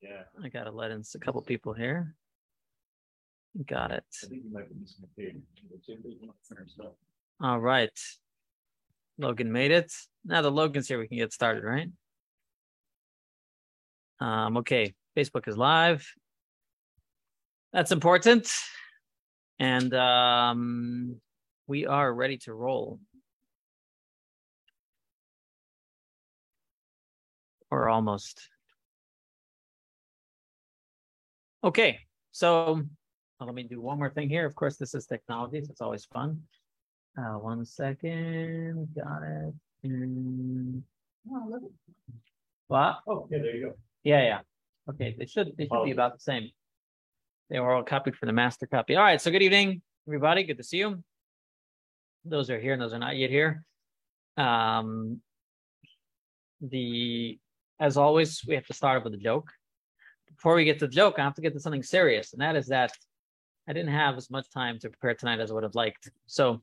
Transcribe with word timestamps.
Yeah. 0.00 0.22
I 0.42 0.48
gotta 0.48 0.70
let 0.70 0.90
in 0.90 1.02
a 1.14 1.18
couple 1.18 1.42
people 1.42 1.72
here. 1.72 2.14
Got 3.66 3.90
it. 3.90 4.04
I 4.24 4.26
think 4.28 4.44
you 4.44 4.52
might 4.52 4.68
be 4.68 4.76
missing 4.80 5.04
a 5.04 5.20
page. 5.20 5.36
All 7.40 7.58
right. 7.58 7.98
Logan 9.18 9.52
made 9.52 9.70
it. 9.70 9.92
Now 10.24 10.42
that 10.42 10.50
Logan's 10.50 10.88
here, 10.88 10.98
we 10.98 11.08
can 11.08 11.18
get 11.18 11.32
started, 11.32 11.64
right? 11.64 11.88
Um, 14.20 14.58
okay, 14.58 14.94
Facebook 15.16 15.48
is 15.48 15.56
live. 15.56 16.06
That's 17.72 17.92
important. 17.92 18.50
And 19.58 19.92
um, 19.94 21.20
we 21.66 21.86
are 21.86 22.12
ready 22.12 22.38
to 22.38 22.54
roll. 22.54 22.98
Or 27.70 27.88
almost. 27.88 28.48
Okay, 31.62 31.98
so 32.32 32.82
let 33.38 33.54
me 33.54 33.64
do 33.64 33.82
one 33.82 33.98
more 33.98 34.08
thing 34.08 34.30
here. 34.30 34.46
Of 34.46 34.54
course, 34.54 34.76
this 34.76 34.94
is 34.94 35.04
technology, 35.04 35.60
so 35.60 35.70
it's 35.70 35.82
always 35.82 36.06
fun. 36.06 36.40
Uh, 37.18 37.34
one 37.34 37.66
second, 37.66 38.88
got 38.94 39.22
it. 39.22 39.54
Mm. 39.86 40.80
What? 42.68 43.00
Oh, 43.06 43.28
yeah, 43.30 43.38
there 43.38 43.56
you 43.56 43.66
go. 43.66 43.72
Yeah, 44.04 44.22
yeah. 44.22 44.40
Okay, 44.88 45.14
they 45.18 45.26
should 45.26 45.54
they 45.58 45.66
should 45.66 45.84
be 45.84 45.90
about 45.90 46.14
the 46.14 46.20
same. 46.20 46.48
They 47.50 47.60
were 47.60 47.74
all 47.74 47.82
copied 47.82 48.16
from 48.16 48.28
the 48.28 48.32
master 48.32 48.66
copy. 48.66 48.96
All 48.96 49.02
right, 49.02 49.20
so 49.20 49.30
good 49.30 49.42
evening, 49.42 49.82
everybody. 50.08 50.44
Good 50.44 50.56
to 50.56 50.64
see 50.64 50.78
you. 50.78 51.04
Those 52.24 52.48
are 52.48 52.58
here 52.58 52.72
and 52.72 52.80
those 52.80 52.94
are 52.94 52.98
not 52.98 53.16
yet 53.16 53.28
here. 53.28 53.64
Um, 54.38 55.20
the 56.62 57.38
as 57.78 57.98
always, 57.98 58.42
we 58.46 58.54
have 58.54 58.66
to 58.66 58.74
start 58.74 58.98
off 58.98 59.04
with 59.04 59.14
a 59.14 59.18
joke 59.18 59.50
before 60.40 60.54
we 60.54 60.64
get 60.64 60.78
to 60.78 60.86
the 60.86 60.92
joke, 60.92 61.18
I 61.18 61.22
have 61.24 61.34
to 61.34 61.42
get 61.42 61.52
to 61.52 61.60
something 61.60 61.82
serious, 61.82 62.32
and 62.32 62.40
that 62.40 62.56
is 62.56 62.68
that 62.68 62.92
I 63.68 63.74
didn't 63.74 63.92
have 63.92 64.16
as 64.16 64.30
much 64.30 64.48
time 64.48 64.78
to 64.78 64.88
prepare 64.88 65.14
tonight 65.14 65.38
as 65.38 65.50
I 65.50 65.54
would 65.54 65.64
have 65.64 65.74
liked. 65.74 66.10
So, 66.24 66.62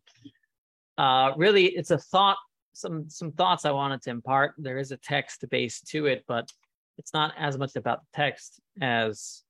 uh, 0.98 1.34
really, 1.38 1.68
it's 1.68 1.92
a 1.92 1.98
thought, 2.00 2.38
some 2.74 3.08
some 3.08 3.32
thoughts 3.34 3.66
I 3.66 3.72
wanted 3.72 4.02
to 4.02 4.10
impart. 4.10 4.56
There 4.58 4.80
is 4.80 4.92
a 4.92 4.98
text 4.98 5.46
base 5.52 5.80
to 5.92 6.08
it, 6.08 6.26
but 6.28 6.52
it's 6.98 7.14
not 7.14 7.36
as 7.38 7.56
much 7.60 7.76
about 7.76 8.00
the 8.02 8.08
text 8.16 8.60
as 8.82 9.44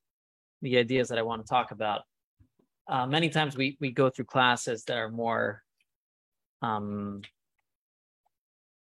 the 0.62 0.78
ideas 0.78 1.08
that 1.08 1.18
I 1.18 1.22
want 1.22 1.46
to 1.46 1.50
talk 1.50 1.72
about. 1.72 2.02
Uh, 2.90 3.08
many 3.08 3.30
times 3.30 3.56
we 3.56 3.78
we 3.80 3.92
go 3.92 4.10
through 4.10 4.26
classes 4.26 4.84
that 4.86 4.98
are 4.98 5.10
more 5.10 5.64
um, 6.62 7.22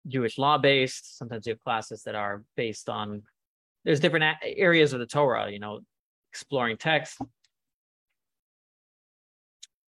Jewish 0.08 0.38
law 0.38 0.58
based. 0.58 1.18
Sometimes 1.18 1.46
we 1.46 1.50
have 1.50 1.60
classes 1.60 2.04
that 2.04 2.16
are 2.16 2.46
based 2.56 2.88
on 2.88 3.24
there's 3.86 4.00
different 4.00 4.38
areas 4.44 4.94
of 4.94 5.00
the 5.00 5.06
Torah, 5.06 5.52
you 5.52 5.60
know, 5.60 5.82
exploring 6.32 6.78
text. 6.78 7.20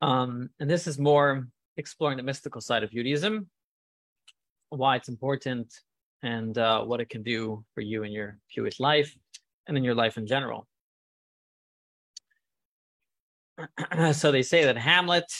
Um, 0.02 0.50
and 0.60 0.70
this 0.70 0.88
is 0.88 0.98
more 0.98 1.48
exploring 1.78 2.18
the 2.18 2.24
mystical 2.24 2.62
side 2.62 2.84
of 2.84 2.92
Judaism, 2.92 3.50
why 4.70 4.96
it's 4.96 5.10
important, 5.10 5.74
and 6.22 6.58
uh, 6.58 6.84
what 6.84 7.02
it 7.02 7.10
can 7.10 7.24
do 7.24 7.64
for 7.74 7.82
you 7.82 8.04
in 8.04 8.12
your 8.12 8.38
Jewish 8.50 8.80
life 8.80 9.14
and 9.68 9.78
in 9.78 9.84
your 9.84 9.96
life 9.96 10.18
in 10.18 10.28
general. 10.28 10.68
so 14.14 14.32
they 14.32 14.42
say 14.42 14.66
that 14.66 14.78
Hamlet, 14.78 15.32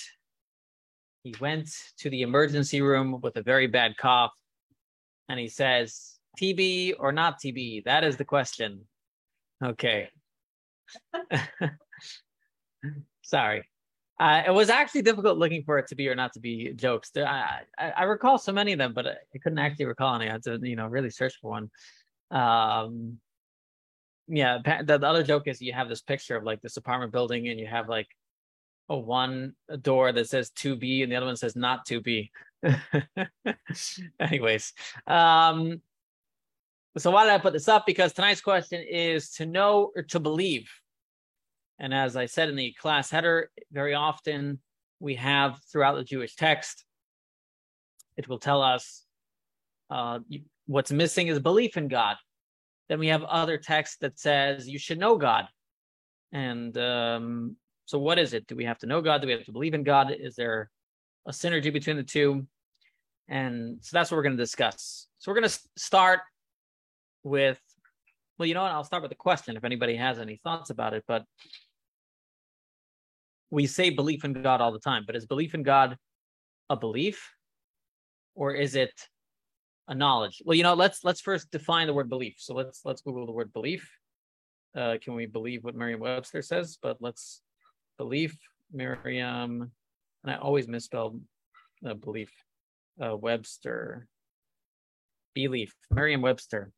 he 1.24 1.36
went 1.40 1.70
to 2.00 2.10
the 2.10 2.22
emergency 2.22 2.82
room 2.82 3.20
with 3.22 3.38
a 3.38 3.44
very 3.44 3.68
bad 3.68 3.96
cough, 3.98 4.34
and 5.28 5.40
he 5.40 5.48
says, 5.48 6.19
TB 6.40 6.96
or 7.00 7.12
not 7.12 7.40
TB? 7.40 7.86
That 7.86 8.04
is 8.04 8.18
the 8.18 8.26
question. 8.26 8.82
Okay. 9.64 10.10
Sorry. 13.22 13.64
Uh, 14.20 14.44
it 14.46 14.52
was 14.52 14.70
actually 14.70 15.02
difficult 15.02 15.38
looking 15.38 15.64
for 15.64 15.78
it 15.78 15.88
to 15.88 15.96
be 15.96 16.10
or 16.10 16.16
not 16.16 16.34
to 16.34 16.40
be 16.40 16.74
jokes. 16.74 17.12
I, 17.16 17.62
I, 17.78 17.92
I 17.92 18.04
recall 18.04 18.38
so 18.38 18.52
many 18.52 18.74
of 18.74 18.80
them, 18.80 18.94
but 18.94 19.08
I 19.08 19.38
couldn't 19.42 19.60
actually 19.60 19.86
recall 19.86 20.16
any. 20.16 20.28
I 20.28 20.34
had 20.34 20.44
to, 20.44 20.60
you 20.62 20.76
know, 20.76 20.88
really 20.88 21.10
search 21.10 21.36
for 21.42 21.52
one. 21.52 21.72
Um, 22.32 23.20
yeah, 24.28 24.60
the, 24.64 24.98
the 24.98 25.08
other 25.08 25.24
joke 25.24 25.48
is 25.48 25.62
you 25.62 25.74
have 25.74 25.88
this 25.88 26.02
picture 26.02 26.36
of 26.36 26.44
like 26.44 26.62
this 26.62 26.78
apartment 26.78 27.14
building, 27.14 27.48
and 27.48 27.60
you 27.60 27.68
have 27.68 27.88
like 27.88 28.08
a 28.90 28.98
one 28.98 29.54
door 29.82 30.12
that 30.12 30.28
says 30.28 30.50
to 30.50 30.76
be 30.76 31.04
and 31.04 31.12
the 31.12 31.16
other 31.16 31.26
one 31.26 31.38
says 31.38 31.56
not 31.56 31.86
to 31.86 32.02
be. 32.02 32.32
Anyways, 34.20 34.74
um, 35.08 35.82
so 36.98 37.12
why 37.12 37.24
did 37.24 37.34
I 37.34 37.38
put 37.38 37.54
this 37.54 37.68
up? 37.68 37.86
Because 37.86 38.14
tonight's 38.14 38.42
question 38.42 38.84
is 38.90 39.32
to 39.32 39.46
know 39.46 39.92
or 39.96 40.04
to 40.04 40.20
believe. 40.20 40.70
And 41.80 41.94
as 41.94 42.16
I 42.16 42.26
said 42.26 42.50
in 42.50 42.56
the 42.56 42.74
class 42.74 43.10
header, 43.10 43.52
very 43.72 43.94
often 43.94 44.60
we 45.00 45.16
have 45.16 45.60
throughout 45.72 45.96
the 45.96 46.04
Jewish 46.04 46.36
text, 46.36 46.84
it 48.18 48.28
will 48.28 48.40
tell 48.40 48.62
us 48.62 49.06
uh, 49.90 50.20
what's 50.66 50.92
missing 50.92 51.28
is 51.28 51.40
belief 51.40 51.78
in 51.78 51.88
God. 51.88 52.18
Then 52.90 53.00
we 53.00 53.08
have 53.08 53.24
other 53.24 53.58
text 53.58 54.02
that 54.02 54.20
says 54.20 54.68
you 54.68 54.80
should 54.80 55.00
know 55.00 55.16
God. 55.16 55.48
And 56.32 56.78
um, 56.78 57.56
so, 57.86 57.98
what 57.98 58.20
is 58.20 58.34
it? 58.34 58.46
Do 58.48 58.56
we 58.56 58.66
have 58.66 58.80
to 58.80 58.88
know 58.88 59.02
God? 59.02 59.22
Do 59.22 59.28
we 59.28 59.34
have 59.34 59.46
to 59.46 59.52
believe 59.52 59.74
in 59.74 59.84
God? 59.84 60.12
Is 60.12 60.36
there 60.36 60.70
a 61.28 61.32
synergy 61.32 61.72
between 61.72 61.98
the 61.98 62.04
two? 62.04 62.46
And 63.28 63.78
so 63.82 63.90
that's 63.94 64.12
what 64.12 64.18
we're 64.18 64.24
going 64.24 64.38
to 64.38 64.44
discuss. 64.44 65.08
So, 65.20 65.32
we're 65.32 65.40
going 65.40 65.50
to 65.50 65.60
start 65.78 66.22
with, 67.30 67.60
well, 68.38 68.48
you 68.48 68.54
know 68.54 68.64
what? 68.64 68.72
I'll 68.72 68.84
start 68.84 69.04
with 69.04 69.12
a 69.12 69.16
question 69.16 69.56
if 69.56 69.64
anybody 69.64 69.96
has 69.96 70.20
any 70.20 70.40
thoughts 70.44 70.70
about 70.70 70.94
it. 70.94 71.04
But 71.08 71.24
we 73.50 73.68
say 73.68 73.90
belief 73.90 74.26
in 74.26 74.34
God 74.34 74.62
all 74.62 74.72
the 74.72 74.80
time, 74.80 75.04
but 75.06 75.16
is 75.16 75.26
belief 75.26 75.54
in 75.54 75.64
God 75.64 75.98
a 76.70 76.76
belief 76.76 77.34
or 78.36 78.54
is 78.54 78.76
it 78.76 78.94
a 79.88 79.96
knowledge? 79.96 80.42
Well, 80.46 80.56
you 80.56 80.64
know, 80.64 80.76
let's 80.76 81.04
let's 81.04 81.22
first 81.22 81.52
define 81.52 81.88
the 81.88 81.94
word 81.94 82.10
belief. 82.10 82.36
So 82.38 82.54
let's 82.54 82.82
let's 82.86 83.02
Google 83.02 83.26
the 83.26 83.32
word 83.32 83.52
belief. 83.54 83.90
Uh, 84.76 84.98
can 85.02 85.16
we 85.16 85.26
believe 85.26 85.64
what 85.64 85.76
Merriam-Webster 85.76 86.44
says? 86.44 86.78
But 86.82 86.98
let's 87.00 87.42
belief 87.98 88.38
Merriam, 88.72 89.72
and 90.24 90.32
I 90.32 90.36
always 90.36 90.68
misspell 90.68 91.20
uh, 91.86 91.96
belief. 91.96 92.32
Uh, 93.04 93.16
Webster, 93.16 94.08
belief, 95.34 95.74
Merriam-Webster. 95.90 96.72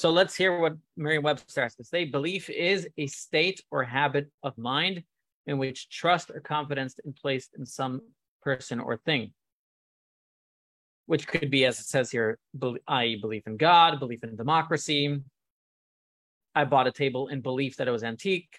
So 0.00 0.08
let's 0.08 0.34
hear 0.34 0.58
what 0.58 0.78
Merriam-Webster 0.96 1.62
has 1.62 1.74
to 1.74 1.84
say. 1.84 2.06
Belief 2.06 2.48
is 2.48 2.88
a 2.96 3.06
state 3.06 3.62
or 3.70 3.84
habit 3.84 4.30
of 4.42 4.56
mind 4.56 5.02
in 5.46 5.58
which 5.58 5.90
trust 5.90 6.30
or 6.30 6.40
confidence 6.40 6.94
is 7.04 7.12
placed 7.20 7.50
in 7.58 7.66
some 7.66 8.00
person 8.40 8.80
or 8.80 8.96
thing, 8.96 9.34
which 11.04 11.28
could 11.28 11.50
be, 11.50 11.66
as 11.66 11.78
it 11.80 11.84
says 11.84 12.10
here, 12.10 12.38
i.e., 12.88 13.16
belief 13.20 13.46
in 13.46 13.58
God, 13.58 14.00
belief 14.00 14.24
in 14.24 14.36
democracy. 14.36 15.20
I 16.54 16.64
bought 16.64 16.86
a 16.86 16.92
table 16.92 17.28
in 17.28 17.42
belief 17.42 17.76
that 17.76 17.86
it 17.86 17.90
was 17.90 18.02
antique. 18.02 18.56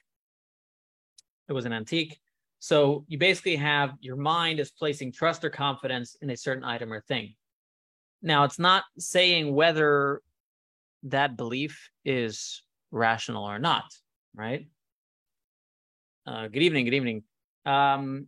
It 1.49 1.53
was 1.53 1.65
an 1.65 1.73
antique. 1.73 2.19
So 2.59 3.03
you 3.07 3.17
basically 3.17 3.55
have 3.55 3.93
your 3.99 4.15
mind 4.15 4.59
is 4.59 4.69
placing 4.69 5.11
trust 5.11 5.43
or 5.43 5.49
confidence 5.49 6.15
in 6.21 6.29
a 6.29 6.37
certain 6.37 6.63
item 6.63 6.93
or 6.93 7.01
thing. 7.01 7.33
Now, 8.21 8.43
it's 8.43 8.59
not 8.59 8.83
saying 8.99 9.55
whether 9.55 10.21
that 11.03 11.37
belief 11.37 11.89
is 12.05 12.63
rational 12.91 13.43
or 13.43 13.59
not, 13.59 13.85
right? 14.35 14.67
Uh, 16.25 16.47
good 16.47 16.61
evening. 16.61 16.85
Good 16.85 16.93
evening. 16.93 17.23
Um, 17.65 18.27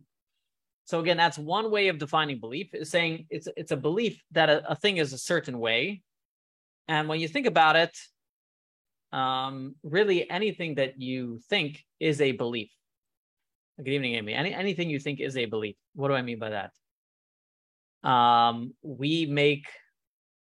so 0.84 1.00
again, 1.00 1.16
that's 1.16 1.38
one 1.38 1.70
way 1.70 1.88
of 1.88 1.98
defining 1.98 2.40
belief. 2.40 2.74
Is 2.74 2.90
saying 2.90 3.26
it's 3.30 3.48
it's 3.56 3.72
a 3.72 3.76
belief 3.76 4.22
that 4.32 4.50
a, 4.50 4.72
a, 4.72 4.76
thing 4.76 4.98
is 4.98 5.12
a 5.12 5.18
certain 5.18 5.58
way, 5.58 6.02
and 6.88 7.08
when 7.08 7.20
you 7.20 7.28
think 7.28 7.46
about 7.46 7.76
it, 7.76 7.96
um, 9.12 9.76
really 9.82 10.28
anything 10.28 10.74
that 10.74 11.00
you 11.00 11.40
think 11.48 11.82
is 12.00 12.20
a 12.20 12.32
belief. 12.32 12.70
Good 13.78 13.88
evening, 13.88 14.14
Amy. 14.14 14.34
Any 14.34 14.52
anything 14.52 14.90
you 14.90 14.98
think 14.98 15.20
is 15.20 15.36
a 15.36 15.46
belief. 15.46 15.76
What 15.94 16.08
do 16.08 16.14
I 16.14 16.22
mean 16.22 16.38
by 16.38 16.50
that? 16.50 18.08
Um, 18.08 18.74
we 18.82 19.26
make 19.26 19.66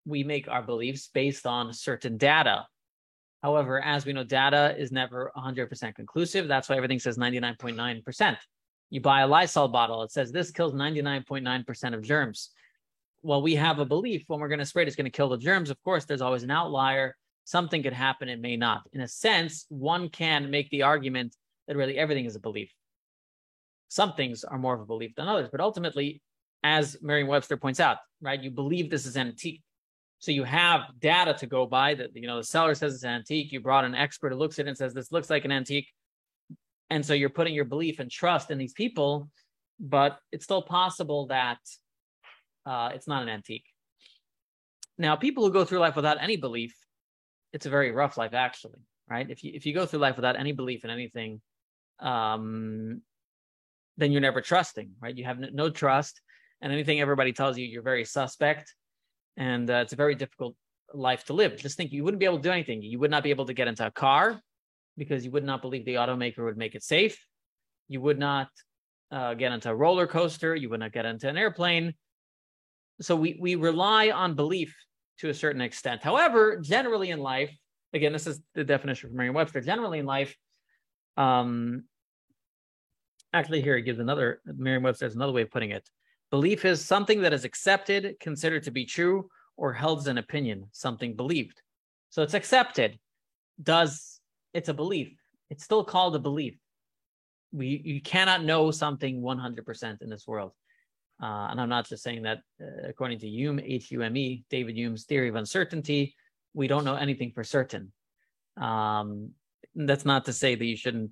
we 0.06 0.24
make 0.24 0.48
our 0.48 0.62
beliefs 0.62 1.10
based 1.14 1.46
on 1.46 1.74
certain 1.74 2.18
data. 2.18 2.66
However, 3.42 3.82
as 3.84 4.06
we 4.06 4.14
know, 4.14 4.24
data 4.24 4.76
is 4.78 4.92
never 4.92 5.32
100% 5.36 5.96
conclusive. 5.96 6.48
That's 6.48 6.70
why 6.70 6.78
everything 6.78 7.00
says 7.00 7.18
99.9%. 7.18 8.38
You 8.90 9.02
buy 9.02 9.22
a 9.22 9.28
Lysol 9.28 9.68
bottle, 9.68 10.04
it 10.04 10.12
says 10.12 10.32
this 10.32 10.52
kills 10.52 10.74
99.9% 10.74 11.94
of 11.94 12.02
germs. 12.04 12.52
Well, 13.22 13.42
we 13.42 13.56
have 13.56 13.80
a 13.80 13.86
belief 13.86 14.24
when 14.28 14.40
we're 14.40 14.50
going 14.50 14.60
to 14.60 14.66
spray 14.66 14.84
it, 14.84 14.88
it's 14.88 14.96
going 14.96 15.06
to 15.06 15.12
kill 15.12 15.30
the 15.30 15.38
germs. 15.38 15.70
Of 15.70 15.82
course, 15.84 16.06
there's 16.06 16.22
always 16.22 16.44
an 16.44 16.52
outlier. 16.52 17.16
Something 17.46 17.84
could 17.84 17.94
happen, 17.94 18.30
it 18.30 18.40
may 18.40 18.56
not. 18.56 18.82
In 18.94 19.02
a 19.02 19.08
sense, 19.08 19.66
one 19.70 20.10
can 20.10 20.52
make 20.52 20.70
the 20.70 20.84
argument 20.84 21.36
that 21.68 21.76
really 21.76 21.98
everything 21.98 22.26
is 22.26 22.36
a 22.36 22.40
belief. 22.40 22.72
Some 23.88 24.14
things 24.14 24.44
are 24.44 24.58
more 24.58 24.74
of 24.74 24.82
a 24.82 24.86
belief 24.86 25.16
than 25.16 25.28
others, 25.28 25.50
but 25.52 25.62
ultimately, 25.62 26.22
as 26.64 26.98
Merriam 27.02 27.28
Webster 27.28 27.58
points 27.58 27.80
out, 27.80 27.98
right, 28.22 28.42
you 28.42 28.52
believe 28.52 28.90
this 28.90 29.06
is 29.06 29.18
antique 29.18 29.62
So 30.24 30.32
you 30.32 30.46
have 30.46 30.84
data 31.02 31.34
to 31.34 31.48
go 31.48 31.66
by 31.66 31.96
that, 31.96 32.16
you 32.16 32.28
know, 32.28 32.38
the 32.38 32.46
seller 32.46 32.76
says 32.76 32.94
it's 32.94 33.04
antique. 33.04 33.52
You 33.52 33.60
brought 33.60 33.84
an 33.84 33.94
expert 33.94 34.32
who 34.32 34.38
looks 34.38 34.58
at 34.58 34.68
it 34.68 34.70
and 34.70 34.78
says, 34.78 34.94
this 34.94 35.12
looks 35.12 35.30
like 35.30 35.44
an 35.44 35.52
antique. 35.52 35.90
And 36.90 37.06
so 37.06 37.14
you're 37.14 37.28
putting 37.28 37.54
your 37.54 37.66
belief 37.66 38.00
and 38.00 38.10
trust 38.10 38.50
in 38.50 38.58
these 38.58 38.72
people, 38.72 39.30
but 39.82 40.18
it's 40.32 40.46
still 40.46 40.62
possible 40.62 41.28
that 41.28 41.58
uh, 42.66 42.92
it's 42.94 43.06
not 43.06 43.22
an 43.22 43.28
antique. 43.28 43.66
Now, 44.98 45.18
people 45.18 45.44
who 45.44 45.52
go 45.52 45.66
through 45.66 45.80
life 45.80 45.98
without 45.98 46.24
any 46.24 46.38
belief, 46.38 46.74
it's 47.52 47.66
a 47.66 47.70
very 47.70 47.92
rough 47.92 48.16
life, 48.18 48.34
actually, 48.34 48.80
right? 49.10 49.30
If 49.30 49.44
you 49.44 49.52
if 49.54 49.66
you 49.66 49.74
go 49.74 49.86
through 49.86 50.00
life 50.00 50.16
without 50.16 50.40
any 50.40 50.54
belief 50.54 50.86
in 50.86 50.90
anything, 50.90 51.42
um, 52.00 53.02
then 53.98 54.14
you're 54.14 54.22
never 54.22 54.40
trusting, 54.40 54.92
right? 55.02 55.18
You 55.18 55.26
have 55.26 55.40
no 55.52 55.70
trust, 55.70 56.22
and 56.62 56.72
anything 56.72 57.02
everybody 57.02 57.34
tells 57.34 57.58
you, 57.58 57.66
you're 57.66 57.82
very 57.82 58.06
suspect, 58.06 58.74
and 59.38 59.70
uh, 59.70 59.76
it's 59.76 59.94
a 59.94 59.96
very 59.96 60.16
difficult 60.16 60.56
life 60.94 61.26
to 61.26 61.34
live. 61.34 61.58
Just 61.58 61.78
think, 61.78 61.92
you 61.92 62.04
wouldn't 62.04 62.20
be 62.20 62.26
able 62.26 62.38
to 62.38 62.44
do 62.44 62.52
anything. 62.52 62.82
You 62.82 63.00
would 63.00 63.12
not 63.12 63.24
be 63.24 63.30
able 63.32 63.46
to 63.46 63.54
get 63.54 63.68
into 63.68 63.86
a 63.86 63.92
car 63.92 64.40
because 64.98 65.26
you 65.26 65.32
would 65.32 65.44
not 65.44 65.62
believe 65.62 65.86
the 65.86 65.96
automaker 65.96 66.46
would 66.46 66.58
make 66.58 66.76
it 66.76 66.84
safe. 66.84 67.26
You 67.88 68.02
would 68.02 68.20
not 68.20 68.50
uh, 69.12 69.34
get 69.34 69.52
into 69.52 69.70
a 69.70 69.76
roller 69.76 70.08
coaster. 70.08 70.56
You 70.56 70.70
would 70.70 70.80
not 70.80 70.92
get 70.92 71.06
into 71.06 71.28
an 71.28 71.38
airplane. 71.38 71.94
So 73.02 73.16
we 73.16 73.38
we 73.40 73.56
rely 73.56 74.12
on 74.12 74.36
belief 74.36 74.76
to 75.20 75.30
a 75.30 75.34
certain 75.34 75.62
extent. 75.62 76.02
However, 76.02 76.58
generally 76.58 77.10
in 77.10 77.20
life, 77.20 77.56
again, 77.94 78.14
this 78.14 78.28
is 78.28 78.40
the 78.54 78.64
definition 78.64 79.10
from 79.10 79.18
Merriam-Webster. 79.18 79.62
Generally 79.62 80.00
in 80.00 80.06
life, 80.06 80.36
um, 81.18 81.84
actually 83.34 83.62
here 83.62 83.76
it 83.76 83.82
gives 83.82 84.00
another 84.00 84.42
Merriam-Webster 84.46 85.06
has 85.06 85.16
another 85.16 85.34
way 85.34 85.42
of 85.42 85.52
putting 85.52 85.72
it. 85.72 85.88
Belief 86.34 86.66
is 86.66 86.84
something 86.84 87.22
that 87.22 87.32
is 87.32 87.46
accepted, 87.46 88.20
considered 88.20 88.64
to 88.64 88.72
be 88.72 88.86
true, 88.86 89.30
or 89.56 89.72
held 89.72 90.00
as 90.00 90.08
an 90.08 90.18
opinion, 90.18 90.66
something 90.72 91.16
believed. 91.16 91.62
So 92.10 92.24
it's 92.24 92.34
accepted. 92.34 92.98
Does 93.62 94.20
it's 94.52 94.68
a 94.68 94.74
belief? 94.74 95.16
It's 95.52 95.64
still 95.64 95.84
called 95.84 96.16
a 96.16 96.20
belief. 96.20 96.56
We 97.52 97.80
you 97.86 98.02
cannot 98.02 98.44
know 98.44 98.72
something 98.72 99.22
100% 99.22 100.02
in 100.02 100.10
this 100.10 100.26
world. 100.26 100.54
Uh, 101.22 101.50
and 101.52 101.62
I'm 101.62 101.70
not 101.70 101.88
just 101.88 102.02
saying 102.02 102.24
that 102.24 102.40
uh, 102.60 102.90
according 102.90 103.20
to 103.20 103.28
Hume, 103.28 103.60
H-U-M-E, 103.60 104.44
David 104.50 104.76
Hume's 104.76 105.04
theory 105.04 105.30
of 105.30 105.36
uncertainty, 105.36 106.16
we 106.56 106.66
don't 106.66 106.84
know 106.84 106.96
anything 106.96 107.32
for 107.32 107.44
certain. 107.44 107.92
Um, 108.58 109.34
that's 109.76 110.04
not 110.04 110.26
to 110.26 110.34
say 110.34 110.56
that 110.56 110.66
you 110.66 110.78
shouldn't 110.78 111.12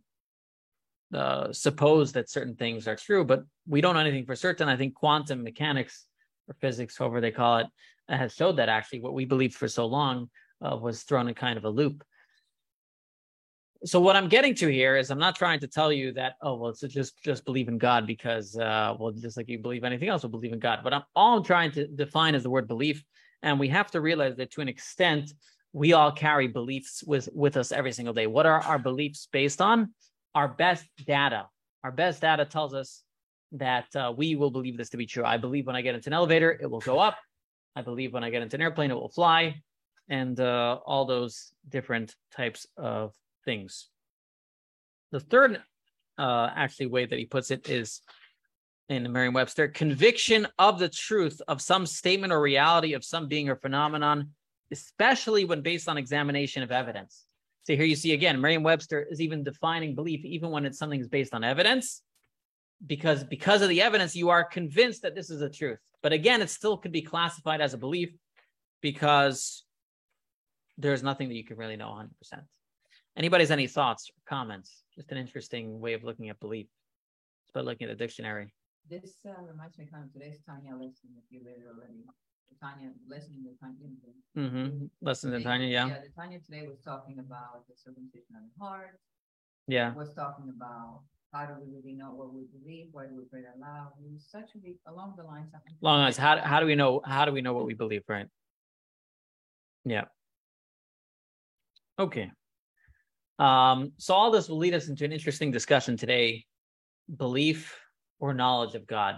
uh, 1.13 1.51
suppose 1.51 2.11
that 2.13 2.29
certain 2.29 2.55
things 2.55 2.87
are 2.87 2.95
true, 2.95 3.23
but 3.23 3.43
we 3.67 3.81
don't 3.81 3.95
know 3.95 4.01
anything 4.01 4.25
for 4.25 4.35
certain. 4.35 4.69
I 4.69 4.77
think 4.77 4.93
quantum 4.93 5.43
mechanics 5.43 6.05
or 6.47 6.55
physics, 6.59 6.97
however 6.97 7.21
they 7.21 7.31
call 7.31 7.59
it, 7.59 7.67
has 8.09 8.33
showed 8.33 8.57
that 8.57 8.69
actually 8.69 9.01
what 9.01 9.13
we 9.13 9.25
believed 9.25 9.55
for 9.55 9.67
so 9.67 9.85
long 9.85 10.29
uh, 10.65 10.75
was 10.75 11.03
thrown 11.03 11.27
in 11.27 11.33
kind 11.33 11.57
of 11.57 11.65
a 11.65 11.69
loop 11.69 12.03
so 13.83 13.99
what 13.99 14.15
I'm 14.15 14.27
getting 14.27 14.53
to 14.55 14.71
here 14.71 14.95
is 14.95 15.09
I'm 15.09 15.19
not 15.19 15.35
trying 15.35 15.59
to 15.61 15.67
tell 15.67 15.91
you 15.91 16.11
that 16.13 16.35
oh 16.41 16.55
well 16.55 16.69
it's 16.69 16.81
just 16.81 17.21
just 17.23 17.45
believe 17.45 17.67
in 17.67 17.77
God 17.77 18.05
because 18.05 18.55
uh, 18.55 18.95
well 18.99 19.11
just 19.11 19.37
like 19.37 19.49
you 19.49 19.57
believe 19.59 19.83
anything 19.83 20.09
else, 20.09 20.21
will 20.21 20.29
believe 20.29 20.53
in 20.53 20.59
God. 20.59 20.81
But 20.83 20.93
I'm 20.93 21.03
all 21.15 21.37
I'm 21.37 21.43
trying 21.43 21.71
to 21.73 21.87
define 21.87 22.35
is 22.35 22.43
the 22.43 22.49
word 22.49 22.67
belief, 22.67 23.03
and 23.41 23.59
we 23.59 23.69
have 23.69 23.89
to 23.91 24.01
realize 24.01 24.35
that 24.37 24.51
to 24.51 24.61
an 24.61 24.67
extent 24.67 25.33
we 25.73 25.93
all 25.93 26.11
carry 26.11 26.47
beliefs 26.47 27.03
with 27.03 27.27
with 27.33 27.57
us 27.57 27.71
every 27.71 27.91
single 27.91 28.13
day. 28.13 28.27
What 28.27 28.45
are 28.45 28.61
our 28.61 28.77
beliefs 28.77 29.27
based 29.31 29.61
on? 29.61 29.93
Our 30.33 30.47
best 30.47 30.85
data. 31.05 31.47
Our 31.83 31.91
best 31.91 32.21
data 32.21 32.45
tells 32.45 32.73
us 32.73 33.03
that 33.53 33.93
uh, 33.95 34.13
we 34.15 34.35
will 34.35 34.51
believe 34.51 34.77
this 34.77 34.89
to 34.89 34.97
be 34.97 35.05
true. 35.05 35.25
I 35.25 35.37
believe 35.37 35.67
when 35.67 35.75
I 35.75 35.81
get 35.81 35.95
into 35.95 36.09
an 36.09 36.13
elevator, 36.13 36.57
it 36.61 36.69
will 36.69 36.79
go 36.79 36.99
up. 36.99 37.17
I 37.75 37.81
believe 37.81 38.13
when 38.13 38.23
I 38.23 38.29
get 38.29 38.41
into 38.41 38.55
an 38.55 38.61
airplane, 38.61 38.91
it 38.91 38.95
will 38.95 39.09
fly, 39.09 39.61
and 40.09 40.39
uh, 40.39 40.79
all 40.85 41.05
those 41.05 41.51
different 41.67 42.15
types 42.35 42.67
of 42.77 43.13
things. 43.45 43.89
The 45.11 45.19
third, 45.19 45.61
uh, 46.17 46.49
actually, 46.55 46.87
way 46.87 47.05
that 47.05 47.19
he 47.19 47.25
puts 47.25 47.51
it 47.51 47.69
is 47.69 48.01
in 48.89 49.11
Merriam-Webster: 49.11 49.69
conviction 49.69 50.47
of 50.59 50.79
the 50.79 50.89
truth 50.89 51.41
of 51.47 51.61
some 51.61 51.85
statement 51.85 52.31
or 52.31 52.41
reality 52.41 52.93
of 52.93 53.03
some 53.03 53.27
being 53.27 53.49
or 53.49 53.55
phenomenon, 53.55 54.31
especially 54.71 55.45
when 55.45 55.61
based 55.61 55.89
on 55.89 55.97
examination 55.97 56.63
of 56.63 56.71
evidence. 56.71 57.25
So 57.63 57.75
here 57.75 57.85
you 57.85 57.95
see 57.95 58.13
again, 58.13 58.41
Merriam-Webster 58.41 59.07
is 59.09 59.21
even 59.21 59.43
defining 59.43 59.93
belief, 59.95 60.25
even 60.25 60.49
when 60.49 60.65
it's 60.65 60.79
something 60.79 60.99
is 60.99 61.07
based 61.07 61.33
on 61.33 61.43
evidence, 61.43 62.01
because 62.85 63.23
because 63.23 63.61
of 63.61 63.69
the 63.69 63.81
evidence, 63.81 64.15
you 64.15 64.29
are 64.29 64.43
convinced 64.43 65.03
that 65.03 65.15
this 65.15 65.29
is 65.29 65.39
the 65.39 65.49
truth. 65.49 65.79
But 66.01 66.13
again, 66.13 66.41
it 66.41 66.49
still 66.49 66.77
could 66.77 66.91
be 66.91 67.03
classified 67.03 67.61
as 67.61 67.73
a 67.73 67.77
belief 67.77 68.09
because 68.81 69.63
there's 70.77 71.03
nothing 71.03 71.29
that 71.29 71.35
you 71.35 71.45
can 71.45 71.57
really 71.57 71.77
know 71.77 71.89
100%. 71.89 72.07
Anybody 73.15 73.43
has 73.43 73.51
any 73.51 73.67
thoughts 73.67 74.09
or 74.09 74.21
comments? 74.27 74.83
Just 74.95 75.11
an 75.11 75.17
interesting 75.17 75.79
way 75.79 75.93
of 75.93 76.03
looking 76.03 76.29
at 76.29 76.39
belief. 76.39 76.67
It's 77.45 77.51
about 77.51 77.65
looking 77.65 77.87
at 77.87 77.97
the 77.97 78.03
dictionary. 78.03 78.53
This 78.89 79.17
uh, 79.27 79.33
reminds 79.47 79.77
me 79.77 79.87
kind 79.91 80.05
of 80.05 80.13
today's 80.13 80.39
Tanya 80.45 80.73
lesson, 80.73 81.11
if 81.17 81.23
you 81.29 81.41
read 81.45 81.63
already. 81.67 82.03
Tanya 82.59 82.87
in 82.87 83.43
the 83.43 83.55
Tanya. 83.59 83.87
Mm-hmm. 84.37 84.85
Lesson 85.01 85.33
in 85.33 85.43
Tanya, 85.43 85.67
yeah. 85.67 85.87
Yeah, 85.87 85.99
the 86.01 86.09
Tanya 86.15 86.39
today 86.39 86.67
was 86.67 86.79
talking 86.83 87.19
about 87.19 87.67
the 87.67 87.75
circumcision 87.75 88.35
of 88.35 88.43
the 88.43 88.63
heart. 88.63 88.99
Yeah. 89.67 89.93
Was 89.93 90.13
talking 90.13 90.51
about 90.55 91.01
how 91.33 91.45
do 91.45 91.53
we 91.61 91.75
really 91.75 91.93
know 91.93 92.11
what 92.11 92.33
we 92.33 92.41
believe? 92.59 92.87
Why 92.91 93.05
do 93.05 93.15
we 93.15 93.23
pray 93.25 93.41
aloud? 93.55 93.91
It 94.03 94.11
was 94.11 94.25
such 94.29 94.55
a 94.55 94.57
big, 94.57 94.75
along 94.87 95.15
the 95.17 95.23
lines. 95.23 95.53
of- 95.53 95.61
Long 95.81 95.99
lines. 96.01 96.17
How 96.17 96.37
how 96.39 96.59
do 96.59 96.65
we 96.65 96.75
know 96.75 97.01
how 97.05 97.25
do 97.25 97.31
we 97.31 97.41
know 97.41 97.53
what 97.53 97.65
we 97.65 97.73
believe, 97.73 98.03
right? 98.07 98.27
Yeah. 99.85 100.05
Okay. 101.99 102.31
Um, 103.39 103.93
so 103.97 104.13
all 104.13 104.31
this 104.31 104.49
will 104.49 104.57
lead 104.57 104.73
us 104.73 104.87
into 104.87 105.05
an 105.05 105.11
interesting 105.11 105.51
discussion 105.51 105.97
today: 105.97 106.45
belief 107.17 107.79
or 108.19 108.33
knowledge 108.33 108.75
of 108.75 108.85
God. 108.87 109.15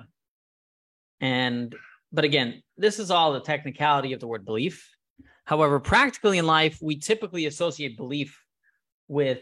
And 1.19 1.75
but 2.13 2.23
again, 2.23 2.63
this 2.77 2.99
is 2.99 3.11
all 3.11 3.33
the 3.33 3.41
technicality 3.41 4.13
of 4.13 4.19
the 4.19 4.27
word 4.27 4.45
belief. 4.45 4.89
However, 5.45 5.79
practically 5.79 6.37
in 6.37 6.45
life, 6.45 6.79
we 6.81 6.97
typically 6.97 7.47
associate 7.47 7.97
belief 7.97 8.41
with 9.07 9.41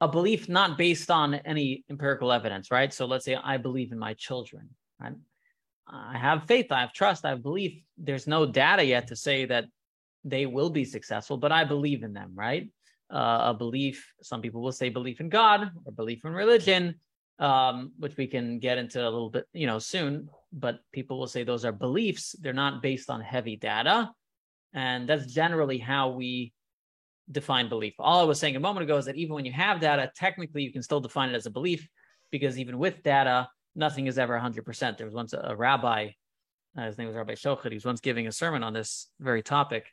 a 0.00 0.08
belief 0.08 0.48
not 0.48 0.76
based 0.76 1.10
on 1.10 1.34
any 1.34 1.84
empirical 1.88 2.32
evidence, 2.32 2.70
right? 2.72 2.92
So 2.92 3.06
let's 3.06 3.24
say 3.24 3.36
I 3.36 3.56
believe 3.56 3.92
in 3.92 3.98
my 3.98 4.14
children, 4.14 4.70
right? 5.00 5.14
I 5.86 6.18
have 6.18 6.44
faith, 6.44 6.72
I 6.72 6.80
have 6.80 6.92
trust, 6.92 7.24
I 7.24 7.30
have 7.30 7.42
belief. 7.42 7.84
There's 7.98 8.26
no 8.26 8.46
data 8.46 8.82
yet 8.84 9.08
to 9.08 9.16
say 9.16 9.44
that 9.44 9.66
they 10.24 10.46
will 10.46 10.70
be 10.70 10.84
successful, 10.84 11.36
but 11.36 11.52
I 11.52 11.64
believe 11.64 12.02
in 12.02 12.12
them, 12.12 12.32
right? 12.34 12.68
uh, 13.12 13.50
a 13.50 13.54
belief. 13.54 14.12
Some 14.22 14.40
people 14.40 14.62
will 14.62 14.72
say 14.72 14.88
belief 14.88 15.20
in 15.20 15.28
God 15.28 15.70
or 15.84 15.92
belief 15.92 16.24
in 16.24 16.32
religion, 16.32 16.94
um, 17.38 17.92
which 17.98 18.16
we 18.16 18.26
can 18.26 18.58
get 18.58 18.78
into 18.78 19.00
a 19.00 19.10
little 19.10 19.30
bit, 19.30 19.44
you 19.52 19.66
know, 19.66 19.78
soon. 19.78 20.28
But 20.52 20.80
people 20.92 21.18
will 21.18 21.26
say 21.26 21.44
those 21.44 21.64
are 21.64 21.72
beliefs. 21.72 22.34
They're 22.40 22.52
not 22.52 22.82
based 22.82 23.08
on 23.10 23.20
heavy 23.20 23.56
data, 23.56 24.10
and 24.74 25.08
that's 25.08 25.32
generally 25.32 25.78
how 25.78 26.10
we 26.10 26.52
define 27.30 27.68
belief. 27.68 27.94
All 27.98 28.20
I 28.20 28.24
was 28.24 28.38
saying 28.38 28.56
a 28.56 28.60
moment 28.60 28.84
ago 28.84 28.96
is 28.98 29.06
that 29.06 29.16
even 29.16 29.34
when 29.34 29.44
you 29.44 29.52
have 29.52 29.80
data, 29.80 30.10
technically 30.14 30.62
you 30.62 30.72
can 30.72 30.82
still 30.82 31.00
define 31.00 31.30
it 31.30 31.34
as 31.34 31.46
a 31.46 31.50
belief 31.50 31.88
because 32.30 32.58
even 32.58 32.78
with 32.78 33.02
data, 33.02 33.48
nothing 33.74 34.06
is 34.06 34.18
ever 34.18 34.38
100%. 34.38 34.98
There 34.98 35.06
was 35.06 35.14
once 35.14 35.32
a, 35.32 35.54
rabbi, 35.56 36.10
uh, 36.76 36.86
his 36.86 36.98
name 36.98 37.06
was 37.06 37.16
Rabbi 37.16 37.34
Shochet, 37.34 37.68
he 37.68 37.74
was 37.74 37.84
once 37.84 38.00
giving 38.00 38.26
a 38.26 38.32
sermon 38.32 38.62
on 38.62 38.72
this 38.72 39.08
very 39.20 39.42
topic 39.42 39.86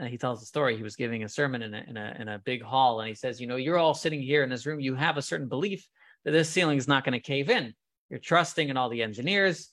uh, 0.00 0.04
he 0.04 0.16
tells 0.16 0.40
the 0.40 0.46
story. 0.46 0.76
He 0.76 0.82
was 0.82 0.96
giving 0.96 1.22
a 1.22 1.28
sermon 1.28 1.62
in 1.62 1.74
a, 1.74 1.84
in 1.86 1.96
a 1.96 2.16
in 2.18 2.28
a 2.28 2.38
big 2.38 2.62
hall, 2.62 3.00
and 3.00 3.08
he 3.08 3.14
says, 3.14 3.40
"You 3.40 3.46
know, 3.46 3.56
you're 3.56 3.78
all 3.78 3.94
sitting 3.94 4.22
here 4.22 4.42
in 4.42 4.48
this 4.48 4.64
room. 4.64 4.80
You 4.80 4.94
have 4.94 5.16
a 5.16 5.22
certain 5.22 5.48
belief 5.48 5.86
that 6.24 6.30
this 6.30 6.48
ceiling 6.48 6.78
is 6.78 6.88
not 6.88 7.04
going 7.04 7.12
to 7.12 7.20
cave 7.20 7.50
in. 7.50 7.74
You're 8.08 8.20
trusting 8.20 8.68
in 8.68 8.76
all 8.76 8.88
the 8.88 9.02
engineers." 9.02 9.70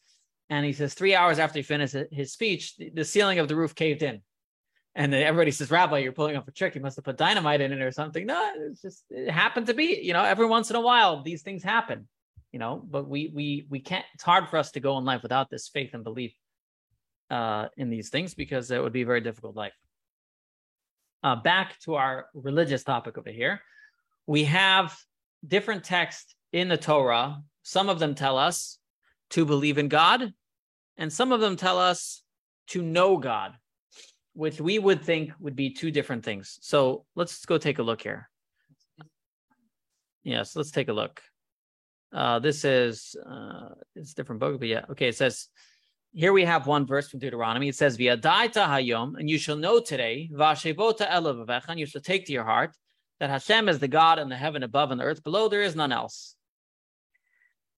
And 0.50 0.66
he 0.66 0.74
says, 0.74 0.94
three 0.94 1.16
hours 1.16 1.38
after 1.40 1.60
he 1.60 1.64
finished 1.64 1.96
his 2.12 2.34
speech, 2.34 2.76
the, 2.78 3.06
ceiling 3.06 3.40
of 3.40 3.48
the 3.48 3.56
roof 3.56 3.76
caved 3.76 4.02
in. 4.02 4.22
And 4.96 5.14
then 5.14 5.22
everybody 5.22 5.52
says, 5.52 5.70
Rabbi, 5.70 6.00
you're 6.00 6.12
pulling 6.12 6.36
off 6.36 6.48
a 6.48 6.52
trick. 6.52 6.74
You 6.74 6.82
must 6.82 6.96
have 6.96 7.06
put 7.06 7.18
dynamite 7.18 7.62
in 7.62 7.72
it 7.72 7.82
or 7.82 7.92
something. 7.92 8.26
No, 8.26 8.52
it's 8.58 8.82
just 8.82 9.04
it 9.12 9.30
happened 9.30 9.68
to 9.68 9.76
be. 9.76 10.00
You 10.02 10.14
know, 10.14 10.24
every 10.24 10.48
once 10.48 10.72
in 10.72 10.76
a 10.76 10.82
while 10.82 11.22
these 11.22 11.44
things 11.44 11.64
happen. 11.64 12.08
You 12.52 12.58
know, 12.58 12.84
but 12.90 13.08
we 13.08 13.32
we 13.34 13.68
we 13.70 13.80
can't. 13.80 14.04
It's 14.16 14.24
hard 14.24 14.50
for 14.50 14.58
us 14.58 14.72
to 14.72 14.80
go 14.80 14.98
in 14.98 15.06
life 15.06 15.22
without 15.22 15.52
this 15.52 15.68
faith 15.68 15.92
and 15.94 16.04
belief 16.04 16.34
uh, 17.30 17.68
in 17.78 17.92
these 17.92 18.10
things 18.10 18.34
because 18.34 18.72
it 18.72 18.82
would 18.82 18.92
be 18.92 19.04
a 19.04 19.06
very 19.06 19.22
difficult 19.22 19.56
life 19.56 19.74
uh, 21.24 21.36
back 21.36 21.80
to 21.80 21.96
our 21.96 22.28
religious 22.34 22.84
topic 22.84 23.18
over 23.18 23.30
here, 23.30 23.62
we 24.28 24.46
have 24.46 24.98
different 25.46 25.84
texts 25.84 26.36
in 26.54 26.70
the 26.70 26.78
Torah. 26.78 27.42
Some 27.64 27.90
of 27.90 28.00
them 28.00 28.16
tell 28.16 28.38
us 28.38 28.78
to 29.32 29.46
believe 29.46 29.78
in 29.78 29.90
God, 29.90 30.34
and 31.00 31.12
some 31.12 31.32
of 31.32 31.42
them 31.42 31.56
tell 31.56 31.80
us 31.80 32.22
to 32.68 32.84
know 32.84 33.18
God, 33.18 33.54
which 34.34 34.62
we 34.62 34.78
would 34.78 35.04
think 35.04 35.32
would 35.40 35.56
be 35.56 35.72
two 35.72 35.90
different 35.90 36.24
things. 36.24 36.60
So 36.62 37.06
let's 37.16 37.46
go 37.46 37.58
take 37.58 37.80
a 37.80 37.84
look 37.84 38.02
here. 38.02 38.30
Yes, 40.24 40.56
let's 40.56 40.70
take 40.70 40.90
a 40.90 40.94
look. 40.94 41.22
Uh, 42.14 42.38
this 42.40 42.64
is 42.66 43.16
uh, 43.28 43.70
it's 43.96 44.12
a 44.12 44.16
different 44.16 44.42
book, 44.42 44.60
but 44.60 44.68
yeah, 44.68 44.86
okay. 44.92 45.08
It 45.08 45.16
says 45.16 45.48
here 46.12 46.34
we 46.34 46.44
have 46.44 46.68
one 46.68 46.86
verse 46.86 47.08
from 47.08 47.20
Deuteronomy. 47.20 47.70
It 47.70 47.76
says, 47.76 47.98
V'yadaita 47.98 48.68
hayom, 48.68 49.14
and 49.18 49.30
you 49.30 49.38
shall 49.38 49.56
know 49.56 49.80
today, 49.80 50.30
v'ashevota 50.34 51.10
elav 51.10 51.64
and 51.68 51.80
you 51.80 51.86
shall 51.86 52.02
take 52.02 52.26
to 52.26 52.34
your 52.34 52.44
heart 52.44 52.76
that 53.20 53.30
Hashem 53.30 53.70
is 53.70 53.80
the 53.80 53.88
God 53.88 54.18
in 54.18 54.30
the 54.30 54.36
heaven 54.36 54.64
above 54.64 54.92
and 54.92 55.00
the 55.00 55.06
earth 55.06 55.24
below. 55.24 55.50
There 55.50 55.62
is 55.62 55.76
none 55.76 55.92
else. 55.92 56.36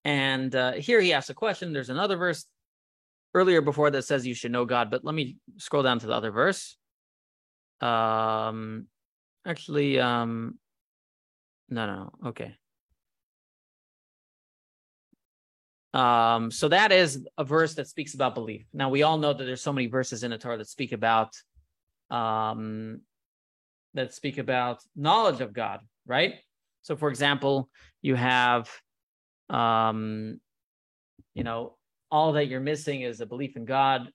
And 0.04 0.54
uh, 0.54 0.72
here 0.72 1.00
he 1.00 1.12
asks 1.12 1.30
a 1.30 1.34
question. 1.34 1.72
There's 1.72 1.90
another 1.90 2.16
verse 2.16 2.46
earlier 3.34 3.60
before 3.60 3.90
that 3.90 4.02
says 4.02 4.26
you 4.26 4.34
should 4.34 4.52
know 4.52 4.64
God, 4.64 4.90
but 4.90 5.04
let 5.04 5.14
me 5.14 5.36
scroll 5.56 5.82
down 5.82 5.98
to 6.00 6.06
the 6.06 6.12
other 6.12 6.30
verse. 6.30 6.76
Um, 7.80 8.86
actually, 9.46 9.98
um, 9.98 10.58
no, 11.68 11.86
no. 11.86 12.28
Okay. 12.28 12.54
Um, 15.94 16.50
so 16.50 16.68
that 16.68 16.90
is 16.90 17.26
a 17.36 17.44
verse 17.44 17.74
that 17.74 17.88
speaks 17.88 18.14
about 18.14 18.34
belief. 18.34 18.64
Now 18.72 18.88
we 18.88 19.02
all 19.02 19.18
know 19.18 19.32
that 19.32 19.44
there's 19.44 19.60
so 19.60 19.72
many 19.72 19.88
verses 19.88 20.24
in 20.24 20.30
the 20.30 20.38
Torah 20.38 20.58
that 20.58 20.68
speak 20.68 20.92
about 20.92 21.34
um 22.10 23.00
that 23.94 24.12
speak 24.14 24.38
about 24.38 24.82
knowledge 24.96 25.40
of 25.40 25.52
God, 25.52 25.80
right? 26.06 26.34
So 26.82 26.96
for 26.96 27.08
example, 27.08 27.68
you 28.00 28.14
have 28.14 28.70
um 29.50 30.40
you 31.34 31.44
know, 31.44 31.76
all 32.12 32.32
that 32.34 32.46
you're 32.46 32.60
missing 32.60 33.00
is 33.02 33.20
a 33.20 33.26
belief 33.26 33.56
in 33.56 33.64
God. 33.64 34.08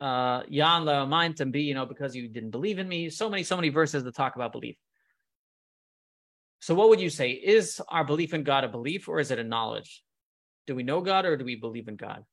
Uh 0.00 0.42
Yan 0.48 0.84
la 0.84 1.06
mind 1.06 1.40
be, 1.52 1.62
you 1.62 1.74
know, 1.74 1.86
because 1.86 2.14
you 2.14 2.28
didn't 2.28 2.50
believe 2.50 2.78
in 2.78 2.88
me. 2.88 3.08
So 3.08 3.30
many, 3.30 3.44
so 3.44 3.56
many 3.56 3.70
verses 3.70 4.04
that 4.04 4.14
talk 4.14 4.36
about 4.36 4.52
belief. 4.52 4.76
So 6.60 6.74
what 6.74 6.88
would 6.90 7.00
you 7.00 7.10
say? 7.10 7.30
Is 7.30 7.80
our 7.88 8.04
belief 8.04 8.34
in 8.34 8.42
God 8.42 8.64
a 8.64 8.68
belief 8.68 9.08
or 9.08 9.20
is 9.20 9.30
it 9.30 9.38
a 9.38 9.44
knowledge? 9.44 10.02
Do 10.66 10.74
we 10.74 10.82
know 10.82 11.00
God 11.00 11.24
or 11.24 11.36
do 11.36 11.44
we 11.44 11.56
believe 11.56 11.88
in 11.88 11.96
God? 11.96 12.24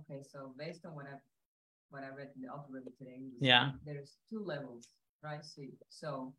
Okay, 0.00 0.22
so 0.22 0.54
based 0.58 0.84
on 0.86 0.94
what 0.94 1.06
I, 1.06 1.16
what 1.90 2.02
I 2.02 2.08
read 2.08 2.30
in 2.34 2.42
the 2.42 2.48
algorithm 2.48 2.92
today. 2.98 3.18
Yeah. 3.40 3.72
There's 3.84 4.16
two 4.30 4.42
levels, 4.44 4.88
right? 5.22 5.44
So, 5.44 5.62
so 5.90 6.34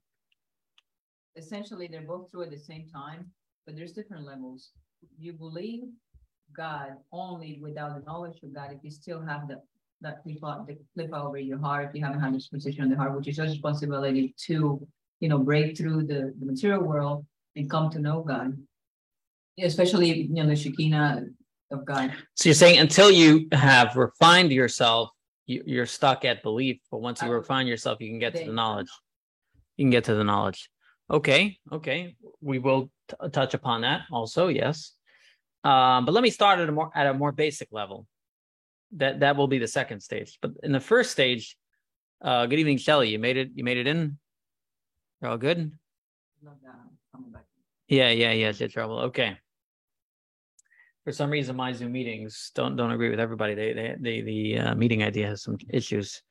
essentially 1.36 1.88
they're 1.88 2.02
both 2.02 2.32
true 2.32 2.44
at 2.44 2.50
the 2.50 2.58
same 2.58 2.88
time, 2.90 3.32
but 3.66 3.76
there's 3.76 3.94
different 3.94 4.26
levels. 4.26 4.72
You 5.18 5.34
believe 5.34 5.84
God 6.56 6.94
only 7.12 7.60
without 7.62 7.96
the 7.96 8.06
knowledge 8.06 8.40
of 8.44 8.54
God 8.54 8.72
if 8.72 8.80
you 8.84 8.92
still 8.92 9.22
have 9.22 9.48
the 9.48 9.62
that 10.04 10.22
out, 10.44 10.68
the 10.68 10.78
cliff 10.94 11.14
over 11.14 11.38
your 11.38 11.58
heart, 11.58 11.90
if 11.90 11.96
you 11.96 12.04
haven't 12.04 12.20
had 12.20 12.36
this 12.36 12.48
position 12.48 12.84
on 12.84 12.90
the 12.90 12.96
heart, 12.96 13.16
which 13.16 13.28
is 13.28 13.38
your 13.38 13.48
responsibility 13.48 14.36
to, 14.46 14.86
you 15.20 15.30
know, 15.30 15.40
break 15.40 15.78
through 15.78 16.04
the, 16.04 16.34
the 16.40 16.46
material 16.46 16.84
world 16.84 17.26
and 17.56 17.70
come 17.70 17.90
to 17.90 18.00
know 18.00 18.22
God. 18.22 18.56
Especially, 19.60 20.24
you 20.24 20.34
know, 20.34 20.48
the 20.48 20.56
Shekinah 20.56 21.26
of 21.72 21.86
God. 21.86 22.14
So 22.36 22.50
you're 22.50 22.56
saying 22.56 22.80
until 22.80 23.12
you 23.12 23.48
have 23.52 23.96
refined 23.96 24.52
yourself, 24.52 25.10
you, 25.46 25.64
you're 25.66 25.86
stuck 25.86 26.26
at 26.26 26.44
belief. 26.44 26.80
But 26.92 27.02
once 27.02 27.22
you 27.22 27.30
refine 27.30 27.68
yourself, 27.68 28.02
you 28.02 28.10
can 28.10 28.20
get 28.20 28.36
to 28.36 28.46
the 28.46 28.54
knowledge. 28.54 28.90
You 29.78 29.86
can 29.86 29.92
get 29.92 30.06
to 30.06 30.16
the 30.16 30.24
knowledge. 30.24 30.70
Okay, 31.12 31.58
okay. 31.72 32.16
We 32.42 32.60
will 32.60 32.90
t- 33.08 33.30
touch 33.32 33.54
upon 33.54 33.82
that 33.82 34.02
also. 34.12 34.48
Yes. 34.48 34.94
Um, 35.64 36.06
but 36.06 36.14
let 36.14 36.24
me 36.24 36.30
start 36.30 36.60
at 36.60 36.70
a 36.70 36.72
more 36.72 36.92
at 36.94 37.08
a 37.08 37.14
more 37.14 37.32
basic 37.32 37.70
level. 37.72 38.08
That 38.94 39.22
that 39.22 39.36
will 39.36 39.48
be 39.48 39.60
the 39.60 39.68
second 39.68 40.02
stage. 40.02 40.38
But 40.42 40.52
in 40.62 40.72
the 40.72 40.80
first 40.80 41.12
stage, 41.12 41.58
uh, 42.22 42.46
good 42.46 42.60
evening, 42.60 42.78
Shelley. 42.78 43.10
You 43.10 43.20
made 43.20 43.38
it. 43.38 43.52
You 43.56 43.64
made 43.64 43.78
it 43.78 43.88
in. 43.88 44.18
You're 45.22 45.32
all 45.32 45.38
good. 45.38 45.72
Yeah, 47.88 48.10
yeah, 48.10 48.32
yeah. 48.32 48.52
Get 48.52 48.72
trouble. 48.72 49.00
Okay. 49.00 49.38
For 51.04 51.12
some 51.12 51.30
reason, 51.30 51.56
my 51.56 51.74
Zoom 51.74 51.92
meetings 51.92 52.52
don't 52.56 52.76
don't 52.76 52.92
agree 52.92 53.10
with 53.10 53.20
everybody. 53.20 53.56
They 53.56 53.74
they, 53.74 53.96
they 54.00 54.22
the 54.22 54.58
uh, 54.60 54.76
meeting 54.76 55.04
idea 55.04 55.28
has 55.28 55.44
some 55.44 55.58
issues. 55.70 56.22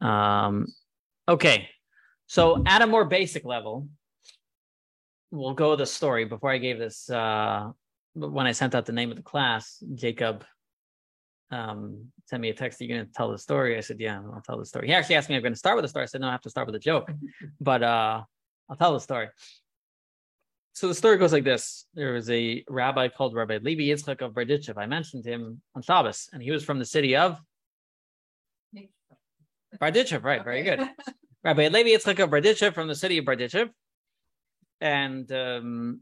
Um, 0.00 0.66
okay, 1.28 1.68
so 2.26 2.62
at 2.66 2.82
a 2.82 2.86
more 2.88 3.04
basic 3.04 3.44
level, 3.44 3.88
we'll 5.32 5.54
go 5.54 5.70
with 5.70 5.80
the 5.80 5.86
story. 5.86 6.24
Before 6.24 6.50
I 6.50 6.58
gave 6.58 6.78
this, 6.78 7.10
uh, 7.10 7.70
when 8.14 8.46
I 8.46 8.52
sent 8.52 8.74
out 8.74 8.86
the 8.86 8.92
name 8.92 9.10
of 9.10 9.16
the 9.16 9.22
class, 9.22 9.82
Jacob 9.94 10.44
um 11.50 12.06
sent 12.26 12.40
me 12.40 12.50
a 12.50 12.54
text. 12.54 12.80
You're 12.80 12.96
going 12.96 13.06
to 13.06 13.12
tell 13.12 13.30
the 13.30 13.38
story. 13.38 13.76
I 13.76 13.80
said, 13.80 13.98
Yeah, 13.98 14.20
I'll 14.20 14.42
tell 14.46 14.58
the 14.58 14.66
story. 14.66 14.86
He 14.86 14.94
actually 14.94 15.16
asked 15.16 15.28
me, 15.28 15.36
I'm 15.36 15.42
going 15.42 15.52
to 15.52 15.58
start 15.58 15.76
with 15.76 15.84
the 15.84 15.88
story. 15.88 16.04
I 16.04 16.06
said, 16.06 16.20
No, 16.20 16.28
I 16.28 16.32
have 16.32 16.42
to 16.42 16.50
start 16.50 16.66
with 16.66 16.76
a 16.76 16.78
joke, 16.78 17.10
but 17.60 17.82
uh, 17.82 18.22
I'll 18.70 18.76
tell 18.76 18.92
the 18.92 19.00
story. 19.00 19.28
So 20.74 20.88
the 20.88 20.94
story 20.94 21.18
goes 21.18 21.32
like 21.32 21.44
this: 21.44 21.86
There 21.94 22.14
was 22.14 22.30
a 22.30 22.64
rabbi 22.68 23.08
called 23.08 23.34
Rabbi 23.34 23.58
Levi 23.62 23.82
Yitzchak 23.82 24.22
of 24.22 24.32
Berdichev. 24.32 24.78
I 24.78 24.86
mentioned 24.86 25.24
him 25.24 25.60
on 25.74 25.82
Shabbos, 25.82 26.30
and 26.32 26.42
he 26.42 26.50
was 26.50 26.64
from 26.64 26.78
the 26.78 26.84
city 26.84 27.14
of 27.16 27.38
Berdichev. 29.80 30.24
Right, 30.24 30.42
very 30.42 30.62
good. 30.62 30.80
Rabbi 31.44 31.68
Levi 31.68 31.90
Yitzchak 31.90 32.22
of 32.22 32.30
Berdichev 32.30 32.72
from 32.72 32.88
the 32.88 32.94
city 32.94 33.18
of 33.18 33.24
Berdichev, 33.24 33.68
and 34.82 35.30
um, 35.30 36.00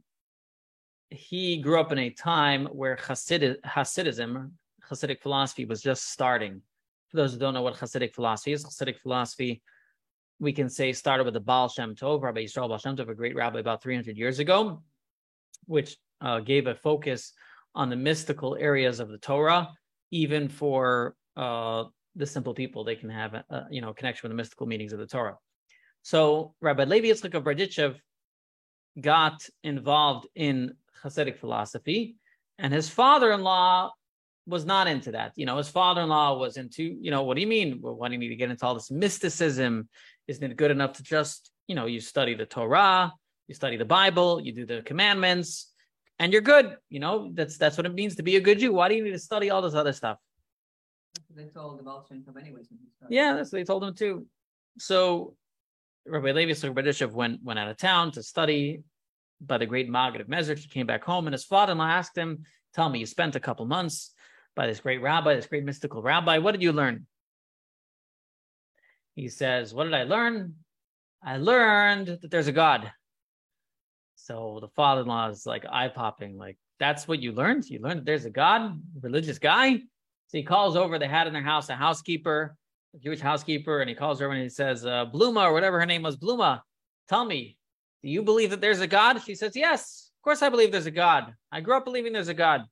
he 1.10 1.58
grew 1.58 1.78
up 1.78 1.92
in 1.92 1.98
a 1.98 2.10
time 2.10 2.64
where 2.66 2.96
Hasid, 2.96 3.60
Hasidism, 3.60 4.50
Hasidic 4.90 5.20
philosophy, 5.20 5.66
was 5.66 5.82
just 5.82 6.10
starting. 6.10 6.62
For 7.10 7.18
those 7.18 7.34
who 7.34 7.38
don't 7.38 7.52
know 7.52 7.60
what 7.60 7.76
Hasidic 7.76 8.14
philosophy 8.14 8.52
is, 8.52 8.64
Hasidic 8.64 8.98
philosophy, 8.98 9.62
we 10.38 10.54
can 10.54 10.70
say, 10.70 10.94
started 10.94 11.24
with 11.24 11.34
the 11.34 11.40
Baal 11.40 11.68
Shem 11.68 11.94
Tov, 11.94 12.22
Rabbi 12.22 12.44
Yisrael 12.44 12.68
Baal 12.68 12.78
Shem 12.78 12.96
Tov, 12.96 13.10
a 13.10 13.14
great 13.14 13.36
rabbi 13.36 13.60
about 13.60 13.82
300 13.82 14.16
years 14.16 14.38
ago, 14.38 14.82
which 15.66 15.98
uh, 16.22 16.40
gave 16.40 16.66
a 16.66 16.74
focus 16.74 17.34
on 17.74 17.90
the 17.90 17.96
mystical 17.96 18.56
areas 18.58 18.98
of 18.98 19.10
the 19.10 19.18
Torah, 19.18 19.68
even 20.10 20.48
for 20.48 21.16
uh, 21.36 21.84
the 22.16 22.24
simple 22.24 22.54
people. 22.54 22.82
They 22.82 22.96
can 22.96 23.10
have, 23.10 23.34
a, 23.34 23.66
you 23.70 23.82
know, 23.82 23.92
connection 23.92 24.26
with 24.26 24.32
the 24.32 24.40
mystical 24.40 24.66
meanings 24.66 24.94
of 24.94 25.00
the 25.00 25.06
Torah. 25.06 25.36
So 26.00 26.54
Rabbi 26.62 26.84
Levi 26.84 27.08
Yitzchak 27.08 27.34
of 27.34 27.44
Berdichev 27.44 27.96
got 28.98 29.46
involved 29.62 30.26
in 30.34 30.74
Hasidic 31.02 31.38
philosophy, 31.38 32.16
and 32.58 32.72
his 32.72 32.88
father-in-law 32.88 33.92
was 34.46 34.64
not 34.64 34.88
into 34.88 35.12
that. 35.12 35.32
You 35.36 35.46
know, 35.46 35.56
his 35.56 35.68
father-in-law 35.68 36.38
was 36.38 36.56
into, 36.56 36.82
you 36.82 37.10
know, 37.10 37.22
what 37.22 37.34
do 37.34 37.40
you 37.40 37.46
mean? 37.46 37.80
Well, 37.80 37.94
why 37.94 38.08
do 38.08 38.14
you 38.14 38.18
need 38.18 38.28
to 38.28 38.36
get 38.36 38.50
into 38.50 38.66
all 38.66 38.74
this 38.74 38.90
mysticism? 38.90 39.88
Isn't 40.26 40.50
it 40.50 40.56
good 40.56 40.70
enough 40.70 40.94
to 40.94 41.02
just, 41.02 41.50
you 41.68 41.74
know, 41.74 41.86
you 41.86 42.00
study 42.00 42.34
the 42.34 42.46
Torah, 42.46 43.12
you 43.48 43.54
study 43.54 43.76
the 43.76 43.84
Bible, 43.84 44.40
you 44.40 44.52
do 44.52 44.66
the 44.66 44.82
commandments, 44.82 45.72
and 46.18 46.32
you're 46.32 46.42
good. 46.42 46.76
You 46.88 47.00
know, 47.00 47.30
that's 47.32 47.56
that's 47.56 47.76
what 47.76 47.86
it 47.86 47.94
means 47.94 48.16
to 48.16 48.22
be 48.22 48.36
a 48.36 48.40
good 48.40 48.58
Jew. 48.58 48.72
Why 48.72 48.88
do 48.88 48.94
you 48.94 49.04
need 49.04 49.12
to 49.12 49.18
study 49.18 49.50
all 49.50 49.62
this 49.62 49.74
other 49.74 49.92
stuff? 49.92 50.18
They 51.34 51.46
told 51.46 51.78
the 51.78 51.82
Baal 51.82 52.04
Shem 52.08 52.22
Tov 52.22 52.40
anyways. 52.40 52.66
when 52.70 52.78
he. 53.08 53.16
Yeah, 53.16 53.34
that's 53.34 53.52
what 53.52 53.58
they 53.58 53.64
told 53.64 53.84
him 53.84 53.94
too. 53.94 54.26
So 54.78 55.34
Rabbi 56.06 56.32
Levi 56.32 56.52
Berdichev 56.52 57.12
went 57.12 57.42
went 57.42 57.58
out 57.58 57.68
of 57.68 57.76
town 57.76 58.10
to 58.12 58.22
study 58.22 58.82
by 59.40 59.58
the 59.58 59.66
great 59.66 59.88
Maggid 59.88 60.20
of 60.20 60.28
Mezrich. 60.28 60.60
He 60.60 60.68
came 60.68 60.86
back 60.86 61.04
home, 61.04 61.26
and 61.26 61.34
his 61.34 61.44
father-in-law 61.44 61.86
asked 61.86 62.16
him, 62.16 62.44
"Tell 62.74 62.88
me, 62.88 63.00
you 63.00 63.06
spent 63.06 63.36
a 63.36 63.40
couple 63.40 63.66
months 63.66 64.12
by 64.56 64.66
this 64.66 64.80
great 64.80 65.00
rabbi, 65.00 65.34
this 65.34 65.46
great 65.46 65.64
mystical 65.64 66.02
rabbi. 66.02 66.38
What 66.38 66.52
did 66.52 66.62
you 66.62 66.72
learn?" 66.72 67.06
He 69.14 69.28
says, 69.28 69.74
"What 69.74 69.84
did 69.84 69.94
I 69.94 70.04
learn? 70.04 70.56
I 71.22 71.36
learned 71.36 72.08
that 72.08 72.30
there's 72.30 72.48
a 72.48 72.52
God." 72.52 72.92
So 74.16 74.58
the 74.60 74.68
father-in-law 74.68 75.28
is 75.28 75.46
like 75.46 75.64
eye 75.70 75.88
popping, 75.88 76.36
like 76.36 76.58
that's 76.78 77.06
what 77.06 77.20
you 77.20 77.32
learned. 77.32 77.66
You 77.66 77.80
learned 77.80 78.00
that 78.00 78.06
there's 78.06 78.24
a 78.24 78.30
God, 78.30 78.80
religious 79.00 79.38
guy. 79.38 79.76
So 79.76 80.38
he 80.38 80.42
calls 80.42 80.76
over. 80.76 80.98
They 80.98 81.08
had 81.08 81.26
in 81.26 81.32
their 81.32 81.42
house 81.42 81.68
a 81.68 81.74
housekeeper, 81.74 82.56
Jewish 82.98 83.20
housekeeper, 83.20 83.80
and 83.80 83.88
he 83.88 83.94
calls 83.94 84.18
her 84.20 84.30
and 84.30 84.42
he 84.42 84.48
says, 84.48 84.84
uh, 84.84 85.06
"Bluma 85.06 85.44
or 85.44 85.52
whatever 85.52 85.78
her 85.78 85.86
name 85.86 86.02
was, 86.02 86.16
Bluma, 86.16 86.60
tell 87.08 87.24
me, 87.24 87.56
do 88.02 88.08
you 88.08 88.22
believe 88.22 88.50
that 88.50 88.60
there's 88.60 88.80
a 88.80 88.86
God?" 88.86 89.22
She 89.22 89.34
says, 89.34 89.54
"Yes, 89.54 90.10
of 90.18 90.24
course 90.24 90.42
I 90.42 90.48
believe 90.48 90.72
there's 90.72 90.86
a 90.86 90.90
God. 90.90 91.34
I 91.52 91.60
grew 91.60 91.76
up 91.76 91.84
believing 91.84 92.12
there's 92.12 92.28
a 92.28 92.34
God." 92.34 92.62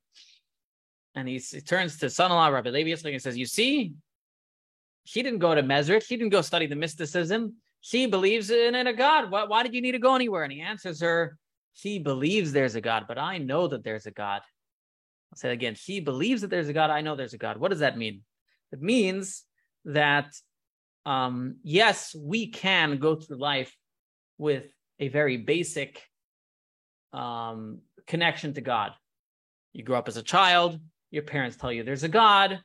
And 1.15 1.27
he, 1.27 1.37
he 1.37 1.61
turns 1.61 1.97
to 1.97 2.09
son-in-law 2.09 2.47
Rabbi 2.47 2.69
Levi 2.69 2.89
Yitzchak 2.89 3.13
and 3.13 3.21
says, 3.21 3.37
"You 3.37 3.45
see, 3.45 3.93
she 5.05 5.23
didn't 5.23 5.39
go 5.39 5.55
to 5.55 5.63
Mezrich. 5.63 6.03
She 6.03 6.17
didn't 6.17 6.31
go 6.31 6.41
study 6.41 6.67
the 6.67 6.75
mysticism. 6.75 7.55
She 7.81 8.05
believes 8.05 8.49
in, 8.49 8.75
in 8.75 8.87
a 8.87 8.93
God. 8.93 9.31
Why, 9.31 9.45
why 9.45 9.63
did 9.63 9.73
you 9.73 9.81
need 9.81 9.93
to 9.93 9.99
go 9.99 10.15
anywhere?" 10.15 10.43
And 10.43 10.51
he 10.51 10.61
answers 10.61 11.01
her, 11.01 11.37
"She 11.73 11.97
believes 11.99 12.51
there's 12.51 12.75
a 12.75 12.81
God, 12.81 13.05
but 13.07 13.17
I 13.17 13.37
know 13.37 13.67
that 13.69 13.83
there's 13.83 14.05
a 14.05 14.11
God." 14.11 14.41
I'll 15.31 15.37
say 15.37 15.49
it 15.49 15.53
again. 15.53 15.75
She 15.75 15.99
believes 15.99 16.41
that 16.41 16.49
there's 16.49 16.69
a 16.69 16.73
God. 16.73 16.89
I 16.89 17.01
know 17.01 17.15
there's 17.15 17.35
a 17.35 17.37
God. 17.37 17.57
What 17.57 17.69
does 17.69 17.79
that 17.79 17.97
mean? 17.97 18.21
It 18.71 18.81
means 18.81 19.45
that 19.85 20.33
um, 21.05 21.57
yes, 21.63 22.15
we 22.15 22.47
can 22.47 22.97
go 22.97 23.15
through 23.15 23.37
life 23.37 23.75
with 24.37 24.65
a 24.99 25.07
very 25.07 25.37
basic 25.37 26.01
um, 27.13 27.79
connection 28.05 28.53
to 28.53 28.61
God. 28.61 28.91
You 29.73 29.83
grow 29.83 29.97
up 29.97 30.07
as 30.07 30.17
a 30.17 30.23
child, 30.23 30.79
your 31.11 31.23
parents 31.23 31.57
tell 31.57 31.71
you 31.71 31.83
there's 31.83 32.03
a 32.03 32.09
God, 32.09 32.59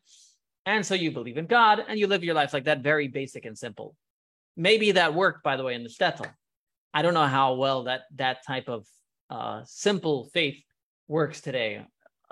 and 0.66 0.84
so 0.84 0.94
you 0.94 1.10
believe 1.10 1.38
in 1.38 1.46
God, 1.46 1.84
and 1.86 1.98
you 1.98 2.06
live 2.06 2.24
your 2.24 2.34
life 2.34 2.52
like 2.52 2.64
that, 2.64 2.82
very 2.82 3.08
basic 3.08 3.44
and 3.44 3.56
simple. 3.56 3.94
Maybe 4.56 4.92
that 4.92 5.14
worked, 5.14 5.42
by 5.42 5.56
the 5.56 5.64
way, 5.64 5.74
in 5.74 5.82
the 5.82 5.88
shtetl. 5.88 6.26
I 6.92 7.02
don't 7.02 7.14
know 7.14 7.26
how 7.26 7.54
well 7.54 7.84
that 7.84 8.02
that 8.16 8.46
type 8.46 8.68
of 8.68 8.86
uh, 9.30 9.62
simple 9.64 10.30
faith 10.32 10.62
works 11.08 11.40
today. 11.40 11.84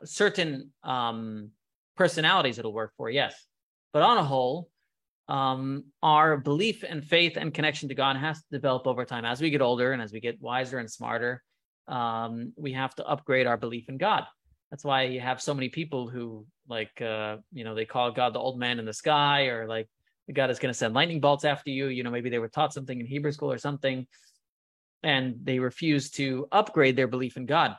certain 0.04 0.72
um, 0.82 1.50
personalities 1.96 2.58
it'll 2.58 2.72
work 2.72 2.92
for, 2.96 3.10
yes. 3.10 3.34
But 3.92 4.02
on 4.02 4.16
a 4.16 4.24
whole, 4.24 4.70
um, 5.32 5.84
our 6.02 6.36
belief 6.36 6.84
and 6.86 7.02
faith 7.02 7.38
and 7.38 7.54
connection 7.54 7.88
to 7.88 7.94
God 7.94 8.16
has 8.16 8.36
to 8.36 8.44
develop 8.50 8.86
over 8.86 9.06
time. 9.06 9.24
As 9.24 9.40
we 9.40 9.48
get 9.48 9.62
older 9.62 9.92
and 9.92 10.02
as 10.02 10.12
we 10.12 10.20
get 10.20 10.42
wiser 10.42 10.78
and 10.78 10.90
smarter, 10.90 11.42
um, 11.88 12.52
we 12.54 12.74
have 12.74 12.94
to 12.96 13.06
upgrade 13.06 13.46
our 13.46 13.56
belief 13.56 13.88
in 13.88 13.96
God. 13.96 14.24
That's 14.70 14.84
why 14.84 15.04
you 15.04 15.20
have 15.20 15.40
so 15.40 15.54
many 15.54 15.70
people 15.70 16.06
who 16.06 16.44
like, 16.68 17.00
uh, 17.00 17.38
you 17.50 17.64
know, 17.64 17.74
they 17.74 17.86
call 17.86 18.10
God 18.12 18.34
the 18.34 18.40
old 18.40 18.58
man 18.58 18.78
in 18.78 18.84
the 18.84 18.92
sky, 18.92 19.46
or 19.46 19.66
like 19.66 19.88
God 20.30 20.50
is 20.50 20.58
going 20.58 20.72
to 20.72 20.78
send 20.78 20.92
lightning 20.92 21.20
bolts 21.20 21.46
after 21.46 21.70
you. 21.70 21.86
You 21.86 22.02
know, 22.02 22.10
maybe 22.10 22.28
they 22.28 22.38
were 22.38 22.48
taught 22.48 22.74
something 22.74 23.00
in 23.00 23.06
Hebrew 23.06 23.32
school 23.32 23.50
or 23.50 23.58
something, 23.58 24.06
and 25.02 25.36
they 25.42 25.58
refuse 25.60 26.10
to 26.12 26.46
upgrade 26.52 26.94
their 26.94 27.08
belief 27.08 27.38
in 27.38 27.46
God. 27.46 27.74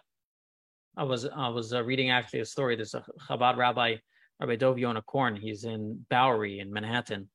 I 0.97 1.03
was 1.03 1.27
I 1.27 1.49
was 1.49 1.71
uh, 1.71 1.83
reading 1.83 2.09
actually 2.09 2.39
a 2.39 2.45
story. 2.45 2.75
There's 2.75 2.95
a 2.95 3.03
Chabad 3.29 3.57
rabbi, 3.57 3.97
Rabbi 4.39 4.55
Dov 4.55 4.79
Yonah 4.79 5.03
Korn. 5.03 5.35
He's 5.35 5.65
in 5.65 6.03
Bowery 6.09 6.57
in 6.57 6.73
Manhattan. 6.73 7.29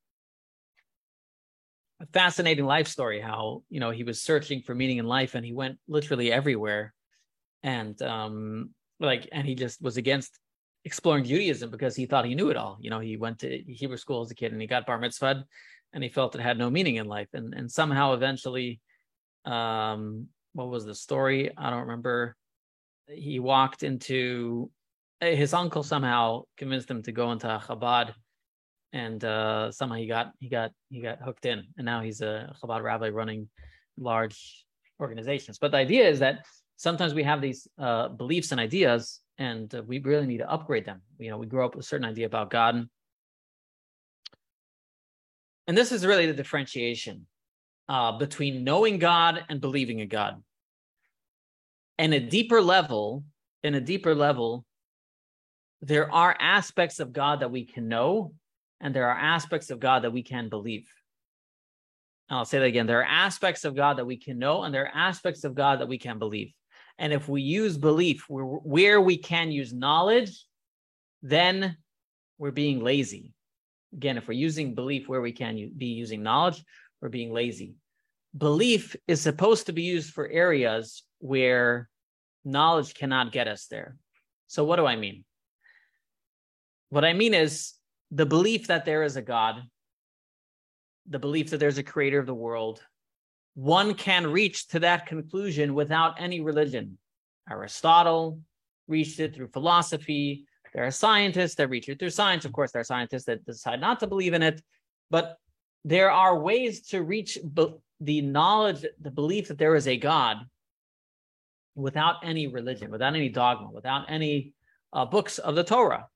A 2.01 2.07
fascinating 2.07 2.65
life 2.65 2.89
story. 2.89 3.21
How 3.21 3.63
you 3.69 3.81
know 3.81 3.91
he 3.91 4.05
was 4.05 4.23
searching 4.23 4.63
for 4.63 4.75
meaning 4.75 4.99
in 4.99 5.07
life, 5.07 5.35
and 5.35 5.45
he 5.45 5.53
went 5.53 5.79
literally 5.89 6.33
everywhere, 6.33 6.95
and 7.63 8.01
um, 8.03 8.71
like, 9.01 9.29
and 9.33 9.47
he 9.47 9.55
just 9.55 9.83
was 9.83 9.97
against 9.97 10.39
exploring 10.85 11.25
Judaism 11.25 11.71
because 11.71 11.97
he 11.97 12.07
thought 12.07 12.25
he 12.25 12.35
knew 12.35 12.51
it 12.51 12.57
all. 12.57 12.79
You 12.81 12.91
know, 12.91 13.01
he 13.01 13.17
went 13.17 13.41
to 13.41 13.59
Hebrew 13.67 13.97
school 13.97 14.23
as 14.23 14.31
a 14.31 14.35
kid, 14.35 14.53
and 14.53 14.61
he 14.61 14.69
got 14.69 14.87
bar 14.87 14.99
mitzvah, 14.99 15.45
and 15.93 16.03
he 16.03 16.09
felt 16.09 16.35
it 16.35 16.41
had 16.41 16.59
no 16.59 16.71
meaning 16.71 16.97
in 16.97 17.07
life, 17.07 17.29
and 17.33 17.53
and 17.55 17.71
somehow 17.71 18.15
eventually, 18.15 18.81
um, 19.45 20.29
what 20.53 20.69
was 20.69 20.85
the 20.85 20.95
story? 20.95 21.51
I 21.57 21.71
don't 21.71 21.87
remember 21.87 22.37
he 23.11 23.41
walked 23.41 23.83
into 23.83 24.71
his 25.21 25.55
uncle 25.55 25.83
somehow 25.83 26.43
convinced 26.57 26.91
him 26.91 27.03
to 27.03 27.13
go 27.13 27.33
into 27.33 27.47
Chabad, 27.47 28.13
and 28.93 29.23
uh, 29.25 29.71
somehow 29.71 29.97
he 29.97 30.07
got 30.07 30.33
he 30.39 30.49
got 30.49 30.73
he 30.89 31.01
got 31.01 31.21
hooked 31.21 31.47
in, 31.47 31.65
and 31.77 31.85
now 31.85 32.01
he's 32.01 32.21
a 32.21 32.55
Chabad 32.63 32.83
rabbi 32.83 33.09
running 33.09 33.49
large 33.99 34.65
organizations. 35.01 35.59
But 35.59 35.73
the 35.73 35.79
idea 35.79 36.09
is 36.09 36.19
that 36.21 36.45
sometimes 36.77 37.15
we 37.15 37.23
have 37.23 37.41
these 37.41 37.69
uh, 37.79 38.09
beliefs 38.09 38.53
and 38.53 38.61
ideas, 38.61 39.21
and 39.39 39.73
uh, 39.75 39.83
we 39.83 40.01
really 40.01 40.27
need 40.27 40.39
to 40.39 40.51
upgrade 40.51 40.85
them. 40.85 41.03
You 41.19 41.31
know, 41.31 41.39
we 41.39 41.47
grow 41.47 41.67
up 41.67 41.75
with 41.75 41.85
a 41.85 41.89
certain 41.89 42.07
idea 42.07 42.27
about 42.27 42.51
God, 42.51 42.89
and 45.67 45.77
this 45.77 45.93
is 45.93 46.07
really 46.07 46.27
the 46.27 46.35
differentiation 46.35 47.27
uh, 47.89 48.19
between 48.19 48.65
knowing 48.65 48.99
God 48.99 49.45
and 49.49 49.61
believing 49.61 49.99
in 50.01 50.09
God 50.09 50.43
and 51.99 52.15
a 52.15 52.21
deeper 52.21 52.63
level, 52.63 53.25
in 53.63 53.75
a 53.75 53.81
deeper 53.81 54.15
level, 54.15 54.65
there 55.83 56.13
are 56.13 56.37
aspects 56.39 57.01
of 57.01 57.13
God 57.13 57.41
that 57.41 57.51
we 57.51 57.65
can 57.65 57.89
know, 57.89 58.33
and 58.81 58.95
there 58.95 59.09
are 59.09 59.19
aspects 59.19 59.71
of 59.71 59.81
God 59.81 60.05
that 60.05 60.13
we 60.13 60.23
can 60.23 60.49
believe. 60.49 60.89
And 62.29 62.39
I'll 62.39 62.45
say 62.45 62.59
that 62.59 62.65
again. 62.65 62.87
There 62.87 63.01
are 63.01 63.05
aspects 63.05 63.65
of 63.65 63.75
God 63.75 63.99
that 63.99 64.07
we 64.07 64.17
can 64.17 64.39
know, 64.39 64.63
and 64.63 64.75
there 64.75 64.85
are 64.85 64.95
aspects 64.95 65.45
of 65.45 65.55
God 65.55 65.81
that 65.81 65.89
we 65.89 65.99
can 65.99 66.19
believe. 66.19 66.53
And 66.99 67.13
if 67.13 67.29
we 67.29 67.43
use 67.43 67.77
belief 67.77 68.25
where, 68.29 68.45
where 68.45 69.01
we 69.01 69.17
can 69.17 69.51
use 69.51 69.73
knowledge, 69.73 70.45
then 71.23 71.77
we're 72.39 72.51
being 72.51 72.83
lazy. 72.83 73.33
Again, 73.93 74.19
if 74.19 74.29
we're 74.29 74.35
using 74.35 74.75
belief 74.75 75.09
where 75.09 75.21
we 75.21 75.33
can 75.33 75.73
be 75.77 75.87
using 75.87 76.23
knowledge, 76.23 76.63
we're 77.01 77.09
being 77.09 77.33
lazy. 77.33 77.75
Belief 78.37 78.95
is 79.07 79.21
supposed 79.21 79.67
to 79.67 79.73
be 79.73 79.83
used 79.83 80.13
for 80.13 80.29
areas 80.29 81.03
where 81.21 81.89
knowledge 82.45 82.95
cannot 82.95 83.33
get 83.33 83.49
us 83.49 83.67
there. 83.67 83.97
So, 84.47 84.65
what 84.65 84.77
do 84.77 84.87
I 84.87 84.97
mean? 84.97 85.25
What 86.91 87.05
I 87.05 87.13
mean 87.13 87.35
is 87.35 87.75
the 88.11 88.27
belief 88.27 88.67
that 88.69 88.85
there 88.85 89.03
is 89.03 89.17
a 89.17 89.23
God, 89.23 89.63
the 91.09 91.19
belief 91.19 91.51
that 91.51 91.59
there's 91.59 91.79
a 91.79 91.83
creator 91.83 92.19
of 92.19 92.27
the 92.27 92.35
world. 92.35 92.83
One 93.55 93.95
can 93.95 94.27
reach 94.27 94.69
to 94.69 94.81
that 94.81 95.07
conclusion 95.07 95.75
without 95.75 96.21
any 96.21 96.41
religion. 96.41 96.99
Aristotle 97.51 98.41
reached 98.87 99.21
it 99.21 99.35
through 99.35 99.49
philosophy. 99.49 100.47
There 100.75 100.85
are 100.85 100.91
scientists 100.91 101.57
that 101.57 101.69
reach 101.69 101.89
it 101.89 101.99
through 101.99 102.11
science. 102.11 102.45
Of 102.45 102.53
course, 102.53 102.73
there 102.73 102.81
are 102.81 102.85
scientists 102.85 103.25
that 103.25 103.45
decide 103.45 103.81
not 103.81 104.01
to 104.01 104.07
believe 104.07 104.35
in 104.35 104.43
it. 104.43 104.63
But 105.11 105.39
there 105.85 106.11
are 106.11 106.39
ways 106.39 106.83
to 106.89 107.03
reach 107.03 107.39
the 108.01 108.21
knowledge, 108.23 108.85
the 109.01 109.11
belief 109.11 109.49
that 109.49 109.59
there 109.59 109.75
is 109.75 109.89
a 109.89 109.97
God 109.97 110.39
without 111.75 112.17
any 112.23 112.47
religion, 112.47 112.91
without 112.91 113.15
any 113.15 113.29
dogma, 113.29 113.71
without 113.71 114.11
any 114.11 114.53
uh, 114.93 115.05
books 115.05 115.39
of 115.39 115.55
the 115.55 115.65
Torah. 115.65 116.07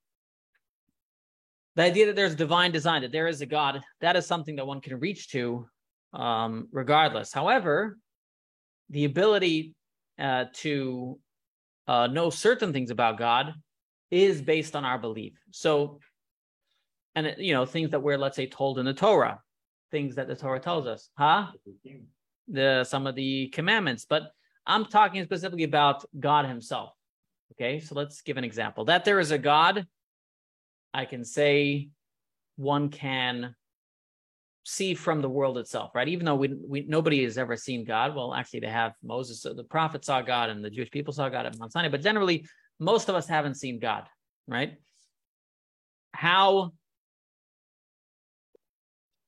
The 1.77 1.83
idea 1.83 2.07
that 2.07 2.17
there's 2.17 2.35
divine 2.35 2.71
design, 2.71 3.03
that 3.03 3.13
there 3.13 3.29
is 3.29 3.41
a 3.41 3.47
God, 3.47 3.81
that 4.01 4.17
is 4.17 4.27
something 4.27 4.57
that 4.57 4.67
one 4.67 4.81
can 4.81 4.99
reach 4.99 5.31
to 5.31 5.67
um, 6.13 6.69
regardless. 6.73 7.33
However, 7.33 7.99
the 8.91 9.05
ability 9.05 9.75
uh, 10.19 10.47
to 10.55 11.19
uh, 11.87 12.07
know 12.09 12.31
certain 12.31 12.73
things 12.73 12.91
about 12.91 13.19
God 13.19 13.55
is 14.11 14.43
based 14.43 14.77
on 14.77 14.85
our 14.85 14.99
belief. 14.99 15.33
So, 15.51 15.99
and 17.15 17.35
you 17.39 17.55
know, 17.55 17.65
things 17.65 17.91
that 17.91 18.03
we're, 18.03 18.19
let's 18.19 18.37
say, 18.37 18.47
told 18.47 18.79
in 18.79 18.85
the 18.85 18.95
Torah, 18.95 19.41
things 19.91 20.15
that 20.17 20.29
the 20.29 20.37
Torah 20.37 20.61
tells 20.61 20.87
us, 20.87 21.09
huh? 21.17 21.47
The 22.49 22.85
some 22.85 23.07
of 23.07 23.15
the 23.15 23.49
commandments, 23.49 24.05
but 24.09 24.33
I'm 24.67 24.85
talking 24.85 25.25
specifically 25.25 25.65
about 25.65 26.05
God 26.19 26.45
Himself. 26.47 26.93
Okay, 27.53 27.81
so 27.81 27.95
let's 27.95 28.21
give 28.21 28.37
an 28.37 28.45
example. 28.45 28.85
That 28.85 29.05
there 29.05 29.21
is 29.21 29.31
a 29.31 29.39
God, 29.39 29.87
I 30.95 31.05
can 31.05 31.25
say 31.25 31.89
one 32.57 32.91
can 32.91 33.55
see 34.65 34.95
from 34.95 35.21
the 35.21 35.29
world 35.29 35.59
itself, 35.59 35.91
right? 35.95 36.09
Even 36.09 36.25
though 36.25 36.37
we, 36.37 36.55
we 36.67 36.85
nobody 36.87 37.25
has 37.25 37.39
ever 37.39 37.57
seen 37.57 37.85
God. 37.85 38.15
Well, 38.15 38.35
actually, 38.35 38.61
they 38.61 38.69
have 38.69 38.93
Moses, 39.03 39.43
the 39.43 39.65
prophet 39.65 40.05
saw 40.05 40.23
God, 40.23 40.51
and 40.51 40.65
the 40.65 40.71
Jewish 40.71 40.91
people 40.91 41.13
saw 41.13 41.29
God 41.29 41.47
at 41.47 41.59
Mount 41.59 41.73
Sinai. 41.73 41.89
But 41.89 42.03
generally, 42.03 42.47
most 42.79 43.09
of 43.09 43.15
us 43.15 43.27
haven't 43.29 43.55
seen 43.55 43.79
God, 43.79 44.05
right? 44.47 44.77
How 46.13 46.73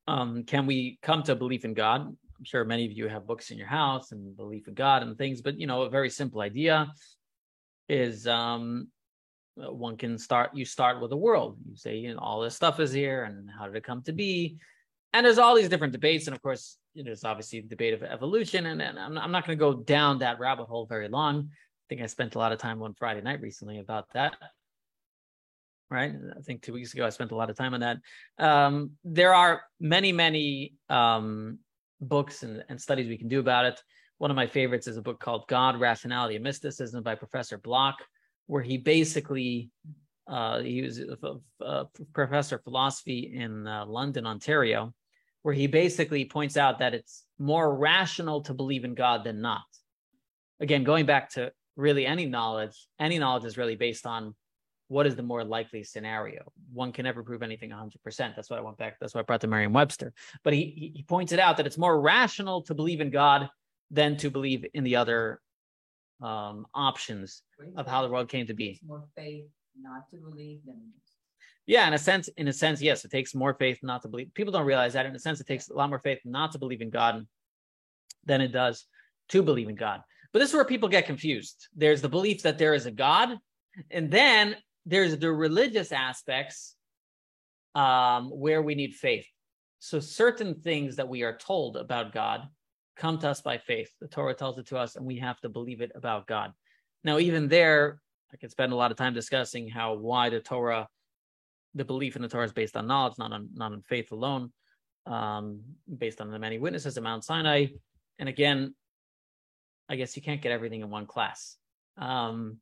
um, 0.07 0.45
can 0.45 0.67
we 0.67 0.99
come 1.03 1.23
to 1.25 1.35
belief 1.35 1.65
in 1.65 1.75
God? 1.75 2.03
I'm 2.03 2.45
sure 2.45 2.65
many 2.65 2.85
of 2.85 2.93
you 2.93 3.09
have 3.09 3.27
books 3.27 3.51
in 3.51 3.59
your 3.59 3.67
house 3.67 4.13
and 4.13 4.37
belief 4.37 4.69
in 4.69 4.75
God 4.75 5.03
and 5.03 5.17
things, 5.17 5.41
but 5.41 5.59
you 5.59 5.67
know, 5.67 5.83
a 5.83 5.91
very 5.91 6.11
simple 6.11 6.41
idea 6.41 6.93
is 7.89 8.27
um, 8.27 8.89
one 9.57 9.97
can 9.97 10.19
start. 10.19 10.51
You 10.55 10.65
start 10.65 11.01
with 11.01 11.11
the 11.11 11.17
world. 11.17 11.59
You 11.69 11.77
say, 11.77 11.97
you 11.97 12.15
know, 12.15 12.21
all 12.21 12.41
this 12.41 12.57
stuff 12.57 12.81
is 12.81 12.93
here, 12.93 13.25
and 13.25 13.49
how 13.51 13.67
did 13.67 13.77
it 13.77 13.85
come 13.85 14.03
to 14.03 14.13
be? 14.13 14.57
And 15.13 15.25
there's 15.25 15.39
all 15.39 15.55
these 15.55 15.69
different 15.69 15.93
debates, 15.93 16.27
and 16.27 16.35
of 16.35 16.43
course, 16.43 16.77
there's 16.95 17.25
obviously 17.25 17.61
the 17.61 17.69
debate 17.69 17.95
of 17.95 18.03
evolution, 18.03 18.67
and, 18.67 18.83
and 18.83 18.99
I'm, 18.99 19.17
I'm 19.17 19.31
not 19.33 19.47
going 19.47 19.57
to 19.57 19.61
go 19.61 19.75
down 19.75 20.19
that 20.19 20.41
rabbit 20.41 20.67
hole 20.67 20.87
very 20.87 21.09
long. 21.09 21.49
I 21.51 21.85
think 21.89 22.03
I 22.03 22.07
spent 22.07 22.35
a 22.35 22.39
lot 22.39 22.53
of 22.53 22.59
time 22.59 22.83
on 22.83 22.95
Friday 22.95 23.21
night 23.21 23.41
recently 23.41 23.79
about 23.79 24.07
that 24.15 24.35
right? 25.95 26.13
I 26.37 26.41
think 26.41 26.63
two 26.63 26.73
weeks 26.73 26.93
ago 26.93 27.07
I 27.07 27.11
spent 27.11 27.31
a 27.31 27.37
lot 27.37 27.51
of 27.51 27.57
time 27.57 27.75
on 27.75 27.81
that. 27.81 27.99
Um, 28.39 28.93
there 29.05 29.35
are 29.35 29.63
many, 29.81 30.13
many 30.13 30.75
um, 30.89 31.59
books 32.01 32.43
and, 32.43 32.65
and 32.69 32.81
studies 32.81 33.09
we 33.09 33.19
can 33.19 33.29
do 33.29 33.41
about 33.41 33.67
it. 33.67 33.81
One 34.19 34.31
of 34.31 34.37
my 34.37 34.47
favorites 34.47 34.87
is 34.87 34.97
a 34.97 35.03
book 35.03 35.21
called 35.21 35.47
God, 35.49 35.79
Rationality, 35.79 36.37
and 36.37 36.45
Mysticism 36.45 37.03
by 37.03 37.15
Professor 37.15 37.59
Block, 37.59 37.97
where 38.47 38.63
he 38.63 38.77
basically 38.77 39.71
uh, 40.27 40.61
he 40.61 40.83
was 40.83 40.99
a, 40.99 41.65
a, 41.65 41.87
professor 42.15 42.57
of 42.57 42.65
philosophy 42.65 43.33
in 43.35 43.67
uh, 43.67 43.85
London, 43.85 44.27
Ontario, 44.27 44.95
where 45.43 45.55
he 45.55 45.67
basically 45.67 46.25
points 46.25 46.57
out 46.57 46.79
that 46.79 46.95
it's 46.95 47.25
more 47.39 47.77
rational 47.77 48.41
to 48.43 48.55
believe 48.55 48.85
in 48.85 48.95
God 48.95 49.25
than 49.25 49.43
not. 49.43 49.65
Again, 50.61 50.83
going 50.83 51.05
back 51.05 51.31
to 51.33 51.53
really 51.77 52.07
any 52.07 52.25
knowledge, 52.25 52.87
any 52.99 53.19
knowledge 53.19 53.45
is 53.45 53.59
really 53.59 53.77
based 53.77 54.07
on 54.07 54.35
what 54.89 55.07
is 55.07 55.17
the 55.17 55.23
more 55.23 55.45
likely 55.45 55.83
scenario? 55.83 56.53
One 56.73 56.93
can 56.93 57.05
never 57.05 57.23
prove 57.23 57.43
anything 57.43 57.71
100%. 57.71 57.93
That's 58.37 58.49
why 58.49 58.59
I 58.59 58.61
went 58.61 58.79
back. 58.79 58.97
That's 59.01 59.15
why 59.15 59.21
I 59.21 59.25
brought 59.25 59.41
to 59.43 59.47
Merriam 59.47 59.73
Webster. 59.73 60.13
But 60.43 60.53
he, 60.53 60.93
he 60.95 61.03
pointed 61.03 61.39
out 61.39 61.57
that 61.57 61.67
it's 61.67 61.79
more 61.79 62.01
rational 62.01 62.63
to 62.63 62.75
believe 62.75 63.01
in 63.01 63.11
God 63.11 63.49
than 63.91 64.17
to 64.19 64.31
believe 64.31 64.65
in 64.73 64.85
the 64.85 64.97
other 64.97 65.41
um, 66.23 66.67
options 66.75 67.43
of 67.77 67.87
how 67.87 68.03
the 68.03 68.09
world 68.09 68.29
came 68.29 68.47
to 68.47 68.55
be. 68.55 68.81
More 68.87 69.05
faith 69.17 69.47
not 69.81 70.09
to 70.11 70.17
believe 70.17 70.61
than 70.65 70.81
yeah, 71.67 71.89
in 71.89 71.95
a 71.95 71.99
sense, 71.99 72.29
in 72.37 72.49
a 72.49 72.53
sense, 72.53 72.83
yes, 72.83 73.05
it 73.05 73.11
takes 73.11 73.35
more 73.35 73.55
faith 73.55 73.79
not 73.83 74.03
to 74.03 74.09
believe. 74.09 74.33
People 74.35 74.53
don't 74.53 74.67
realize 74.67 74.93
that. 74.93 75.07
In 75.07 75.17
a 75.17 75.19
sense, 75.19 75.41
it 75.41 75.47
takes 75.47 75.69
a 75.69 75.75
lot 75.75 75.89
more 75.89 75.99
faith 75.99 76.19
not 76.25 76.53
to 76.53 76.59
believe 76.59 76.83
in 76.83 76.91
God 76.91 77.27
than 78.25 78.41
it 78.41 78.49
does 78.53 78.87
to 79.31 79.43
believe 79.43 79.69
in 79.69 79.75
God. 79.75 80.03
But 80.33 80.41
this 80.41 80.51
is 80.51 80.55
where 80.55 80.65
people 80.65 80.89
get 80.89 81.07
confused. 81.07 81.69
There's 81.75 82.03
the 82.03 82.09
belief 82.09 82.43
that 82.43 82.59
there 82.59 82.75
is 82.75 82.87
a 82.87 82.91
God, 82.91 83.39
and 83.91 84.11
then 84.11 84.57
there's 84.85 85.17
the 85.17 85.33
religious 85.33 85.91
aspects 85.91 86.75
um, 87.75 88.29
where 88.29 88.61
we 88.61 88.75
need 88.75 88.95
faith. 88.95 89.27
So 89.79 90.01
certain 90.01 90.55
things 90.55 90.97
that 90.97 91.09
we 91.09 91.23
are 91.23 91.37
told 91.37 91.77
about 91.77 92.13
God 92.13 92.43
come 92.97 93.19
to 93.19 93.29
us 93.29 93.41
by 93.41 93.59
faith. 93.59 93.91
The 94.01 94.09
Torah 94.09 94.35
tells 94.35 94.59
it 94.59 94.67
to 94.67 94.79
us, 94.79 94.97
and 94.97 95.05
we 95.05 95.19
have 95.19 95.41
to 95.41 95.49
believe 95.49 95.81
it 95.81 95.93
about 95.95 96.27
God. 96.27 96.53
Now, 97.03 97.19
even 97.19 97.49
there, 97.49 98.01
I 98.33 98.37
could 98.37 98.51
spend 98.51 98.73
a 98.73 98.77
lot 98.77 98.91
of 98.91 98.97
time 98.97 99.15
discussing 99.15 99.69
how 99.69 99.95
why 99.95 100.29
the 100.29 100.41
Torah, 100.41 100.89
the 101.75 101.85
belief 101.85 102.17
in 102.17 102.23
the 102.23 102.29
Torah 102.29 102.45
is 102.45 102.53
based 102.53 102.77
on 102.77 102.87
knowledge, 102.87 103.15
not 103.19 103.33
on 103.33 103.49
not 103.55 103.73
on 103.73 103.83
faith 103.83 104.13
alone, 104.13 104.53
um, 105.07 105.61
based 105.99 106.21
on 106.21 106.31
the 106.31 106.39
many 106.39 106.59
witnesses 106.59 106.97
at 106.97 107.03
Mount 107.03 107.25
Sinai. 107.25 107.67
And 108.19 108.29
again, 108.29 108.75
I 109.89 109.97
guess 109.97 110.17
you 110.17 110.23
can't 110.23 110.43
get 110.43 110.53
everything 110.53 110.81
in 110.81 110.91
one 110.91 111.07
class. 111.07 111.57
Um, 111.97 112.59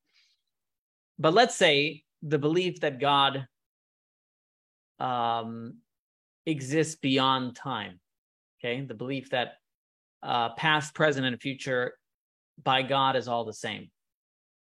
but 1.19 1.35
let's 1.35 1.57
say 1.57 2.05
the 2.23 2.39
belief 2.39 2.81
that 2.81 3.01
God 3.01 3.47
um, 4.99 5.79
exists 6.47 6.97
beyond 6.97 7.57
time. 7.57 8.01
Okay, 8.61 8.81
the 8.81 8.95
belief 8.95 9.31
that 9.31 9.55
uh, 10.23 10.51
past, 10.55 10.95
present, 10.95 11.27
and 11.27 11.41
future 11.41 11.95
by 12.63 12.83
God 12.83 13.17
is 13.17 13.29
all 13.29 13.45
the 13.45 13.53
same. 13.53 13.91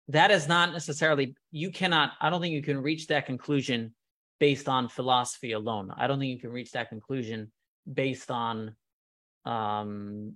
That 0.08 0.30
is 0.30 0.48
not 0.48 0.72
necessarily, 0.72 1.34
you 1.50 1.70
cannot, 1.70 2.12
I 2.20 2.30
don't 2.30 2.40
think 2.40 2.54
you 2.54 2.62
can 2.62 2.82
reach 2.82 3.08
that 3.08 3.26
conclusion 3.26 3.94
based 4.40 4.68
on 4.68 4.88
philosophy 4.88 5.52
alone. 5.52 5.92
I 5.96 6.06
don't 6.06 6.18
think 6.18 6.32
you 6.32 6.40
can 6.40 6.50
reach 6.50 6.72
that 6.72 6.88
conclusion 6.88 7.52
based 7.92 8.30
on 8.30 8.74
um, 9.44 10.34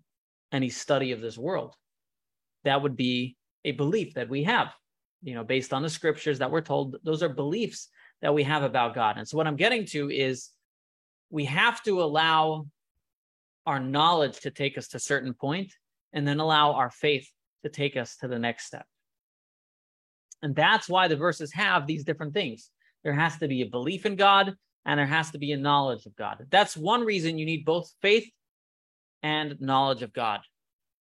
any 0.51 0.69
study 0.69 1.13
of 1.13 1.21
this 1.21 1.39
world. 1.39 1.75
That 2.65 2.83
would 2.83 2.97
be 2.97 3.37
a 3.65 3.73
belief 3.73 4.15
that 4.15 4.29
we 4.29 4.45
have, 4.45 4.75
you 5.23 5.35
know, 5.35 5.45
based 5.45 5.73
on 5.73 5.83
the 5.83 5.91
scriptures 5.91 6.39
that 6.39 6.51
we're 6.51 6.61
told. 6.61 6.97
Those 7.03 7.23
are 7.23 7.29
beliefs 7.29 7.89
that 8.21 8.35
we 8.35 8.43
have 8.45 8.63
about 8.63 8.95
God. 8.95 9.19
And 9.19 9.27
so, 9.27 9.37
what 9.37 9.47
I'm 9.47 9.57
getting 9.57 9.85
to 9.87 10.11
is 10.11 10.51
we 11.31 11.45
have 11.47 11.83
to 11.85 12.03
allow 12.03 12.67
our 13.67 13.81
knowledge 13.81 14.41
to 14.41 14.51
take 14.51 14.77
us 14.77 14.89
to 14.89 14.97
a 14.97 15.01
certain 15.01 15.35
point 15.35 15.73
and 16.13 16.27
then 16.27 16.41
allow 16.41 16.73
our 16.73 16.91
faith 16.91 17.29
to 17.63 17.69
take 17.69 17.97
us 17.97 18.17
to 18.17 18.29
the 18.29 18.39
next 18.39 18.67
step. 18.67 18.87
And 20.43 20.55
that's 20.55 20.89
why 20.89 21.09
the 21.09 21.17
verses 21.17 21.53
have 21.53 21.87
these 21.87 22.05
different 22.05 22.35
things. 22.35 22.71
There 23.05 23.13
has 23.13 23.39
to 23.39 23.49
be 23.49 23.63
a 23.63 23.67
belief 23.67 24.07
in 24.07 24.17
God 24.17 24.55
and 24.85 24.99
there 24.99 25.07
has 25.07 25.31
to 25.31 25.39
be 25.39 25.53
a 25.53 25.57
knowledge 25.57 26.07
of 26.07 26.17
God. 26.17 26.47
That's 26.51 26.77
one 26.77 27.05
reason 27.05 27.39
you 27.39 27.47
need 27.47 27.65
both 27.65 27.93
faith 28.03 28.29
and 29.23 29.61
knowledge 29.61 30.03
of 30.03 30.13
God. 30.13 30.41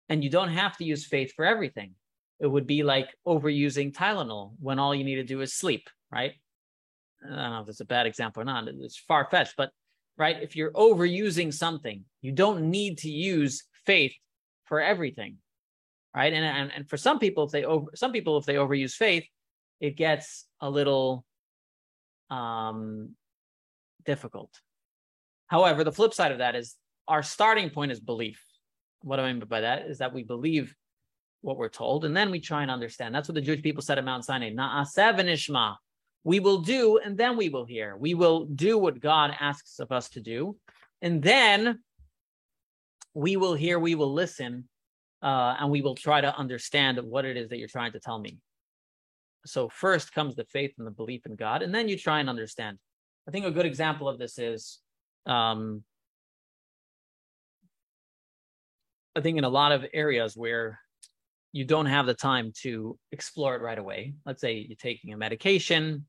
And 0.09 0.23
you 0.23 0.31
don't 0.31 0.51
have 0.51 0.77
to 0.79 0.85
use 0.85 1.07
faith 1.07 1.33
for 1.35 1.45
everything. 1.45 1.95
It 2.41 2.47
would 2.47 2.67
be 2.67 2.83
like 2.83 3.09
overusing 3.27 3.93
Tylenol 3.93 4.53
when 4.61 4.79
all 4.79 4.95
you 4.95 5.05
need 5.05 5.17
to 5.17 5.25
do 5.25 5.41
is 5.41 5.53
sleep, 5.53 5.89
right? 6.13 6.33
I 7.25 7.29
don't 7.29 7.37
know 7.37 7.61
if 7.63 7.69
it's 7.69 7.81
a 7.81 7.87
bad 7.87 8.07
example 8.07 8.43
or 8.43 8.45
not. 8.45 8.67
It's 8.69 8.97
far 8.97 9.29
fetched, 9.31 9.55
but 9.57 9.71
right, 10.21 10.41
if 10.41 10.55
you're 10.55 10.73
overusing 10.73 11.53
something, 11.53 12.05
you 12.21 12.33
don't 12.33 12.71
need 12.71 12.99
to 12.99 13.11
use 13.11 13.65
faith 13.87 14.15
for 14.67 14.81
everything 14.81 15.39
right? 16.15 16.33
And, 16.33 16.45
and 16.45 16.73
and 16.75 16.89
for 16.89 16.97
some 16.97 17.19
people, 17.19 17.45
if 17.45 17.51
they 17.51 17.65
over 17.65 17.91
some 17.95 18.13
people, 18.13 18.39
if 18.39 18.45
they 18.45 18.55
overuse 18.55 18.93
faith, 18.93 19.25
it 19.81 19.97
gets 19.97 20.47
a 20.61 20.71
little 20.71 21.25
um 22.31 23.15
difficult. 24.05 24.51
However, 25.47 25.85
the 25.85 25.93
flip 25.93 26.15
side 26.15 26.33
of 26.33 26.39
that 26.39 26.55
is 26.55 26.77
our 27.09 27.23
starting 27.23 27.71
point 27.71 27.93
is 27.93 28.01
belief. 28.01 28.41
What 29.03 29.17
do 29.17 29.23
I 29.23 29.33
mean 29.33 29.43
by 29.49 29.63
that? 29.63 29.87
Is 29.87 29.99
that 29.99 30.13
we 30.13 30.23
believe 30.23 30.75
what 31.43 31.57
we're 31.57 31.71
told, 31.71 32.05
and 32.05 32.17
then 32.17 32.31
we 32.31 32.41
try 32.41 32.63
and 32.63 32.71
understand. 32.71 33.15
That's 33.15 33.29
what 33.29 33.35
the 33.35 33.41
Jewish 33.41 33.63
people 33.63 33.83
said 33.83 33.99
at 33.99 34.05
Mount 34.05 34.25
Sinai. 34.25 34.51
Na'aseh 34.51 35.17
v'nishma. 35.17 35.77
We 36.25 36.39
will 36.41 36.59
do, 36.59 36.99
and 36.99 37.17
then 37.17 37.37
we 37.37 37.49
will 37.49 37.65
hear. 37.65 37.97
We 37.97 38.15
will 38.15 38.45
do 38.45 38.77
what 38.77 39.01
God 39.01 39.35
asks 39.41 39.79
of 39.79 39.91
us 39.91 40.11
to 40.11 40.21
do, 40.21 40.57
and 41.01 41.23
then 41.23 41.81
we 43.15 43.37
will 43.37 43.55
hear. 43.55 43.79
We 43.79 43.95
will 43.95 44.13
listen, 44.13 44.69
uh, 45.23 45.57
and 45.59 45.71
we 45.71 45.81
will 45.81 45.95
try 45.95 46.21
to 46.21 46.37
understand 46.37 46.99
what 47.03 47.25
it 47.25 47.37
is 47.37 47.49
that 47.49 47.59
you're 47.59 47.69
trying 47.69 47.93
to 47.93 48.01
tell 48.01 48.19
me. 48.19 48.39
So 49.47 49.71
first 49.71 50.13
comes 50.13 50.37
the 50.37 50.45
faith 50.45 50.73
and 50.77 50.87
the 50.87 50.91
belief 50.91 51.25
in 51.25 51.37
God, 51.37 51.63
and 51.63 51.75
then 51.75 51.89
you 51.89 51.97
try 51.97 52.21
and 52.21 52.29
understand. 52.29 52.79
I 53.27 53.31
think 53.31 53.47
a 53.47 53.51
good 53.51 53.67
example 53.67 54.09
of 54.09 54.19
this 54.19 54.39
is, 54.39 54.79
um, 55.25 55.83
I 59.17 59.23
think 59.23 59.39
in 59.39 59.45
a 59.45 59.49
lot 59.49 59.73
of 59.73 59.87
areas 59.95 60.37
where 60.37 60.79
you 61.53 61.65
don't 61.65 61.87
have 61.87 62.07
the 62.07 62.15
time 62.15 62.53
to 62.63 62.99
explore 63.11 63.57
it 63.57 63.63
right 63.63 63.79
away. 63.79 64.15
Let's 64.27 64.41
say 64.41 64.67
you're 64.69 64.77
taking 64.77 65.13
a 65.13 65.17
medication, 65.17 66.07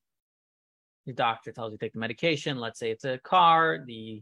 your 1.05 1.15
doctor 1.15 1.51
tells 1.51 1.71
you 1.71 1.77
take 1.77 1.93
the 1.93 1.99
medication. 1.99 2.59
Let's 2.59 2.79
say 2.79 2.91
it's 2.91 3.05
a 3.05 3.17
car, 3.19 3.83
the 3.85 4.21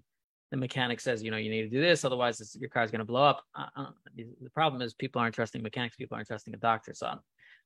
the 0.51 0.57
mechanic 0.57 0.99
says, 0.99 1.21
you 1.21 1.29
know, 1.29 1.37
you 1.37 1.51
need 1.51 1.61
to 1.61 1.69
do 1.69 1.79
this, 1.79 2.03
otherwise 2.03 2.57
your 2.59 2.69
car's 2.69 2.89
going 2.89 2.99
to 2.99 3.05
blow 3.05 3.23
up. 3.23 3.43
Uh, 3.55 3.65
uh, 3.75 3.85
the 4.15 4.49
problem 4.49 4.81
is 4.81 4.95
people 4.95 5.21
aren't 5.21 5.35
trusting 5.35 5.61
mechanics, 5.61 5.95
people 5.95 6.15
aren't 6.15 6.27
trusting 6.27 6.53
a 6.53 6.57
doctor. 6.57 6.93
So 6.93 7.13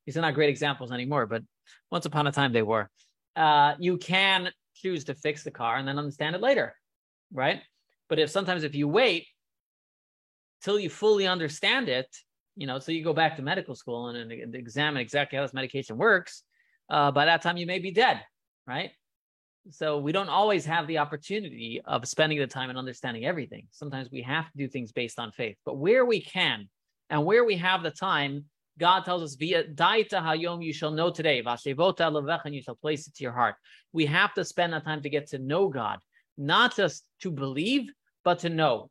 these 0.06 0.17
are 0.17 0.21
not 0.21 0.34
great 0.34 0.49
examples 0.49 0.91
anymore, 0.91 1.26
but 1.26 1.43
once 1.91 2.06
upon 2.06 2.28
a 2.28 2.32
time 2.32 2.52
they 2.52 2.62
were. 2.62 2.89
Uh, 3.36 3.76
you 3.80 3.97
can 3.97 4.49
choose 4.76 5.06
to 5.06 5.15
fix 5.15 5.43
the 5.43 5.52
car 5.52 5.78
and 5.78 5.88
then 5.88 5.97
understand 5.97 6.36
it 6.36 6.41
later, 6.41 6.76
right? 7.32 7.62
But 8.10 8.19
if 8.19 8.30
sometimes 8.30 8.63
if 8.63 8.76
you 8.76 8.88
wait 8.88 9.28
till 10.62 10.78
you 10.78 10.89
fully 10.89 11.26
understand 11.26 11.88
it, 11.88 12.08
you 12.56 12.67
know, 12.67 12.80
so 12.80 12.91
you 12.91 13.04
go 13.04 13.13
back 13.13 13.38
to 13.38 13.41
medical 13.41 13.76
school 13.76 14.10
and, 14.10 14.32
and 14.32 14.56
examine 14.56 15.02
exactly 15.02 15.38
how 15.38 15.43
this 15.43 15.54
medication 15.54 15.97
works, 15.97 16.43
uh, 16.89 17.12
by 17.12 17.26
that 17.26 17.41
time 17.41 17.58
you 17.58 17.65
may 17.65 17.80
be 17.80 17.91
dead, 17.91 18.21
right? 18.67 18.91
So 19.69 19.97
we 19.97 20.12
don't 20.12 20.30
always 20.30 20.65
have 20.65 20.88
the 20.88 20.97
opportunity 20.97 21.82
of 21.86 22.06
spending 22.08 22.39
the 22.39 22.47
time 22.47 22.69
and 22.69 22.78
understanding 22.78 23.26
everything. 23.26 23.67
Sometimes 23.71 24.10
we 24.12 24.21
have 24.23 24.45
to 24.52 24.58
do 24.58 24.67
things 24.67 24.91
based 24.91 25.19
on 25.19 25.32
faith. 25.32 25.56
But 25.65 25.78
where 25.78 26.06
we 26.06 26.21
can 26.21 26.69
and 27.10 27.26
where 27.26 27.45
we 27.45 27.56
have 27.58 27.82
the 27.82 27.91
time, 27.91 28.45
God 28.78 29.06
tells 29.06 29.23
us, 29.23 29.36
v'yadaita 29.36 30.13
hayom, 30.13 30.63
you 30.63 30.73
shall 30.73 30.91
know 30.91 31.12
today, 31.12 31.41
vashevota 31.41 32.41
and 32.45 32.56
you 32.56 32.62
shall 32.62 32.76
place 32.76 33.08
it 33.08 33.15
to 33.15 33.23
your 33.23 33.32
heart. 33.32 33.56
We 33.93 34.06
have 34.08 34.34
to 34.34 34.43
spend 34.43 34.73
that 34.73 34.84
time 34.84 35.02
to 35.04 35.10
get 35.10 35.28
to 35.28 35.39
know 35.39 35.69
God, 35.69 35.99
not 36.38 36.76
just 36.76 37.06
to 37.21 37.32
believe, 37.32 37.89
but 38.26 38.39
to 38.39 38.49
know. 38.49 38.89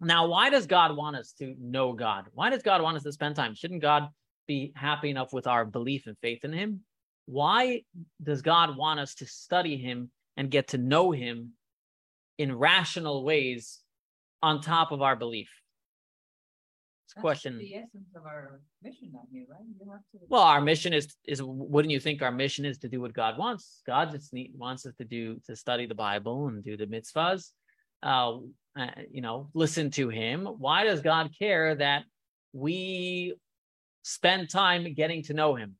Now, 0.00 0.26
why 0.26 0.50
does 0.50 0.66
God 0.66 0.96
want 0.96 1.16
us 1.16 1.32
to 1.38 1.54
know 1.58 1.92
God? 1.92 2.26
Why 2.34 2.50
does 2.50 2.62
God 2.62 2.82
want 2.82 2.96
us 2.96 3.04
to 3.04 3.12
spend 3.12 3.36
time? 3.36 3.54
Shouldn't 3.54 3.82
God 3.82 4.08
be 4.46 4.72
happy 4.76 5.10
enough 5.10 5.32
with 5.32 5.46
our 5.46 5.64
belief 5.64 6.06
and 6.06 6.18
faith 6.18 6.44
in 6.44 6.52
Him? 6.52 6.80
Why 7.26 7.82
does 8.22 8.42
God 8.42 8.76
want 8.76 9.00
us 9.00 9.14
to 9.16 9.26
study 9.26 9.76
him 9.76 10.10
and 10.36 10.50
get 10.50 10.68
to 10.68 10.78
know 10.78 11.12
him 11.12 11.52
in 12.38 12.56
rational 12.56 13.24
ways 13.24 13.80
on 14.42 14.60
top 14.60 14.92
of 14.92 15.02
our 15.02 15.16
belief? 15.16 15.50
It's 17.06 17.18
a 17.18 17.20
question. 17.20 17.58
The 17.58 17.74
essence 17.74 18.08
of 18.16 18.24
our 18.24 18.60
mission 18.82 19.12
down 19.12 19.26
here, 19.30 19.44
right? 19.50 19.60
You 19.78 19.90
have 19.90 20.00
to. 20.12 20.26
Well, 20.28 20.42
our 20.42 20.62
mission 20.62 20.94
is 20.94 21.14
is 21.26 21.42
wouldn't 21.42 21.92
you 21.92 22.00
think 22.00 22.22
our 22.22 22.32
mission 22.32 22.64
is 22.64 22.78
to 22.78 22.88
do 22.88 23.02
what 23.02 23.12
God 23.12 23.36
wants? 23.36 23.82
God 23.86 24.10
just 24.10 24.32
need, 24.32 24.52
wants 24.56 24.86
us 24.86 24.94
to 24.94 25.04
do 25.04 25.38
to 25.46 25.54
study 25.54 25.86
the 25.86 25.94
Bible 25.94 26.48
and 26.48 26.64
do 26.64 26.76
the 26.76 26.86
mitzvahs. 26.86 27.50
Uh, 28.02 28.38
uh, 28.78 28.86
you 29.10 29.20
know, 29.20 29.50
listen 29.52 29.90
to 29.90 30.08
Him. 30.08 30.46
Why 30.46 30.84
does 30.84 31.02
God 31.02 31.30
care 31.38 31.74
that 31.74 32.04
we 32.54 33.34
spend 34.02 34.48
time 34.48 34.94
getting 34.94 35.22
to 35.24 35.34
know 35.34 35.54
Him? 35.54 35.76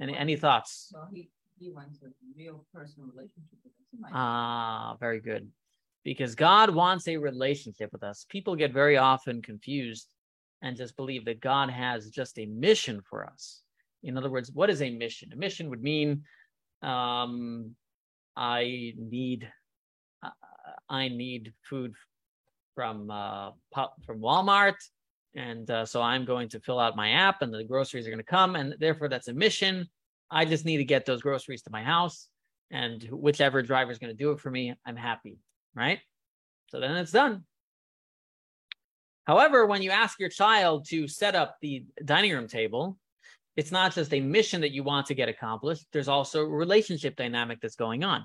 Any 0.00 0.16
any 0.16 0.36
thoughts? 0.36 0.90
Well, 0.92 1.08
he, 1.12 1.30
he 1.58 1.70
wants 1.70 2.00
a 2.02 2.08
real 2.36 2.64
personal 2.72 3.08
relationship 3.08 3.58
with 3.64 4.04
us. 4.04 4.10
Ah, 4.12 4.96
very 5.00 5.20
good. 5.20 5.48
Because 6.04 6.34
God 6.34 6.74
wants 6.74 7.08
a 7.08 7.16
relationship 7.16 7.92
with 7.92 8.02
us. 8.02 8.24
People 8.28 8.56
get 8.56 8.72
very 8.72 8.96
often 8.96 9.42
confused 9.42 10.14
and 10.62 10.76
just 10.76 10.96
believe 10.96 11.24
that 11.26 11.40
God 11.40 11.70
has 11.70 12.08
just 12.08 12.38
a 12.38 12.46
mission 12.46 13.00
for 13.08 13.26
us. 13.26 13.62
In 14.02 14.16
other 14.16 14.30
words, 14.30 14.50
what 14.52 14.70
is 14.70 14.80
a 14.80 14.90
mission? 14.90 15.30
A 15.32 15.36
mission 15.36 15.68
would 15.68 15.82
mean 15.82 16.22
um, 16.82 17.74
I 18.36 18.94
need 18.96 19.50
uh, 20.22 20.30
I 20.88 21.08
need 21.08 21.52
food 21.68 21.94
from 22.74 23.10
uh, 23.10 23.50
from 24.06 24.20
Walmart 24.20 24.76
and 25.34 25.70
uh, 25.70 25.86
so 25.86 26.02
I'm 26.02 26.24
going 26.24 26.48
to 26.50 26.60
fill 26.60 26.80
out 26.80 26.96
my 26.96 27.10
app 27.12 27.42
and 27.42 27.52
the 27.52 27.64
groceries 27.64 28.06
are 28.06 28.10
going 28.10 28.18
to 28.18 28.24
come. 28.24 28.56
And 28.56 28.74
therefore, 28.78 29.08
that's 29.08 29.28
a 29.28 29.32
mission. 29.32 29.88
I 30.30 30.44
just 30.44 30.64
need 30.64 30.78
to 30.78 30.84
get 30.84 31.06
those 31.06 31.22
groceries 31.22 31.62
to 31.62 31.70
my 31.70 31.82
house. 31.82 32.28
And 32.70 33.02
whichever 33.04 33.62
driver 33.62 33.90
is 33.90 33.98
going 33.98 34.16
to 34.16 34.22
do 34.22 34.30
it 34.32 34.40
for 34.40 34.50
me, 34.50 34.74
I'm 34.86 34.96
happy. 34.96 35.38
Right. 35.74 36.00
So 36.70 36.80
then 36.80 36.96
it's 36.96 37.12
done. 37.12 37.44
However, 39.24 39.66
when 39.66 39.82
you 39.82 39.90
ask 39.90 40.18
your 40.18 40.28
child 40.28 40.86
to 40.88 41.06
set 41.06 41.34
up 41.34 41.56
the 41.60 41.84
dining 42.04 42.32
room 42.32 42.48
table, 42.48 42.96
it's 43.56 43.70
not 43.70 43.94
just 43.94 44.12
a 44.12 44.20
mission 44.20 44.60
that 44.62 44.72
you 44.72 44.82
want 44.82 45.06
to 45.06 45.14
get 45.14 45.28
accomplished, 45.28 45.86
there's 45.92 46.08
also 46.08 46.40
a 46.40 46.48
relationship 46.48 47.16
dynamic 47.16 47.60
that's 47.60 47.76
going 47.76 48.02
on. 48.04 48.24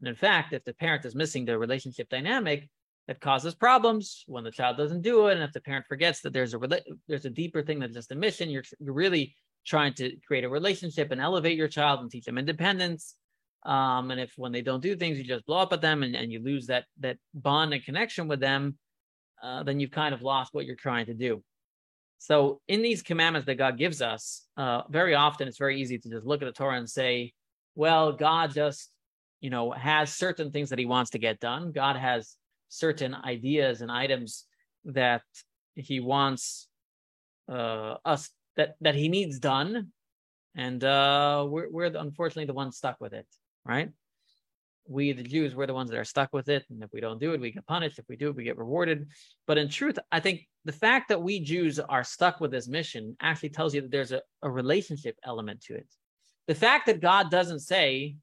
And 0.00 0.08
in 0.08 0.14
fact, 0.14 0.52
if 0.52 0.64
the 0.64 0.74
parent 0.74 1.04
is 1.04 1.14
missing 1.14 1.44
the 1.44 1.56
relationship 1.58 2.08
dynamic, 2.08 2.68
that 3.08 3.20
causes 3.20 3.54
problems 3.54 4.24
when 4.26 4.44
the 4.44 4.50
child 4.50 4.76
doesn't 4.76 5.02
do 5.02 5.26
it. 5.26 5.34
And 5.34 5.42
if 5.42 5.52
the 5.52 5.60
parent 5.60 5.86
forgets 5.88 6.20
that 6.20 6.32
there's 6.32 6.54
a 6.54 6.58
there's 7.08 7.24
a 7.24 7.30
deeper 7.30 7.62
thing 7.62 7.80
than 7.80 7.92
just 7.92 8.12
a 8.12 8.14
mission 8.14 8.48
you're, 8.48 8.64
you're 8.78 8.94
really 8.94 9.34
trying 9.66 9.94
to 9.94 10.16
create 10.26 10.44
a 10.44 10.48
relationship 10.48 11.10
and 11.10 11.20
elevate 11.20 11.56
your 11.56 11.68
child 11.68 12.00
and 12.00 12.10
teach 12.10 12.24
them 12.24 12.38
independence. 12.38 13.16
Um, 13.64 14.10
and 14.10 14.20
if 14.20 14.32
when 14.36 14.50
they 14.50 14.62
don't 14.62 14.82
do 14.82 14.96
things 14.96 15.18
you 15.18 15.24
just 15.24 15.46
blow 15.46 15.58
up 15.58 15.72
at 15.72 15.80
them 15.80 16.02
and, 16.02 16.16
and 16.16 16.32
you 16.32 16.42
lose 16.42 16.66
that 16.66 16.84
that 17.00 17.18
bond 17.32 17.72
and 17.72 17.84
connection 17.84 18.26
with 18.26 18.40
them 18.40 18.76
uh, 19.42 19.62
then 19.64 19.80
you've 19.80 19.90
kind 19.90 20.14
of 20.14 20.22
lost 20.22 20.54
what 20.54 20.64
you're 20.64 20.76
trying 20.76 21.06
to 21.06 21.14
do. 21.14 21.42
So 22.18 22.60
in 22.68 22.82
these 22.82 23.02
commandments 23.02 23.46
that 23.46 23.56
God 23.56 23.76
gives 23.76 24.00
us, 24.00 24.46
uh, 24.56 24.82
very 24.88 25.14
often 25.14 25.48
it's 25.48 25.58
very 25.58 25.80
easy 25.80 25.98
to 25.98 26.08
just 26.08 26.24
look 26.24 26.40
at 26.40 26.44
the 26.46 26.52
Torah 26.52 26.78
and 26.78 26.88
say, 26.88 27.32
well, 27.74 28.12
God 28.12 28.54
just, 28.54 28.90
you 29.40 29.50
know, 29.50 29.72
has 29.72 30.14
certain 30.14 30.52
things 30.52 30.70
that 30.70 30.78
he 30.78 30.86
wants 30.86 31.10
to 31.10 31.18
get 31.18 31.40
done. 31.40 31.72
God 31.72 31.96
has 31.96 32.36
certain 32.72 33.14
ideas 33.14 33.82
and 33.82 33.92
items 33.92 34.46
that 34.86 35.22
he 35.74 36.00
wants 36.00 36.68
uh, 37.50 37.96
us 38.04 38.30
that 38.56 38.76
that 38.80 38.94
he 38.94 39.08
needs 39.08 39.38
done, 39.38 39.88
and 40.56 40.82
uh, 40.82 41.46
we're 41.48 41.68
we're 41.70 41.86
unfortunately 41.86 42.46
the 42.46 42.54
ones 42.54 42.76
stuck 42.76 42.96
with 42.98 43.12
it, 43.12 43.26
right? 43.64 43.90
We 44.88 45.12
the 45.12 45.22
Jews 45.22 45.54
we're 45.54 45.66
the 45.66 45.74
ones 45.74 45.90
that 45.90 45.98
are 45.98 46.04
stuck 46.04 46.30
with 46.32 46.48
it, 46.48 46.64
and 46.70 46.82
if 46.82 46.90
we 46.92 47.00
don't 47.00 47.20
do 47.20 47.34
it, 47.34 47.40
we 47.40 47.52
get 47.52 47.66
punished. 47.66 47.98
If 47.98 48.06
we 48.08 48.16
do 48.16 48.28
it, 48.30 48.36
we 48.36 48.44
get 48.44 48.58
rewarded. 48.58 49.06
But 49.46 49.58
in 49.58 49.68
truth, 49.68 49.98
I 50.10 50.20
think 50.20 50.48
the 50.64 50.72
fact 50.72 51.10
that 51.10 51.22
we 51.22 51.40
Jews 51.40 51.78
are 51.78 52.04
stuck 52.04 52.40
with 52.40 52.50
this 52.50 52.68
mission 52.68 53.16
actually 53.20 53.50
tells 53.50 53.74
you 53.74 53.82
that 53.82 53.90
there's 53.90 54.12
a, 54.12 54.22
a 54.42 54.50
relationship 54.50 55.16
element 55.24 55.60
to 55.64 55.74
it. 55.74 55.88
The 56.46 56.54
fact 56.54 56.86
that 56.86 57.00
God 57.00 57.30
doesn't 57.30 57.60
say, 57.60 58.16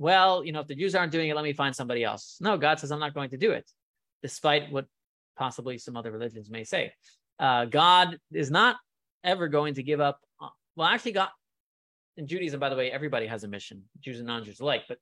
well, 0.00 0.42
you 0.42 0.50
know, 0.52 0.60
if 0.60 0.66
the 0.66 0.74
Jews 0.74 0.94
aren't 0.94 1.12
doing 1.12 1.28
it, 1.28 1.36
let 1.36 1.44
me 1.44 1.52
find 1.52 1.76
somebody 1.76 2.02
else. 2.02 2.38
No, 2.40 2.56
God 2.56 2.80
says, 2.80 2.90
I'm 2.90 2.98
not 2.98 3.12
going 3.12 3.30
to 3.30 3.36
do 3.36 3.52
it, 3.52 3.70
despite 4.22 4.72
what 4.72 4.86
possibly 5.36 5.76
some 5.76 5.94
other 5.94 6.10
religions 6.10 6.48
may 6.48 6.64
say. 6.64 6.94
Uh, 7.38 7.66
God 7.66 8.18
is 8.32 8.50
not 8.50 8.76
ever 9.22 9.46
going 9.46 9.74
to 9.74 9.82
give 9.82 10.00
up. 10.00 10.18
Uh, 10.40 10.48
well, 10.74 10.88
actually, 10.88 11.12
God 11.12 11.28
in 12.16 12.26
Judaism, 12.26 12.58
by 12.58 12.70
the 12.70 12.76
way, 12.76 12.90
everybody 12.90 13.26
has 13.26 13.44
a 13.44 13.48
mission, 13.48 13.82
Jews 14.00 14.18
and 14.18 14.26
non-Jews 14.26 14.60
alike. 14.60 14.84
But 14.88 14.98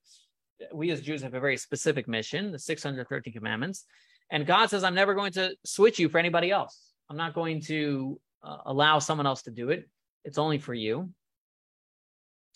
we 0.74 0.90
as 0.90 1.00
Jews 1.00 1.22
have 1.22 1.34
a 1.34 1.40
very 1.40 1.56
specific 1.56 2.08
mission, 2.08 2.50
the 2.50 2.58
613 2.58 3.32
commandments. 3.32 3.84
And 4.32 4.46
God 4.46 4.68
says, 4.68 4.82
I'm 4.82 4.96
never 4.96 5.14
going 5.14 5.32
to 5.32 5.54
switch 5.64 6.00
you 6.00 6.08
for 6.08 6.18
anybody 6.18 6.50
else. 6.50 6.92
I'm 7.08 7.16
not 7.16 7.34
going 7.34 7.62
to 7.62 8.20
uh, 8.42 8.56
allow 8.66 8.98
someone 8.98 9.28
else 9.28 9.42
to 9.42 9.52
do 9.52 9.70
it. 9.70 9.88
It's 10.24 10.38
only 10.38 10.58
for 10.58 10.74
you. 10.74 11.10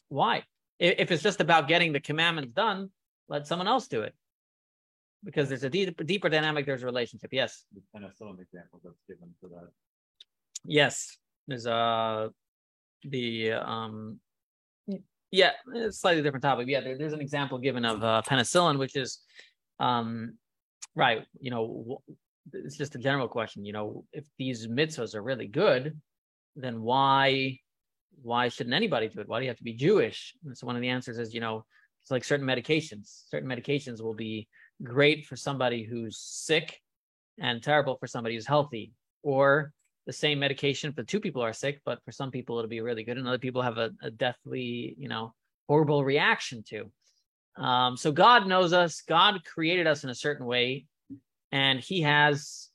Why? 0.08 0.42
If 0.82 1.12
it's 1.12 1.22
just 1.22 1.40
about 1.40 1.68
getting 1.68 1.92
the 1.92 2.00
commandments 2.00 2.52
done, 2.52 2.90
let 3.28 3.46
someone 3.46 3.68
else 3.68 3.86
do 3.86 4.02
it. 4.02 4.14
Because 5.24 5.48
there's 5.48 5.62
a 5.62 5.70
deep, 5.70 6.04
deeper 6.04 6.28
dynamic, 6.28 6.66
there's 6.66 6.82
a 6.82 6.86
relationship. 6.86 7.30
Yes. 7.32 7.64
The 7.72 7.80
penicillin 7.94 8.40
example 8.40 8.80
that's 8.82 8.96
given 9.08 9.32
for 9.40 9.48
that. 9.50 9.68
Yes. 10.64 11.16
There's 11.46 11.66
uh 11.66 12.28
the 13.04 13.52
um 13.52 14.18
yeah, 15.30 15.52
it's 15.74 16.00
slightly 16.00 16.22
different 16.22 16.42
topic. 16.42 16.66
Yeah, 16.68 16.80
there, 16.80 16.98
there's 16.98 17.12
an 17.12 17.20
example 17.20 17.58
given 17.58 17.84
of 17.84 18.02
uh, 18.02 18.22
penicillin, 18.26 18.78
which 18.78 18.96
is 18.96 19.20
um 19.78 20.36
right, 20.96 21.24
you 21.40 21.52
know, 21.52 22.02
it's 22.52 22.76
just 22.76 22.96
a 22.96 22.98
general 22.98 23.28
question, 23.28 23.64
you 23.64 23.72
know, 23.72 24.04
if 24.12 24.24
these 24.36 24.66
mitzvahs 24.66 25.14
are 25.14 25.22
really 25.22 25.46
good, 25.46 26.00
then 26.56 26.82
why 26.82 27.58
why 28.22 28.48
shouldn't 28.48 28.74
anybody 28.74 29.08
do 29.08 29.20
it? 29.20 29.28
Why 29.28 29.38
do 29.38 29.44
you 29.44 29.50
have 29.50 29.58
to 29.58 29.64
be 29.64 29.74
Jewish? 29.74 30.34
And 30.44 30.56
so 30.56 30.66
one 30.66 30.76
of 30.76 30.82
the 30.82 30.88
answers 30.88 31.18
is, 31.18 31.34
you 31.34 31.40
know, 31.40 31.64
it's 32.02 32.10
like 32.10 32.24
certain 32.24 32.46
medications. 32.46 33.28
Certain 33.28 33.48
medications 33.48 34.00
will 34.00 34.14
be 34.14 34.48
great 34.82 35.26
for 35.26 35.36
somebody 35.36 35.84
who's 35.84 36.18
sick 36.18 36.80
and 37.38 37.62
terrible 37.62 37.96
for 37.96 38.06
somebody 38.06 38.34
who's 38.34 38.46
healthy. 38.46 38.92
Or 39.22 39.72
the 40.06 40.12
same 40.12 40.38
medication 40.38 40.92
for 40.92 41.04
two 41.04 41.20
people 41.20 41.42
are 41.42 41.52
sick, 41.52 41.80
but 41.84 42.02
for 42.04 42.12
some 42.12 42.30
people 42.30 42.58
it'll 42.58 42.68
be 42.68 42.80
really 42.80 43.04
good, 43.04 43.18
and 43.18 43.28
other 43.28 43.38
people 43.38 43.62
have 43.62 43.78
a, 43.78 43.90
a 44.02 44.10
deathly, 44.10 44.96
you 44.98 45.08
know, 45.08 45.34
horrible 45.68 46.04
reaction 46.04 46.64
to. 46.68 46.90
Um, 47.56 47.96
so 47.96 48.10
God 48.10 48.46
knows 48.46 48.72
us. 48.72 49.02
God 49.02 49.44
created 49.44 49.86
us 49.86 50.04
in 50.04 50.10
a 50.10 50.14
certain 50.14 50.46
way, 50.46 50.86
and 51.52 51.78
He 51.78 52.02
has 52.02 52.68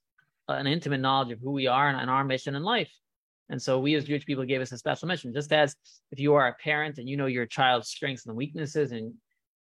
an 0.48 0.68
intimate 0.68 1.02
knowledge 1.02 1.32
of 1.32 1.40
who 1.40 1.52
we 1.52 1.68
are 1.68 1.90
and, 1.90 2.00
and 2.00 2.10
our 2.10 2.24
mission 2.24 2.56
in 2.56 2.64
life. 2.64 2.92
And 3.50 3.62
so 3.62 3.80
we 3.80 3.96
as 3.96 4.06
Jewish 4.06 4.26
people 4.26 4.44
gave 4.46 4.62
us 4.62 4.72
a 4.72 4.78
special 4.78 5.08
mission. 5.08 5.34
Just 5.34 5.54
as 5.54 5.76
if 6.12 6.20
you 6.20 6.34
are 6.34 6.48
a 6.48 6.54
parent 6.54 6.98
and 6.98 7.08
you 7.08 7.16
know 7.16 7.28
your 7.28 7.46
child's 7.46 7.90
strengths 7.90 8.26
and 8.26 8.36
weaknesses, 8.36 8.92
and 8.92 9.14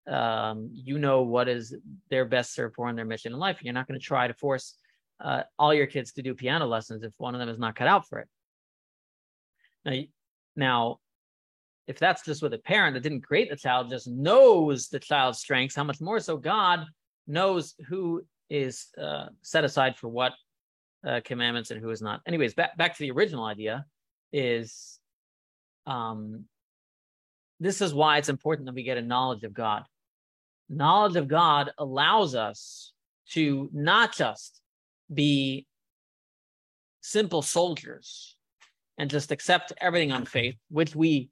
um, 0.08 0.70
you 0.72 0.98
know 0.98 1.22
what 1.22 1.48
is 1.48 1.74
their 2.08 2.24
best 2.24 2.54
served 2.54 2.74
for 2.74 2.88
in 2.88 2.96
their 2.96 3.04
mission 3.04 3.32
in 3.32 3.38
life, 3.38 3.58
you're 3.62 3.74
not 3.74 3.86
going 3.86 3.98
to 3.98 4.04
try 4.04 4.26
to 4.26 4.34
force 4.34 4.76
uh, 5.20 5.42
all 5.58 5.72
your 5.72 5.86
kids 5.86 6.12
to 6.12 6.22
do 6.22 6.34
piano 6.34 6.66
lessons 6.66 7.02
if 7.02 7.12
one 7.18 7.34
of 7.34 7.38
them 7.38 7.48
is 7.48 7.58
not 7.58 7.76
cut 7.76 7.86
out 7.86 8.08
for 8.08 8.18
it. 8.18 8.28
Now, 9.84 10.02
now, 10.56 10.98
if 11.86 11.98
that's 11.98 12.24
just 12.24 12.42
with 12.42 12.54
a 12.54 12.58
parent 12.58 12.94
that 12.94 13.02
didn't 13.02 13.22
create 13.22 13.50
the 13.50 13.56
child, 13.56 13.90
just 13.90 14.08
knows 14.08 14.88
the 14.88 14.98
child's 14.98 15.38
strengths, 15.38 15.74
how 15.74 15.84
much 15.84 16.00
more 16.00 16.20
so 16.20 16.36
God 16.36 16.86
knows 17.26 17.74
who 17.88 18.24
is 18.48 18.88
uh, 19.00 19.26
set 19.42 19.64
aside 19.64 19.96
for 19.96 20.08
what 20.08 20.32
uh, 21.06 21.20
commandments 21.24 21.70
and 21.70 21.80
who 21.80 21.90
is 21.90 22.02
not. 22.02 22.20
Anyways, 22.26 22.54
back 22.54 22.76
back 22.76 22.94
to 22.94 23.00
the 23.00 23.10
original 23.10 23.44
idea 23.44 23.86
is 24.32 24.98
um, 25.86 26.44
this 27.58 27.80
is 27.80 27.92
why 27.94 28.18
it's 28.18 28.28
important 28.28 28.66
that 28.66 28.74
we 28.74 28.82
get 28.82 28.98
a 28.98 29.02
knowledge 29.02 29.44
of 29.44 29.52
God. 29.52 29.84
Knowledge 30.68 31.16
of 31.16 31.28
God 31.28 31.70
allows 31.78 32.34
us 32.34 32.92
to 33.30 33.68
not 33.72 34.14
just 34.14 34.60
be 35.12 35.66
simple 37.00 37.42
soldiers 37.42 38.36
and 38.98 39.10
just 39.10 39.32
accept 39.32 39.72
everything 39.80 40.12
on 40.12 40.24
faith, 40.24 40.56
which 40.68 40.94
we 40.94 41.30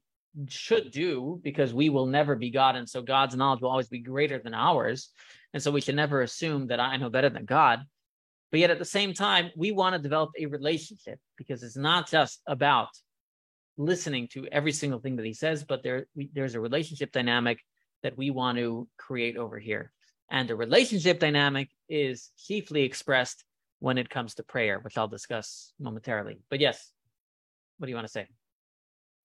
should 0.49 0.91
do 0.91 1.41
because 1.43 1.75
we 1.75 1.89
will 1.89 2.07
never 2.07 2.37
be 2.37 2.51
God. 2.51 2.77
And 2.77 2.89
so 2.89 3.03
God's 3.03 3.37
knowledge 3.37 3.61
will 3.61 3.71
always 3.71 3.89
be 3.89 3.99
greater 4.01 4.39
than 4.39 4.55
ours. 4.55 5.11
And 5.55 5.63
so 5.63 5.71
we 5.71 5.81
should 5.81 5.97
never 5.97 6.23
assume 6.23 6.69
that 6.69 6.81
I 6.81 6.97
know 6.97 7.11
better 7.11 7.31
than 7.31 7.45
God. 7.45 7.81
But 8.51 8.61
yet 8.61 8.71
at 8.71 8.79
the 8.79 8.85
same 8.85 9.13
time, 9.13 9.51
we 9.57 9.73
want 9.73 9.95
to 9.95 9.99
develop 10.01 10.31
a 10.39 10.47
relationship 10.47 11.19
because 11.37 11.63
it's 11.63 11.77
not 11.77 12.11
just 12.11 12.41
about 12.47 12.89
listening 13.77 14.29
to 14.29 14.47
every 14.51 14.73
single 14.73 15.01
thing 15.01 15.17
that 15.17 15.27
he 15.27 15.35
says, 15.35 15.65
but 15.65 15.83
there 15.83 16.07
we, 16.15 16.31
there's 16.33 16.55
a 16.55 16.61
relationship 16.61 17.13
dynamic 17.13 17.61
that 18.03 18.17
we 18.17 18.31
want 18.31 18.59
to 18.59 18.89
create 18.97 19.37
over 19.37 19.59
here. 19.59 19.93
And 20.31 20.49
the 20.49 20.57
relationship 20.57 21.21
dynamic 21.21 21.69
is 21.89 22.31
chiefly 22.37 22.83
expressed 22.83 23.45
when 23.81 23.99
it 23.99 24.11
comes 24.11 24.35
to 24.35 24.43
prayer, 24.43 24.79
which 24.81 24.99
I'll 24.99 25.09
discuss 25.09 25.73
momentarily. 25.79 26.41
But 26.51 26.61
yes, 26.61 26.93
what 27.79 27.87
do 27.87 27.91
you 27.91 27.97
want 27.97 28.07
to 28.07 28.13
say? 28.13 28.27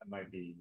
I 0.02 0.10
might 0.10 0.32
be 0.32 0.58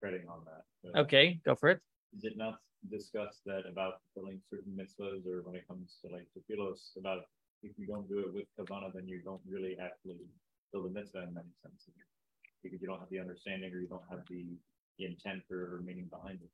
treading 0.00 0.26
on 0.28 0.40
that. 0.46 1.00
Okay, 1.00 1.40
go 1.44 1.54
for 1.54 1.68
it. 1.70 1.80
Is 2.16 2.24
it 2.24 2.36
not 2.36 2.58
discussed 2.90 3.40
that 3.44 3.62
about 3.70 3.94
fulfilling 4.14 4.40
certain 4.48 4.72
mitzvahs 4.72 5.26
or 5.26 5.42
when 5.42 5.54
it 5.54 5.68
comes 5.68 5.98
to 6.02 6.10
like 6.10 6.26
tefillos 6.32 6.96
about 6.98 7.18
if 7.62 7.72
you 7.78 7.86
don't 7.86 8.08
do 8.08 8.20
it 8.20 8.34
with 8.34 8.44
kavana, 8.58 8.92
then 8.92 9.06
you 9.06 9.20
don't 9.22 9.40
really 9.48 9.76
actually 9.82 10.16
fulfill 10.70 10.88
the 10.88 10.94
mitzvah 10.98 11.24
in 11.24 11.34
many 11.34 11.48
senses. 11.62 11.94
Because 12.62 12.80
you 12.80 12.88
don't 12.88 12.98
have 12.98 13.10
the 13.10 13.20
understanding 13.20 13.72
or 13.72 13.80
you 13.80 13.88
don't 13.88 14.02
have 14.10 14.20
the, 14.28 14.44
the 14.98 15.06
intent 15.06 15.42
or 15.50 15.80
meaning 15.84 16.08
behind 16.10 16.40
it. 16.42 16.50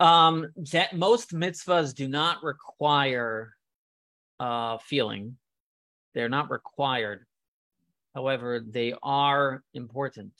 Um, 0.00 0.52
that 0.72 0.94
most 0.94 1.34
mitzvahs 1.34 1.94
do 1.94 2.08
not 2.08 2.42
require 2.42 3.54
uh 4.40 4.78
feeling. 4.78 5.36
They're 6.14 6.28
not 6.28 6.50
required. 6.50 7.26
However, 8.14 8.60
they 8.60 8.94
are 9.02 9.64
important. 9.74 10.32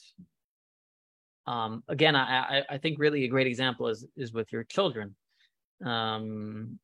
Um, 1.46 1.82
again, 1.88 2.14
I, 2.14 2.58
I 2.58 2.64
I 2.70 2.78
think 2.78 2.98
really 3.00 3.24
a 3.24 3.28
great 3.28 3.48
example 3.48 3.88
is 3.88 4.06
is 4.16 4.32
with 4.32 4.52
your 4.52 4.62
children. 4.64 5.16
Um, 5.84 6.78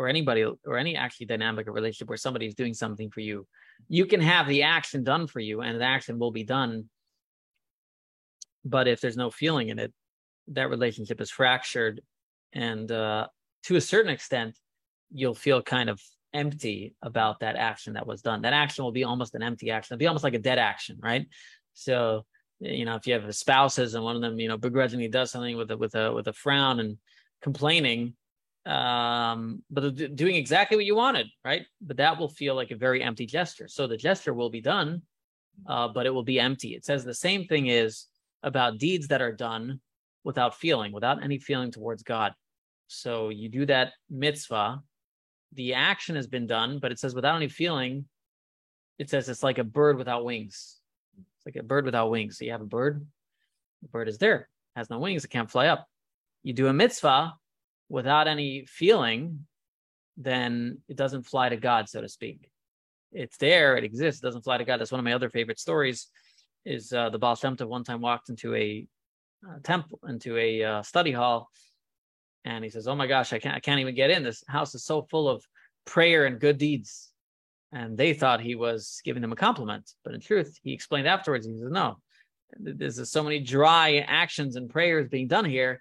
or 0.00 0.08
anybody 0.08 0.42
or 0.42 0.78
any 0.78 0.96
actually 0.96 1.26
dynamic 1.26 1.68
of 1.68 1.74
relationship 1.74 2.08
where 2.08 2.16
somebody 2.16 2.46
is 2.46 2.54
doing 2.54 2.72
something 2.72 3.10
for 3.10 3.20
you 3.20 3.46
you 3.88 4.06
can 4.06 4.20
have 4.20 4.46
the 4.46 4.62
action 4.62 5.04
done 5.04 5.26
for 5.26 5.40
you 5.40 5.60
and 5.60 5.80
the 5.80 5.84
action 5.84 6.18
will 6.18 6.30
be 6.30 6.44
done. 6.44 6.88
But 8.64 8.88
if 8.88 9.00
there's 9.00 9.16
no 9.16 9.30
feeling 9.30 9.68
in 9.68 9.78
it 9.78 9.92
that 10.48 10.70
relationship 10.70 11.20
is 11.20 11.30
fractured 11.30 12.00
and 12.52 12.90
uh, 12.90 13.26
to 13.64 13.76
a 13.76 13.80
certain 13.80 14.10
extent 14.10 14.58
you'll 15.12 15.34
feel 15.34 15.62
kind 15.62 15.90
of 15.90 16.00
empty 16.32 16.94
about 17.02 17.40
that 17.40 17.56
action 17.56 17.94
that 17.94 18.06
was 18.06 18.22
done. 18.22 18.42
That 18.42 18.52
action 18.52 18.84
will 18.84 18.92
be 18.92 19.04
almost 19.04 19.34
an 19.34 19.42
empty 19.42 19.70
action. 19.70 19.94
It'll 19.94 20.00
be 20.00 20.06
almost 20.06 20.24
like 20.24 20.34
a 20.34 20.38
dead 20.38 20.58
action 20.58 20.98
right? 21.02 21.26
So 21.74 22.24
you 22.60 22.84
know 22.84 22.94
if 22.94 23.06
you 23.06 23.14
have 23.14 23.34
spouses 23.34 23.94
and 23.94 24.04
one 24.04 24.16
of 24.16 24.22
them 24.22 24.38
you 24.38 24.48
know 24.48 24.58
begrudgingly 24.58 25.08
does 25.08 25.30
something 25.30 25.56
with 25.56 25.70
a 25.70 25.76
with 25.76 25.94
a 25.94 26.12
with 26.12 26.28
a 26.28 26.32
frown 26.32 26.78
and 26.78 26.98
complaining 27.42 28.14
um 28.66 29.62
but 29.70 30.14
doing 30.16 30.36
exactly 30.36 30.76
what 30.76 30.84
you 30.84 30.94
wanted 30.94 31.26
right? 31.44 31.62
But 31.80 31.96
that 31.96 32.18
will 32.18 32.28
feel 32.28 32.54
like 32.54 32.70
a 32.70 32.76
very 32.76 33.02
empty 33.02 33.26
gesture. 33.26 33.68
So 33.68 33.86
the 33.86 33.96
gesture 33.96 34.34
will 34.34 34.50
be 34.50 34.60
done 34.60 35.02
uh 35.66 35.88
but 35.88 36.06
it 36.06 36.10
will 36.10 36.22
be 36.24 36.38
empty. 36.38 36.74
It 36.74 36.84
says 36.84 37.04
the 37.04 37.14
same 37.14 37.46
thing 37.46 37.68
is 37.68 38.06
about 38.42 38.78
deeds 38.78 39.08
that 39.08 39.22
are 39.22 39.32
done 39.32 39.80
without 40.24 40.54
feeling 40.54 40.92
without 40.92 41.22
any 41.22 41.38
feeling 41.38 41.70
towards 41.70 42.02
god. 42.02 42.34
So 42.88 43.30
you 43.30 43.48
do 43.48 43.66
that 43.66 43.92
mitzvah. 44.10 44.82
The 45.54 45.74
action 45.74 46.16
has 46.16 46.26
been 46.26 46.46
done 46.46 46.78
but 46.80 46.92
it 46.92 46.98
says 46.98 47.14
without 47.14 47.36
any 47.36 47.48
feeling 47.48 48.04
it 48.98 49.08
says 49.08 49.30
it's 49.30 49.42
like 49.42 49.56
a 49.56 49.64
bird 49.64 49.96
without 49.96 50.26
wings. 50.26 50.76
It's 51.16 51.46
like 51.46 51.56
a 51.56 51.66
bird 51.66 51.86
without 51.86 52.10
wings. 52.10 52.36
So 52.36 52.44
you 52.44 52.52
have 52.52 52.60
a 52.60 52.66
bird. 52.66 53.06
The 53.80 53.88
bird 53.88 54.08
is 54.08 54.18
there 54.18 54.50
has 54.76 54.90
no 54.90 54.98
wings. 54.98 55.24
It 55.24 55.28
can't 55.30 55.50
fly 55.50 55.68
up. 55.68 55.88
You 56.42 56.52
do 56.52 56.68
a 56.68 56.72
mitzvah 56.72 57.34
without 57.90 58.28
any 58.28 58.64
feeling, 58.66 59.46
then 60.16 60.78
it 60.88 60.96
doesn't 60.96 61.24
fly 61.24 61.50
to 61.50 61.56
God, 61.56 61.88
so 61.88 62.00
to 62.00 62.08
speak. 62.08 62.50
it's 63.12 63.36
there, 63.38 63.76
it 63.76 63.82
exists, 63.82 64.22
it 64.22 64.26
doesn't 64.26 64.44
fly 64.44 64.56
to 64.56 64.64
God. 64.64 64.78
That's 64.78 64.92
one 64.92 65.00
of 65.00 65.04
my 65.04 65.12
other 65.12 65.28
favorite 65.28 65.58
stories. 65.58 66.08
Is 66.64 66.92
uh, 66.92 67.08
the 67.08 67.18
Baal 67.18 67.36
Shem 67.36 67.56
Tov 67.56 67.68
one 67.68 67.84
time 67.84 68.02
walked 68.02 68.28
into 68.28 68.54
a 68.54 68.86
uh, 69.46 69.58
temple, 69.64 69.98
into 70.06 70.36
a 70.36 70.62
uh, 70.62 70.82
study 70.82 71.10
hall, 71.10 71.50
and 72.44 72.62
he 72.62 72.68
says, 72.68 72.86
"Oh 72.86 72.94
my 72.94 73.06
gosh, 73.06 73.32
I 73.32 73.38
can't, 73.38 73.56
I 73.56 73.60
can't 73.60 73.80
even 73.80 73.94
get 73.94 74.10
in. 74.10 74.22
This 74.22 74.44
house 74.46 74.74
is 74.74 74.84
so 74.84 75.02
full 75.10 75.26
of 75.28 75.42
prayer 75.86 76.26
and 76.26 76.38
good 76.38 76.58
deeds." 76.58 77.08
And 77.72 77.96
they 77.96 78.12
thought 78.12 78.42
he 78.42 78.56
was 78.56 79.00
giving 79.04 79.22
them 79.22 79.32
a 79.32 79.36
compliment, 79.36 79.90
but 80.04 80.12
in 80.12 80.20
truth, 80.20 80.58
he 80.62 80.74
explained 80.74 81.08
afterwards. 81.08 81.46
He 81.46 81.56
says, 81.56 81.70
"No, 81.70 81.96
there's 82.58 83.10
so 83.10 83.22
many 83.22 83.40
dry 83.40 84.04
actions 84.06 84.56
and 84.56 84.68
prayers 84.68 85.08
being 85.08 85.28
done 85.28 85.46
here. 85.46 85.80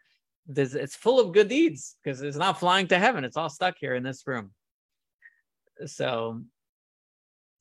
There's, 0.52 0.74
it's 0.74 0.96
full 0.96 1.20
of 1.20 1.32
good 1.32 1.48
deeds 1.48 1.96
because 2.04 2.22
it's 2.22 2.38
not 2.38 2.60
flying 2.60 2.88
to 2.88 2.98
heaven. 2.98 3.24
It's 3.24 3.38
all 3.38 3.50
stuck 3.50 3.76
here 3.80 3.96
in 3.96 4.04
this 4.04 4.26
room." 4.26 4.52
So 5.86 6.42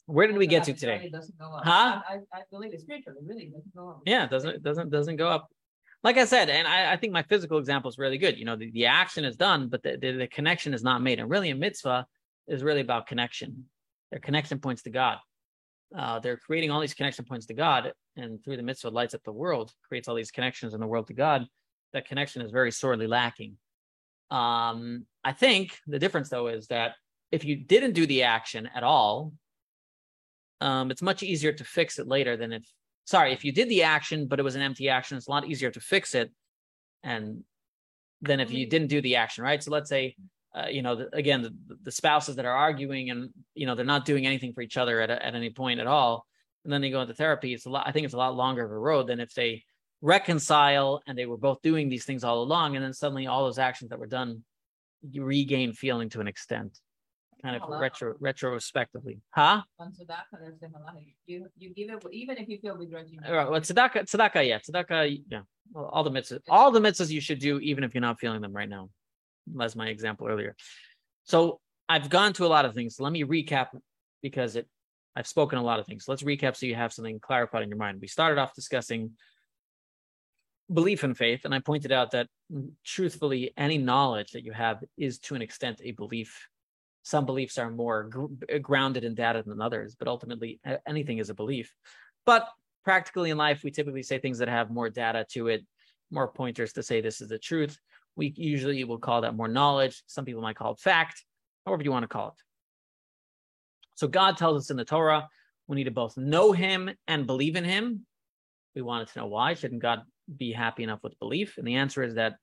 where 0.07 0.27
did 0.27 0.39
we 0.39 0.47
get 0.47 0.65
to 0.65 0.73
today? 0.73 1.13
Huh? 1.43 2.01
I, 2.09 2.19
I 2.33 2.41
believe 2.51 2.73
it's 2.73 2.83
spiritual. 2.83 3.13
It 3.13 3.25
really 3.27 3.53
doesn't 3.55 3.77
go 3.77 3.91
up. 3.91 4.03
Yeah, 4.07 4.25
it 4.25 4.31
doesn't 4.31 4.51
it 4.51 4.63
doesn't 4.63 4.91
doesn't 4.91 5.17
go 5.17 5.29
up. 5.29 5.51
Like 6.03 6.17
I 6.17 6.25
said, 6.25 6.49
and 6.49 6.67
I, 6.67 6.93
I 6.93 6.97
think 6.97 7.13
my 7.13 7.25
physical 7.25 7.59
example 7.59 7.91
is 7.91 7.99
really 7.99 8.19
good. 8.19 8.39
You 8.39 8.45
know, 8.45 8.57
the, 8.57 8.71
the 8.71 8.87
action 8.87 9.25
is 9.25 9.37
done, 9.37 9.69
but 9.69 9.83
the, 9.83 9.99
the, 10.01 10.13
the 10.13 10.27
connection 10.29 10.73
is 10.73 10.83
not 10.83 11.03
made. 11.03 11.19
And 11.19 11.29
really, 11.29 11.51
a 11.51 11.55
mitzvah 11.55 12.07
is 12.47 12.63
really 12.63 12.81
about 12.81 13.07
connection. 13.07 13.67
Their 14.11 14.21
connection 14.21 14.61
points 14.61 14.83
to 14.83 14.91
God. 14.91 15.19
Uh, 15.97 16.21
they're 16.21 16.37
creating 16.37 16.71
all 16.71 16.81
these 16.81 16.95
connection 16.95 17.25
points 17.25 17.47
to 17.47 17.55
God, 17.55 17.93
and 18.17 18.43
through 18.43 18.57
the 18.57 18.63
mitzvah 18.63 18.91
lights 18.91 19.15
up 19.15 19.23
the 19.25 19.33
world, 19.33 19.73
creates 19.89 20.09
all 20.09 20.15
these 20.15 20.31
connections 20.31 20.73
in 20.73 20.81
the 20.81 20.87
world 20.87 21.09
to 21.09 21.15
God. 21.15 21.47
That 21.93 22.07
connection 22.07 22.43
is 22.43 22.51
very 22.51 22.71
sorely 22.71 23.07
lacking. 23.07 23.57
Um, 24.31 25.07
I 25.25 25.33
think 25.33 25.79
the 25.87 25.99
difference 25.99 26.29
though 26.29 26.49
is 26.49 26.67
that 26.69 26.95
if 27.33 27.45
you 27.45 27.57
didn't 27.57 27.93
do 27.93 28.07
the 28.07 28.25
action 28.25 28.69
at 28.75 28.83
all, 28.83 29.33
um, 30.61 30.91
it's 30.91 31.03
much 31.03 31.23
easier 31.23 31.53
to 31.53 31.65
fix 31.65 31.99
it 31.99 32.07
later 32.07 32.37
than 32.37 32.53
if 32.53 32.65
sorry 33.05 33.33
if 33.33 33.45
you 33.45 33.53
did 33.53 33.69
the 33.69 33.83
action 33.83 34.27
but 34.27 34.39
it 34.39 34.43
was 34.43 34.55
an 34.55 34.63
empty 34.63 34.89
action 34.89 35.17
it's 35.17 35.29
a 35.29 35.31
lot 35.31 35.47
easier 35.47 35.71
to 35.71 35.81
fix 35.81 36.15
it 36.15 36.31
and 37.03 37.43
than 38.21 38.41
if 38.41 38.51
you 38.51 38.69
didn't 38.69 38.89
do 38.89 39.01
the 39.01 39.17
action 39.17 39.45
right 39.45 39.63
so 39.63 39.71
let's 39.71 39.89
say 39.89 40.15
uh, 40.55 40.67
you 40.67 40.83
know 40.83 40.97
the, 40.97 41.15
again 41.15 41.43
the, 41.43 41.55
the, 41.83 41.93
spouses 41.93 42.37
that 42.37 42.45
are 42.45 42.57
arguing 42.57 43.11
and 43.11 43.31
you 43.55 43.67
know 43.67 43.75
they're 43.75 43.85
not 43.85 44.05
doing 44.05 44.27
anything 44.27 44.53
for 44.53 44.63
each 44.63 44.77
other 44.77 45.01
at, 45.01 45.11
a, 45.11 45.25
at 45.25 45.35
any 45.35 45.51
point 45.51 45.81
at 45.81 45.87
all 45.87 46.27
and 46.65 46.73
then 46.73 46.81
they 46.81 46.91
go 46.91 47.01
into 47.01 47.15
therapy 47.15 47.55
it's 47.55 47.67
a 47.67 47.71
lot 47.71 47.87
i 47.87 47.93
think 47.93 48.05
it's 48.05 48.15
a 48.15 48.19
lot 48.19 48.35
longer 48.35 48.65
of 48.65 48.71
a 48.71 48.79
road 48.79 49.07
than 49.07 49.21
if 49.21 49.33
they 49.35 49.63
reconcile 50.01 51.03
and 51.07 51.19
they 51.19 51.27
were 51.27 51.37
both 51.37 51.61
doing 51.63 51.89
these 51.89 52.05
things 52.05 52.25
all 52.25 52.43
along 52.43 52.77
and 52.77 52.85
then 52.85 52.93
suddenly 52.93 53.27
all 53.27 53.45
those 53.45 53.59
actions 53.59 53.91
that 53.91 53.99
were 53.99 54.07
done 54.07 54.45
you 55.11 55.25
regain 55.25 55.73
feeling 55.73 56.09
to 56.09 56.21
an 56.21 56.29
extent 56.29 56.79
kind 57.43 57.57
of 57.57 57.63
oh, 57.63 57.73
Halal. 57.73 57.81
retro 57.81 58.15
retrospectively. 58.21 59.21
Huh? 59.31 59.63
On 59.79 59.93
tzedakah, 59.93 60.41
there's 60.41 60.59
the. 60.61 60.69
You, 61.27 61.47
you 61.57 61.71
give 61.75 61.91
it, 61.91 62.05
even 62.13 62.37
if 62.37 62.49
you 62.49 62.59
feel 62.59 62.77
begrudging. 62.77 63.21
All 63.27 63.33
right. 63.33 63.51
Well, 63.51 63.61
tzedakah, 63.61 64.05
tzedakah, 64.05 64.47
yeah, 64.47 64.59
tzedakah, 64.59 65.23
yeah. 65.29 65.41
Well, 65.73 65.87
all 65.93 66.03
the 66.03 66.11
mitzvahs, 66.11 66.41
all 66.49 66.71
the 66.71 66.81
mitzvahs 66.81 67.11
you 67.11 67.21
should 67.21 67.39
do, 67.39 67.59
even 67.61 67.85
if 67.85 67.95
you're 67.95 68.01
not 68.01 68.19
feeling 68.19 68.41
them 68.41 68.53
right 68.53 68.69
now. 68.69 68.91
That's 69.47 69.77
my 69.77 69.89
example 69.89 70.27
earlier. 70.27 70.57
So 71.25 71.61
I've 71.89 72.11
gone 72.11 72.33
to 72.35 72.47
a 72.47 72.49
lot 72.49 72.65
of 72.65 72.75
things. 72.75 72.99
Let 72.99 73.13
me 73.13 73.25
recap 73.25 73.69
because 74.23 74.57
it, 74.57 74.67
I've 75.15 75.27
spoken 75.27 75.59
a 75.59 75.63
lot 75.63 75.81
of 75.81 75.87
things. 75.87 76.07
Let's 76.09 76.23
recap 76.23 76.57
so 76.57 76.67
you 76.67 76.75
have 76.75 76.93
something 76.93 77.21
clarified 77.21 77.63
in 77.63 77.69
your 77.69 77.79
mind. 77.79 77.99
We 78.01 78.09
started 78.09 78.41
off 78.41 78.55
discussing 78.55 79.13
belief 80.73 81.05
in 81.05 81.15
faith, 81.15 81.45
and 81.45 81.55
I 81.55 81.61
pointed 81.61 81.93
out 81.93 82.11
that 82.13 82.29
mm, 82.53 82.71
truthfully, 82.85 83.53
any 83.57 83.79
knowledge 83.79 84.33
that 84.33 84.45
you 84.45 84.53
have 84.53 84.83
is 84.97 85.19
to 85.21 85.35
an 85.35 85.43
extent 85.43 85.81
a 85.83 85.93
belief 85.93 86.49
some 87.09 87.25
beliefs 87.25 87.57
are 87.57 87.71
more 87.71 88.03
gr- 88.05 88.59
grounded 88.61 89.03
in 89.03 89.15
data 89.15 89.43
than 89.43 89.63
others, 89.63 89.97
but 89.99 90.09
ultimately 90.09 90.61
anything 90.87 91.17
is 91.17 91.31
a 91.31 91.35
belief. 91.35 91.75
But 92.27 92.47
practically 92.85 93.31
in 93.31 93.39
life, 93.39 93.63
we 93.65 93.71
typically 93.71 94.03
say 94.03 94.19
things 94.19 94.37
that 94.39 94.49
have 94.49 94.71
more 94.71 94.91
data 94.91 95.25
to 95.31 95.49
it, 95.49 95.65
more 96.11 96.29
pointers 96.29 96.75
to 96.75 96.83
say 96.83 97.01
this 97.01 97.23
is 97.23 97.31
the 97.31 97.39
truth. 97.39 97.79
We 98.17 98.35
usually 98.37 98.85
will 98.85 98.99
call 98.99 99.23
that 99.23 99.35
more 99.35 99.49
knowledge. 99.49 100.03
Some 100.07 100.27
people 100.27 100.43
might 100.43 100.57
call 100.57 100.73
it 100.73 100.81
fact, 100.81 101.25
however 101.65 101.83
you 101.83 101.93
want 101.93 102.03
to 102.03 102.09
call 102.09 102.29
it. 102.29 102.43
So 103.95 104.07
God 104.07 104.37
tells 104.37 104.65
us 104.65 104.71
in 104.71 104.77
the 104.77 104.85
Torah, 104.85 105.29
we 105.67 105.77
need 105.77 105.85
to 105.85 105.91
both 105.91 106.15
know 106.19 106.53
him 106.53 106.91
and 107.07 107.27
believe 107.27 107.57
in 107.57 107.65
him. 107.65 108.05
We 108.75 108.83
wanted 108.83 109.09
to 109.09 109.21
know 109.21 109.27
why. 109.29 109.55
Shouldn't 109.55 109.81
God 109.81 110.03
be 110.37 110.53
happy 110.53 110.83
enough 110.83 111.03
with 111.03 111.19
belief? 111.19 111.59
And 111.59 111.67
the 111.67 111.77
answer 111.77 112.03
is 112.03 112.15
that 112.15 112.35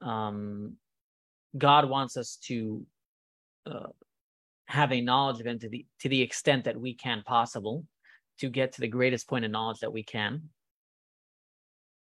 um, 0.00 0.76
God 1.56 1.88
wants 1.88 2.16
us 2.16 2.36
to 2.44 2.84
uh, 3.66 3.88
have 4.68 4.92
a 4.92 5.00
knowledge 5.00 5.40
of 5.40 5.46
him 5.46 5.58
to 5.58 5.68
the 5.68 5.86
to 6.00 6.08
the 6.08 6.20
extent 6.22 6.64
that 6.64 6.78
we 6.78 6.94
can 6.94 7.22
possible 7.22 7.84
to 8.38 8.48
get 8.48 8.72
to 8.72 8.80
the 8.80 8.88
greatest 8.88 9.28
point 9.28 9.44
of 9.44 9.50
knowledge 9.50 9.80
that 9.80 9.92
we 9.92 10.02
can 10.02 10.42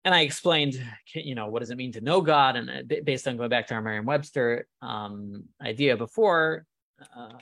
and 0.05 0.13
i 0.13 0.21
explained 0.21 0.75
you 1.15 1.35
know 1.35 1.47
what 1.47 1.59
does 1.59 1.71
it 1.71 1.77
mean 1.77 1.91
to 1.91 2.01
know 2.01 2.21
god 2.21 2.55
and 2.55 2.69
uh, 2.69 2.95
based 3.03 3.27
on 3.27 3.37
going 3.37 3.49
back 3.49 3.67
to 3.67 3.73
our 3.73 3.81
merriam-webster 3.81 4.67
um, 4.81 5.43
idea 5.61 5.97
before 5.97 6.65
uh, 7.17 7.33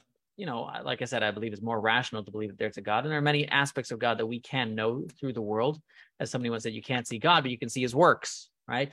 you 0.42 0.48
know 0.48 0.70
like 0.84 1.02
i 1.02 1.06
said 1.06 1.24
i 1.24 1.32
believe 1.32 1.54
it's 1.54 1.62
more 1.62 1.80
rational 1.80 2.24
to 2.24 2.32
believe 2.32 2.50
that 2.50 2.58
there's 2.58 2.78
a 2.78 2.82
god 2.82 3.04
and 3.04 3.12
there 3.12 3.20
are 3.20 3.30
many 3.34 3.48
aspects 3.50 3.92
of 3.92 4.00
god 4.00 4.18
that 4.18 4.26
we 4.26 4.40
can 4.40 4.76
know 4.76 5.06
through 5.20 5.34
the 5.34 5.42
world 5.54 5.80
as 6.20 6.32
somebody 6.32 6.50
once 6.50 6.64
said 6.64 6.74
you 6.74 6.82
can't 6.82 7.08
see 7.08 7.20
god 7.20 7.42
but 7.42 7.52
you 7.52 7.60
can 7.60 7.70
see 7.70 7.82
his 7.82 7.96
works 7.96 8.50
right 8.68 8.92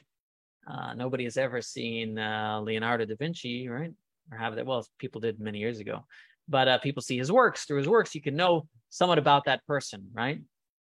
uh, 0.71 0.93
nobody 0.93 1.25
has 1.25 1.39
ever 1.39 1.63
seen 1.63 2.19
uh, 2.19 2.61
leonardo 2.61 3.05
da 3.05 3.17
vinci 3.17 3.69
right 3.69 3.95
or 4.31 4.39
have 4.39 4.57
that. 4.57 4.67
Well, 4.67 4.87
people 4.99 5.21
did 5.21 5.41
many 5.41 5.59
years 5.59 5.81
ago, 5.81 6.05
but 6.49 6.69
uh, 6.69 6.79
people 6.79 7.03
see 7.03 7.19
his 7.19 7.33
works. 7.33 7.65
Through 7.65 7.79
his 7.79 7.89
works, 7.89 8.15
you 8.15 8.23
can 8.23 8.37
know 8.37 8.67
somewhat 8.91 9.19
about 9.19 9.45
that 9.45 9.67
person, 9.67 10.09
right? 10.13 10.41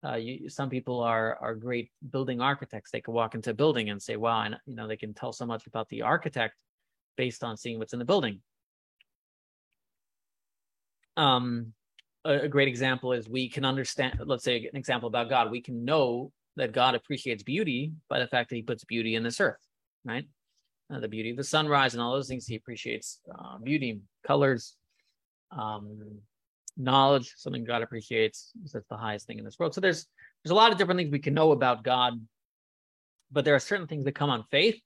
Uh, 0.05 0.17
you, 0.17 0.49
some 0.49 0.71
people 0.71 1.01
are 1.01 1.37
are 1.41 1.55
great 1.55 1.91
building 2.11 2.41
architects. 2.41 2.91
They 2.91 3.01
can 3.01 3.15
walk 3.15 3.35
into 3.35 3.51
a 3.51 3.55
building 3.55 3.91
and 3.91 4.01
say, 4.01 4.17
"Wow," 4.17 4.43
and 4.43 4.57
you 4.67 4.75
know 4.75 4.89
they 4.89 4.97
can 4.97 5.15
tell 5.15 5.33
so 5.33 5.47
much 5.47 5.67
about 5.67 5.89
the 5.89 6.03
architect 6.03 6.55
based 7.17 7.45
on 7.45 7.57
seeing 7.57 7.79
what's 7.79 7.93
in 7.93 7.99
the 7.99 8.05
building. 8.05 8.41
Um, 11.17 11.73
a, 12.25 12.41
a 12.41 12.49
great 12.49 12.69
example 12.69 13.13
is 13.13 13.29
we 13.29 13.49
can 13.49 13.65
understand. 13.65 14.21
Let's 14.25 14.45
say 14.45 14.57
an 14.57 14.77
example 14.77 15.09
about 15.09 15.29
God. 15.29 15.51
We 15.51 15.63
can 15.63 15.85
know 15.85 16.33
that 16.57 16.73
God 16.73 16.95
appreciates 16.95 17.43
beauty 17.43 17.93
by 18.09 18.19
the 18.19 18.27
fact 18.27 18.51
that 18.51 18.57
He 18.57 18.63
puts 18.63 18.85
beauty 18.85 19.15
in 19.15 19.23
this 19.23 19.41
earth, 19.41 19.61
right? 20.05 20.27
uh, 20.93 21.01
the 21.01 21.09
beauty 21.09 21.31
of 21.31 21.37
the 21.37 21.45
sunrise 21.45 21.95
and 21.95 22.03
all 22.03 22.13
those 22.13 22.29
things. 22.29 22.47
He 22.47 22.57
appreciates 22.57 23.21
uh, 23.33 23.59
beauty, 23.59 24.01
colors, 24.27 24.77
um, 25.57 26.21
knowledge, 26.77 27.35
something 27.37 27.65
God 27.65 27.83
appreciates. 27.83 28.53
That's 28.73 28.87
the 28.89 28.97
highest 28.97 29.27
thing 29.27 29.39
in 29.39 29.45
this 29.45 29.59
world. 29.59 29.75
So 29.75 29.81
there's 29.81 30.07
there's 30.43 30.53
a 30.53 30.55
lot 30.55 30.73
of 30.73 30.79
different 30.79 30.99
things 30.99 31.11
we 31.11 31.19
can 31.19 31.35
know 31.35 31.53
about 31.53 31.85
God, 31.85 32.15
but 33.31 33.45
there 33.45 33.55
are 33.55 33.61
certain 33.61 33.87
things 33.87 34.05
that 34.05 34.15
come 34.15 34.31
on 34.31 34.45
faith, 34.51 34.81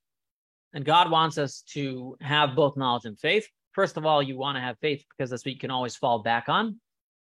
and 0.73 0.85
God 0.85 1.11
wants 1.11 1.39
us 1.39 1.63
to 1.71 2.17
have 2.21 2.57
both 2.57 2.77
knowledge 2.77 3.05
and 3.05 3.19
faith. 3.19 3.49
First 3.75 3.97
of 3.97 4.07
all, 4.07 4.23
you 4.23 4.39
want 4.39 4.57
to 4.57 4.61
have 4.61 4.79
faith 4.79 5.05
because 5.11 5.31
that's 5.31 5.45
what 5.45 5.53
you 5.53 5.59
can 5.59 5.71
always 5.71 5.97
fall 5.97 6.21
back 6.21 6.49
on. 6.49 6.81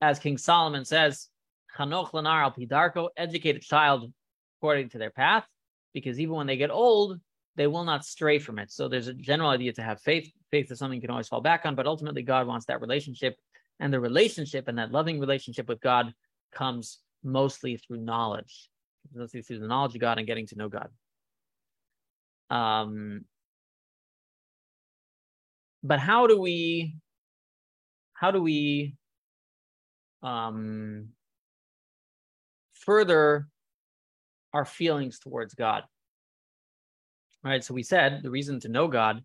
As 0.01 0.19
King 0.19 0.37
Solomon 0.37 0.85
says, 0.85 1.27
Chanoch 1.75 2.11
Lanar 2.11 2.43
al 2.43 2.51
Pidarko, 2.51 3.09
educate 3.17 3.55
a 3.55 3.59
child 3.59 4.11
according 4.59 4.89
to 4.89 4.97
their 4.97 5.09
path, 5.09 5.45
because 5.93 6.19
even 6.19 6.35
when 6.35 6.47
they 6.47 6.57
get 6.57 6.71
old, 6.71 7.19
they 7.55 7.67
will 7.67 7.83
not 7.83 8.05
stray 8.05 8.37
from 8.37 8.59
it. 8.59 8.71
So 8.71 8.87
there's 8.87 9.07
a 9.07 9.13
general 9.13 9.49
idea 9.49 9.73
to 9.73 9.81
have 9.81 9.99
faith. 10.01 10.31
Faith 10.51 10.71
is 10.71 10.77
something 10.77 10.97
you 10.97 11.01
can 11.01 11.09
always 11.09 11.27
fall 11.27 11.41
back 11.41 11.65
on, 11.65 11.75
but 11.75 11.87
ultimately 11.87 12.21
God 12.21 12.45
wants 12.45 12.67
that 12.67 12.81
relationship. 12.81 13.35
And 13.79 13.91
the 13.91 13.99
relationship 13.99 14.67
and 14.67 14.77
that 14.77 14.91
loving 14.91 15.19
relationship 15.19 15.67
with 15.67 15.81
God 15.81 16.13
comes 16.53 16.99
mostly 17.23 17.77
through 17.77 17.97
knowledge, 17.97 18.69
mostly 19.13 19.41
through 19.41 19.59
the 19.59 19.67
knowledge 19.67 19.95
of 19.95 20.01
God 20.01 20.19
and 20.19 20.27
getting 20.27 20.47
to 20.47 20.55
know 20.55 20.69
God. 20.69 20.89
Um, 22.49 23.25
but 25.83 25.99
how 25.99 26.27
do 26.27 26.39
we, 26.39 26.95
how 28.13 28.31
do 28.31 28.41
we 28.41 28.95
um, 30.23 31.09
further 32.73 33.47
our 34.53 34.65
feelings 34.65 35.19
towards 35.19 35.53
God? 35.53 35.83
right? 37.47 37.63
So 37.63 37.73
we 37.73 37.83
said 37.83 38.21
the 38.23 38.29
reason 38.29 38.59
to 38.61 38.69
know 38.69 38.87
God 38.87 39.23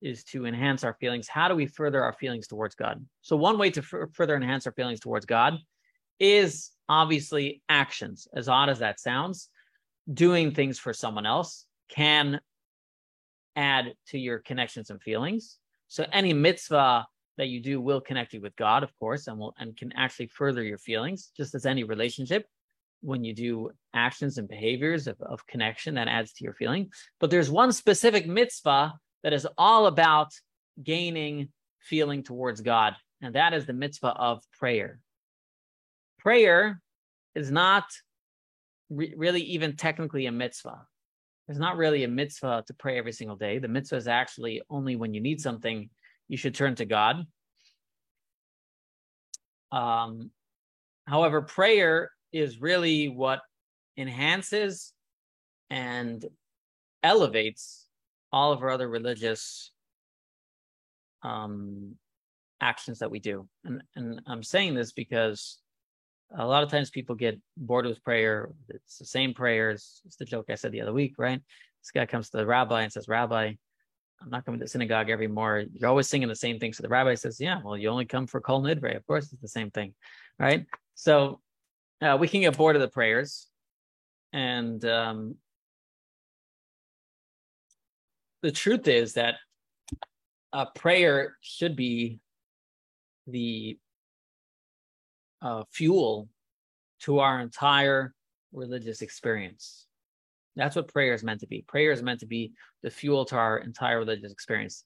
is 0.00 0.24
to 0.24 0.46
enhance 0.46 0.84
our 0.84 0.94
feelings. 0.94 1.28
How 1.28 1.48
do 1.48 1.54
we 1.54 1.66
further 1.66 2.02
our 2.02 2.12
feelings 2.12 2.46
towards 2.46 2.74
God? 2.74 3.04
So 3.22 3.36
one 3.36 3.58
way 3.58 3.70
to 3.70 3.80
f- 3.80 4.10
further 4.12 4.36
enhance 4.36 4.66
our 4.66 4.72
feelings 4.72 5.00
towards 5.00 5.26
God 5.26 5.58
is 6.18 6.70
obviously 6.88 7.62
actions. 7.68 8.26
As 8.32 8.48
odd 8.48 8.70
as 8.70 8.78
that 8.78 9.00
sounds, 9.00 9.50
doing 10.12 10.52
things 10.52 10.78
for 10.78 10.92
someone 10.92 11.26
else 11.26 11.66
can 11.88 12.40
add 13.56 13.92
to 14.08 14.18
your 14.18 14.38
connections 14.38 14.90
and 14.90 15.02
feelings. 15.02 15.58
So 15.88 16.06
any 16.12 16.32
mitzvah 16.32 17.06
that 17.38 17.48
you 17.48 17.60
do 17.60 17.80
will 17.80 18.00
connect 18.00 18.32
you 18.32 18.40
with 18.40 18.56
God, 18.56 18.82
of 18.82 18.96
course, 18.98 19.26
and 19.26 19.38
will 19.38 19.54
and 19.58 19.76
can 19.76 19.92
actually 19.92 20.26
further 20.28 20.62
your 20.62 20.78
feelings, 20.78 21.30
just 21.36 21.54
as 21.54 21.66
any 21.66 21.84
relationship 21.84 22.46
when 23.00 23.22
you 23.24 23.32
do 23.32 23.70
actions 23.94 24.38
and 24.38 24.48
behaviors 24.48 25.06
of, 25.06 25.16
of 25.20 25.46
connection 25.46 25.94
that 25.94 26.08
adds 26.08 26.32
to 26.32 26.44
your 26.44 26.52
feeling. 26.54 26.90
But 27.20 27.30
there's 27.30 27.50
one 27.50 27.72
specific 27.72 28.26
mitzvah 28.26 28.94
that 29.22 29.32
is 29.32 29.46
all 29.56 29.86
about 29.86 30.32
gaining 30.82 31.48
feeling 31.80 32.22
towards 32.24 32.60
God, 32.60 32.96
and 33.22 33.34
that 33.36 33.54
is 33.54 33.66
the 33.66 33.72
mitzvah 33.72 34.08
of 34.08 34.42
prayer. 34.58 35.00
prayer 36.18 36.80
is 37.36 37.50
not 37.52 37.84
re- 38.90 39.14
really 39.16 39.42
even 39.42 39.76
technically 39.76 40.26
a 40.26 40.32
mitzvah. 40.32 40.87
There's 41.48 41.58
not 41.58 41.78
really 41.78 42.04
a 42.04 42.08
mitzvah 42.08 42.62
to 42.66 42.74
pray 42.74 42.98
every 42.98 43.12
single 43.12 43.36
day. 43.36 43.58
The 43.58 43.68
mitzvah 43.68 43.96
is 43.96 44.06
actually 44.06 44.60
only 44.68 44.96
when 44.96 45.14
you 45.14 45.20
need 45.22 45.40
something, 45.40 45.88
you 46.28 46.36
should 46.36 46.54
turn 46.54 46.74
to 46.74 46.84
God. 46.84 47.24
Um, 49.72 50.30
however, 51.06 51.40
prayer 51.40 52.10
is 52.34 52.60
really 52.60 53.08
what 53.08 53.40
enhances 53.96 54.92
and 55.70 56.22
elevates 57.02 57.86
all 58.30 58.52
of 58.52 58.62
our 58.62 58.68
other 58.68 58.88
religious 58.88 59.72
um, 61.22 61.94
actions 62.60 62.98
that 62.98 63.10
we 63.10 63.20
do. 63.20 63.48
And, 63.64 63.82
and 63.96 64.20
I'm 64.26 64.42
saying 64.42 64.74
this 64.74 64.92
because 64.92 65.60
a 66.36 66.46
lot 66.46 66.62
of 66.62 66.70
times 66.70 66.90
people 66.90 67.14
get 67.14 67.40
bored 67.56 67.86
with 67.86 68.02
prayer. 68.04 68.50
It's 68.68 68.98
the 68.98 69.06
same 69.06 69.34
prayers. 69.34 70.02
It's 70.04 70.16
the 70.16 70.24
joke 70.24 70.46
I 70.50 70.54
said 70.54 70.72
the 70.72 70.82
other 70.82 70.92
week, 70.92 71.14
right? 71.18 71.40
This 71.82 71.90
guy 71.90 72.06
comes 72.06 72.30
to 72.30 72.36
the 72.36 72.46
rabbi 72.46 72.82
and 72.82 72.92
says, 72.92 73.08
Rabbi, 73.08 73.52
I'm 74.20 74.30
not 74.30 74.44
coming 74.44 74.60
to 74.60 74.68
synagogue 74.68 75.10
every. 75.10 75.26
You're 75.26 75.88
always 75.88 76.08
singing 76.08 76.28
the 76.28 76.36
same 76.36 76.58
thing. 76.58 76.72
So 76.72 76.82
the 76.82 76.88
rabbi 76.88 77.14
says, 77.14 77.40
Yeah, 77.40 77.60
well, 77.64 77.76
you 77.76 77.88
only 77.88 78.04
come 78.04 78.26
for 78.26 78.40
Kol 78.40 78.62
Nidre. 78.62 78.96
Of 78.96 79.06
course, 79.06 79.32
it's 79.32 79.40
the 79.40 79.48
same 79.48 79.70
thing, 79.70 79.94
right? 80.38 80.66
So 80.94 81.40
uh, 82.02 82.16
we 82.18 82.28
can 82.28 82.40
get 82.40 82.56
bored 82.56 82.76
of 82.76 82.82
the 82.82 82.88
prayers. 82.88 83.46
And 84.32 84.84
um, 84.84 85.36
the 88.42 88.52
truth 88.52 88.88
is 88.88 89.14
that 89.14 89.36
a 90.52 90.66
prayer 90.66 91.36
should 91.40 91.76
be 91.76 92.18
the 93.26 93.78
uh, 95.42 95.64
fuel 95.70 96.28
to 97.00 97.20
our 97.20 97.40
entire 97.40 98.14
religious 98.52 99.02
experience. 99.02 99.86
That's 100.56 100.74
what 100.74 100.92
prayer 100.92 101.14
is 101.14 101.22
meant 101.22 101.40
to 101.40 101.46
be. 101.46 101.62
Prayer 101.68 101.92
is 101.92 102.02
meant 102.02 102.20
to 102.20 102.26
be 102.26 102.52
the 102.82 102.90
fuel 102.90 103.24
to 103.26 103.36
our 103.36 103.58
entire 103.58 103.98
religious 103.98 104.32
experience. 104.32 104.84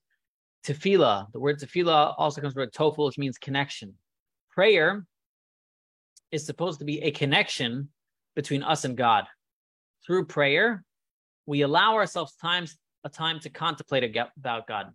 Tefillah, 0.64 1.32
the 1.32 1.40
word 1.40 1.58
tefillah 1.58 2.14
also 2.18 2.40
comes 2.40 2.54
from 2.54 2.68
tofel, 2.68 3.06
which 3.06 3.18
means 3.18 3.38
connection. 3.38 3.94
Prayer 4.50 5.06
is 6.30 6.44
supposed 6.44 6.78
to 6.80 6.84
be 6.84 7.00
a 7.02 7.10
connection 7.10 7.88
between 8.36 8.62
us 8.62 8.84
and 8.84 8.96
God. 8.96 9.24
Through 10.06 10.26
prayer, 10.26 10.84
we 11.46 11.62
allow 11.62 11.94
ourselves 11.94 12.34
times 12.36 12.76
a 13.04 13.08
time 13.08 13.40
to 13.40 13.50
contemplate 13.50 14.04
about 14.36 14.66
God. 14.66 14.92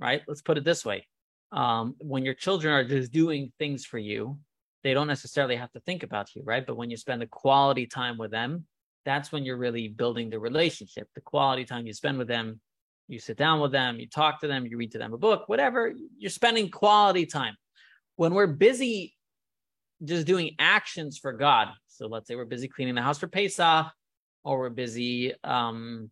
Right? 0.00 0.22
Let's 0.26 0.42
put 0.42 0.58
it 0.58 0.64
this 0.64 0.84
way: 0.84 1.06
um, 1.52 1.94
when 1.98 2.24
your 2.24 2.34
children 2.34 2.72
are 2.74 2.84
just 2.84 3.12
doing 3.12 3.52
things 3.58 3.84
for 3.84 3.98
you, 3.98 4.38
they 4.82 4.94
don't 4.94 5.06
necessarily 5.06 5.56
have 5.56 5.70
to 5.72 5.80
think 5.80 6.02
about 6.02 6.34
you, 6.34 6.42
right? 6.44 6.66
But 6.66 6.76
when 6.76 6.90
you 6.90 6.96
spend 6.96 7.22
the 7.22 7.26
quality 7.26 7.86
time 7.86 8.18
with 8.18 8.30
them, 8.30 8.66
that's 9.04 9.32
when 9.32 9.44
you're 9.44 9.56
really 9.56 9.88
building 9.88 10.30
the 10.30 10.38
relationship. 10.38 11.08
The 11.14 11.20
quality 11.20 11.64
time 11.64 11.86
you 11.86 11.92
spend 11.92 12.18
with 12.18 12.28
them, 12.28 12.60
you 13.08 13.18
sit 13.18 13.36
down 13.36 13.60
with 13.60 13.72
them, 13.72 13.98
you 13.98 14.08
talk 14.08 14.40
to 14.40 14.48
them, 14.48 14.66
you 14.66 14.76
read 14.76 14.92
to 14.92 14.98
them 14.98 15.12
a 15.12 15.18
book, 15.18 15.48
whatever, 15.48 15.92
you're 16.18 16.30
spending 16.30 16.70
quality 16.70 17.26
time. 17.26 17.56
When 18.16 18.34
we're 18.34 18.46
busy 18.46 19.14
just 20.04 20.26
doing 20.26 20.54
actions 20.58 21.18
for 21.18 21.32
God, 21.32 21.68
so 21.86 22.06
let's 22.06 22.28
say 22.28 22.36
we're 22.36 22.44
busy 22.44 22.68
cleaning 22.68 22.94
the 22.94 23.02
house 23.02 23.18
for 23.18 23.28
Pesach, 23.28 23.86
or 24.44 24.58
we're 24.58 24.70
busy 24.70 25.32
um, 25.44 26.10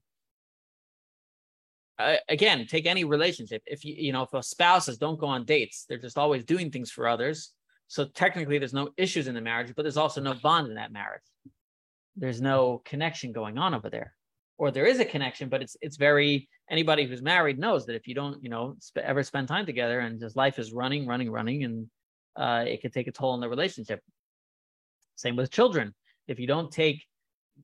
again, 2.29 2.66
take 2.66 2.87
any 2.87 3.05
relationship. 3.05 3.62
If 3.66 3.85
you, 3.85 3.95
you 3.97 4.12
know, 4.12 4.23
if 4.23 4.33
a 4.33 4.43
spouses 4.43 4.99
don't 4.99 5.18
go 5.18 5.27
on 5.27 5.45
dates, 5.45 5.85
they're 5.89 5.99
just 5.99 6.18
always 6.18 6.45
doing 6.45 6.71
things 6.71 6.91
for 6.91 7.09
others. 7.09 7.53
So 7.91 8.05
technically, 8.05 8.59
there's 8.59 8.72
no 8.72 8.91
issues 8.97 9.26
in 9.26 9.34
the 9.34 9.41
marriage, 9.41 9.72
but 9.74 9.82
there's 9.82 9.97
also 9.97 10.20
no 10.20 10.34
bond 10.34 10.68
in 10.68 10.76
that 10.76 10.93
marriage. 10.93 11.24
There's 12.14 12.41
no 12.41 12.82
connection 12.84 13.32
going 13.32 13.59
on 13.59 13.74
over 13.74 13.91
there, 13.91 14.14
or 14.59 14.70
there 14.70 14.86
is 14.86 15.01
a 15.01 15.05
connection, 15.05 15.49
but 15.49 15.61
it's 15.61 15.76
it's 15.80 15.97
very. 15.97 16.49
Anybody 16.70 17.05
who's 17.05 17.20
married 17.20 17.59
knows 17.59 17.86
that 17.86 17.97
if 17.97 18.07
you 18.07 18.14
don't, 18.14 18.41
you 18.45 18.49
know, 18.49 18.76
sp- 18.78 19.03
ever 19.03 19.24
spend 19.24 19.49
time 19.49 19.66
together 19.66 19.99
and 19.99 20.20
just 20.20 20.36
life 20.36 20.61
is 20.61 20.72
running, 20.72 21.05
running, 21.05 21.32
running, 21.32 21.64
and 21.64 21.91
uh, 22.36 22.64
it 22.64 22.80
could 22.80 22.93
take 22.93 23.09
a 23.09 23.12
toll 23.12 23.32
on 23.32 23.41
the 23.41 23.49
relationship. 23.49 24.01
Same 25.16 25.34
with 25.34 25.51
children. 25.51 25.93
If 26.28 26.38
you 26.38 26.47
don't 26.47 26.70
take 26.70 27.05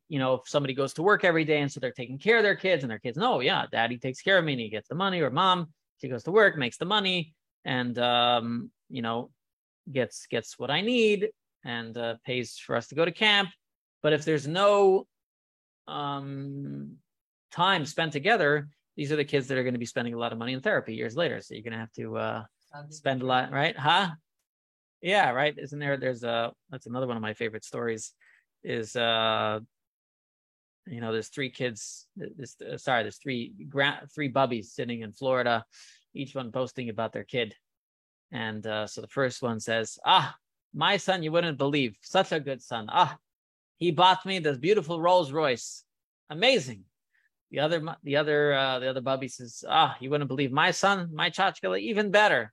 you 0.09 0.18
know, 0.18 0.35
if 0.35 0.49
somebody 0.49 0.74
goes 0.74 0.93
to 0.95 1.03
work 1.03 1.24
every 1.24 1.45
day 1.45 1.61
and 1.61 1.70
so 1.70 1.81
they're 1.81 1.93
taking 1.93 2.18
care 2.18 2.37
of 2.37 2.43
their 2.43 2.57
kids 2.57 2.83
and 2.83 2.91
their 2.91 2.99
kids 2.99 3.16
no, 3.16 3.41
yeah, 3.41 3.64
daddy 3.70 3.97
takes 3.97 4.20
care 4.20 4.39
of 4.39 4.45
me 4.45 4.53
and 4.53 4.61
he 4.61 4.68
gets 4.68 4.89
the 4.89 4.95
money, 4.95 5.20
or 5.20 5.31
mom, 5.31 5.68
she 6.01 6.09
goes 6.09 6.24
to 6.24 6.33
work, 6.33 6.59
makes 6.59 6.77
the 6.77 6.85
money, 6.85 7.33
and 7.64 7.97
um, 7.99 8.70
you 8.91 9.03
know, 9.03 9.31
gets 9.93 10.26
gets 10.26 10.59
what 10.59 10.70
I 10.70 10.80
need 10.80 11.30
and 11.64 11.97
uh, 11.97 12.16
pays 12.24 12.57
for 12.59 12.76
us 12.76 12.89
to 12.89 12.95
go 12.95 13.05
to 13.05 13.12
camp. 13.12 13.51
But 14.03 14.12
if 14.12 14.24
there's 14.24 14.47
no 14.47 15.07
um, 15.89 16.97
time 17.51 17.87
spent 17.87 18.12
together, 18.12 18.68
these 18.97 19.12
are 19.12 19.16
the 19.16 19.24
kids 19.24 19.49
that 19.49 19.59
are 19.59 19.62
going 19.62 19.74
to 19.74 19.80
be 19.80 19.87
spending 19.87 20.14
a 20.14 20.18
lot 20.18 20.32
of 20.32 20.39
money 20.39 20.53
in 20.53 20.61
therapy 20.61 20.95
years 20.95 21.16
later. 21.16 21.41
So 21.41 21.55
you're 21.55 21.62
going 21.62 21.72
to 21.72 21.78
have 21.78 21.93
to 21.93 22.16
uh, 22.16 22.45
spend 22.91 23.22
a 23.22 23.26
lot, 23.26 23.53
right? 23.53 23.76
Huh? 23.76 24.11
Yeah, 25.03 25.30
right. 25.30 25.57
Isn't 25.59 25.78
there? 25.78 25.97
There's 25.97 26.24
a 26.24 26.53
that's 26.70 26.87
another 26.87 27.07
one 27.07 27.16
of 27.16 27.22
my 27.22 27.34
favorite 27.34 27.64
stories. 27.64 28.12
Is 28.64 28.97
uh 28.97 29.61
you 30.87 31.01
know 31.01 31.12
there's 31.12 31.28
three 31.28 31.51
kids 31.51 32.07
this 32.16 32.57
uh, 32.61 32.76
sorry 32.76 33.03
there's 33.03 33.18
three 33.18 33.53
gra- 33.68 34.07
three 34.14 34.32
bubbies 34.32 34.66
sitting 34.66 35.03
in 35.03 35.12
florida 35.12 35.64
each 36.14 36.34
one 36.34 36.53
posting 36.53 36.89
about 36.89 37.12
their 37.12 37.24
kid 37.24 37.55
and 38.33 38.66
uh, 38.66 38.87
so 38.87 39.01
the 39.01 39.09
first 39.09 39.43
one 39.43 39.61
says 39.61 39.99
ah 40.05 40.35
my 40.74 40.97
son 40.97 41.22
you 41.22 41.33
wouldn't 41.33 41.59
believe. 41.59 41.97
Such 42.03 42.33
a 42.33 42.41
good 42.41 42.62
son. 42.62 42.87
Ah 42.91 43.16
he 43.79 43.91
bought 43.91 44.24
me 44.24 44.39
this 44.39 44.59
beautiful 44.59 45.01
rolls 45.01 45.33
royce 45.33 45.85
amazing. 46.31 46.85
The 47.51 47.61
other 47.61 47.97
the 48.03 48.16
other 48.16 48.53
uh, 48.53 48.79
the 48.79 48.91
other 48.91 49.01
bubby 49.01 49.29
says 49.29 49.64
ah 49.68 49.97
you 50.01 50.11
wouldn't 50.11 50.29
believe 50.29 50.53
my 50.53 50.70
son 50.70 51.11
my 51.12 51.31
chachkala 51.31 51.81
even 51.81 52.11
better. 52.11 52.53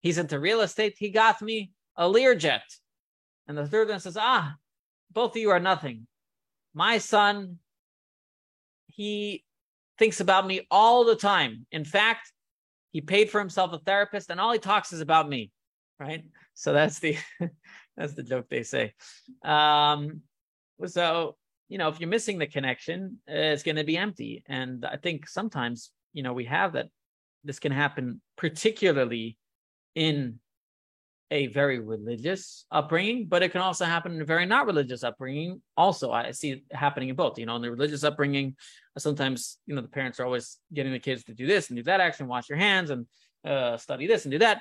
He's 0.00 0.18
into 0.18 0.40
real 0.40 0.60
estate. 0.62 0.96
He 0.98 1.10
got 1.10 1.40
me 1.42 1.72
a 1.96 2.04
learjet. 2.04 2.62
And 3.46 3.58
the 3.58 3.66
third 3.66 3.88
one 3.88 4.00
says 4.00 4.16
ah 4.18 4.54
both 5.12 5.32
of 5.32 5.36
you 5.36 5.50
are 5.50 5.60
nothing. 5.60 6.06
My 6.74 6.98
son, 6.98 7.58
he 8.86 9.44
thinks 9.98 10.20
about 10.20 10.46
me 10.46 10.66
all 10.70 11.04
the 11.04 11.16
time. 11.16 11.66
In 11.70 11.84
fact, 11.84 12.32
he 12.92 13.00
paid 13.00 13.30
for 13.30 13.38
himself 13.38 13.72
a 13.72 13.78
therapist 13.78 14.30
and 14.30 14.40
all 14.40 14.52
he 14.52 14.58
talks 14.58 14.92
is 14.92 15.00
about 15.00 15.28
me. 15.28 15.50
Right. 15.98 16.24
So 16.54 16.72
that's 16.72 16.98
the 16.98 17.16
that's 17.96 18.14
the 18.14 18.22
joke 18.22 18.46
they 18.48 18.62
say. 18.62 18.94
Um, 19.44 20.22
so 20.86 21.36
you 21.68 21.78
know, 21.78 21.88
if 21.88 22.00
you're 22.00 22.08
missing 22.08 22.38
the 22.38 22.46
connection, 22.46 23.18
it's 23.26 23.62
going 23.62 23.76
to 23.76 23.84
be 23.84 23.96
empty. 23.96 24.44
And 24.46 24.84
I 24.84 24.98
think 24.98 25.26
sometimes, 25.26 25.90
you 26.12 26.22
know, 26.22 26.34
we 26.34 26.44
have 26.44 26.74
that. 26.74 26.88
This 27.44 27.58
can 27.58 27.72
happen 27.72 28.20
particularly 28.36 29.38
in 29.94 30.38
a 31.32 31.46
very 31.46 31.80
religious 31.80 32.66
upbringing, 32.70 33.26
but 33.26 33.42
it 33.42 33.52
can 33.52 33.62
also 33.62 33.86
happen 33.86 34.12
in 34.12 34.20
a 34.20 34.24
very 34.24 34.44
not 34.44 34.66
religious 34.66 35.02
upbringing. 35.02 35.62
Also, 35.78 36.12
I 36.12 36.30
see 36.30 36.50
it 36.52 36.62
happening 36.70 37.08
in 37.08 37.16
both. 37.16 37.38
You 37.38 37.46
know, 37.46 37.56
in 37.56 37.62
the 37.62 37.70
religious 37.70 38.04
upbringing, 38.04 38.54
sometimes 38.98 39.58
you 39.66 39.74
know 39.74 39.80
the 39.80 39.88
parents 39.88 40.20
are 40.20 40.26
always 40.26 40.58
getting 40.74 40.92
the 40.92 40.98
kids 40.98 41.24
to 41.24 41.34
do 41.34 41.46
this 41.46 41.70
and 41.70 41.76
do 41.78 41.82
that 41.84 42.00
action, 42.00 42.28
wash 42.28 42.50
your 42.50 42.58
hands 42.58 42.90
and 42.90 43.06
uh, 43.46 43.78
study 43.78 44.06
this 44.06 44.26
and 44.26 44.32
do 44.32 44.38
that, 44.40 44.60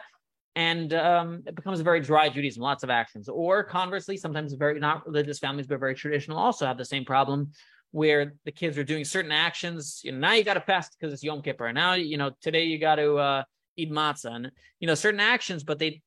and 0.56 0.94
um, 0.94 1.44
it 1.46 1.56
becomes 1.56 1.82
a 1.82 1.84
very 1.84 2.00
dry 2.00 2.30
Judaism, 2.30 2.64
lots 2.64 2.84
of 2.84 2.90
actions. 2.90 3.28
Or 3.28 3.66
conversely, 3.66 4.16
sometimes 4.16 4.54
very 4.54 4.80
not 4.80 5.06
religious 5.06 5.40
families, 5.40 5.68
but 5.68 5.78
very 5.78 5.94
traditional, 5.94 6.38
also 6.38 6.66
have 6.66 6.78
the 6.78 6.86
same 6.86 7.04
problem 7.04 7.52
where 7.92 8.36
the 8.46 8.52
kids 8.54 8.78
are 8.78 8.86
doing 8.86 9.04
certain 9.04 9.34
actions. 9.34 10.00
You 10.06 10.14
know, 10.14 10.20
now 10.20 10.34
you 10.34 10.46
got 10.46 10.54
to 10.54 10.62
fast 10.62 10.96
because 10.98 11.14
it's 11.14 11.24
Yom 11.24 11.42
Kippur. 11.42 11.74
Now, 11.74 11.96
you 11.96 12.16
know, 12.18 12.32
today 12.42 12.64
you 12.64 12.80
got 12.80 12.96
to 12.96 13.18
uh, 13.18 13.44
eat 13.76 13.92
matzah 13.92 14.36
and 14.36 14.52
you 14.80 14.88
know 14.88 14.96
certain 14.96 15.20
actions, 15.20 15.66
but 15.66 15.78
they 15.78 16.02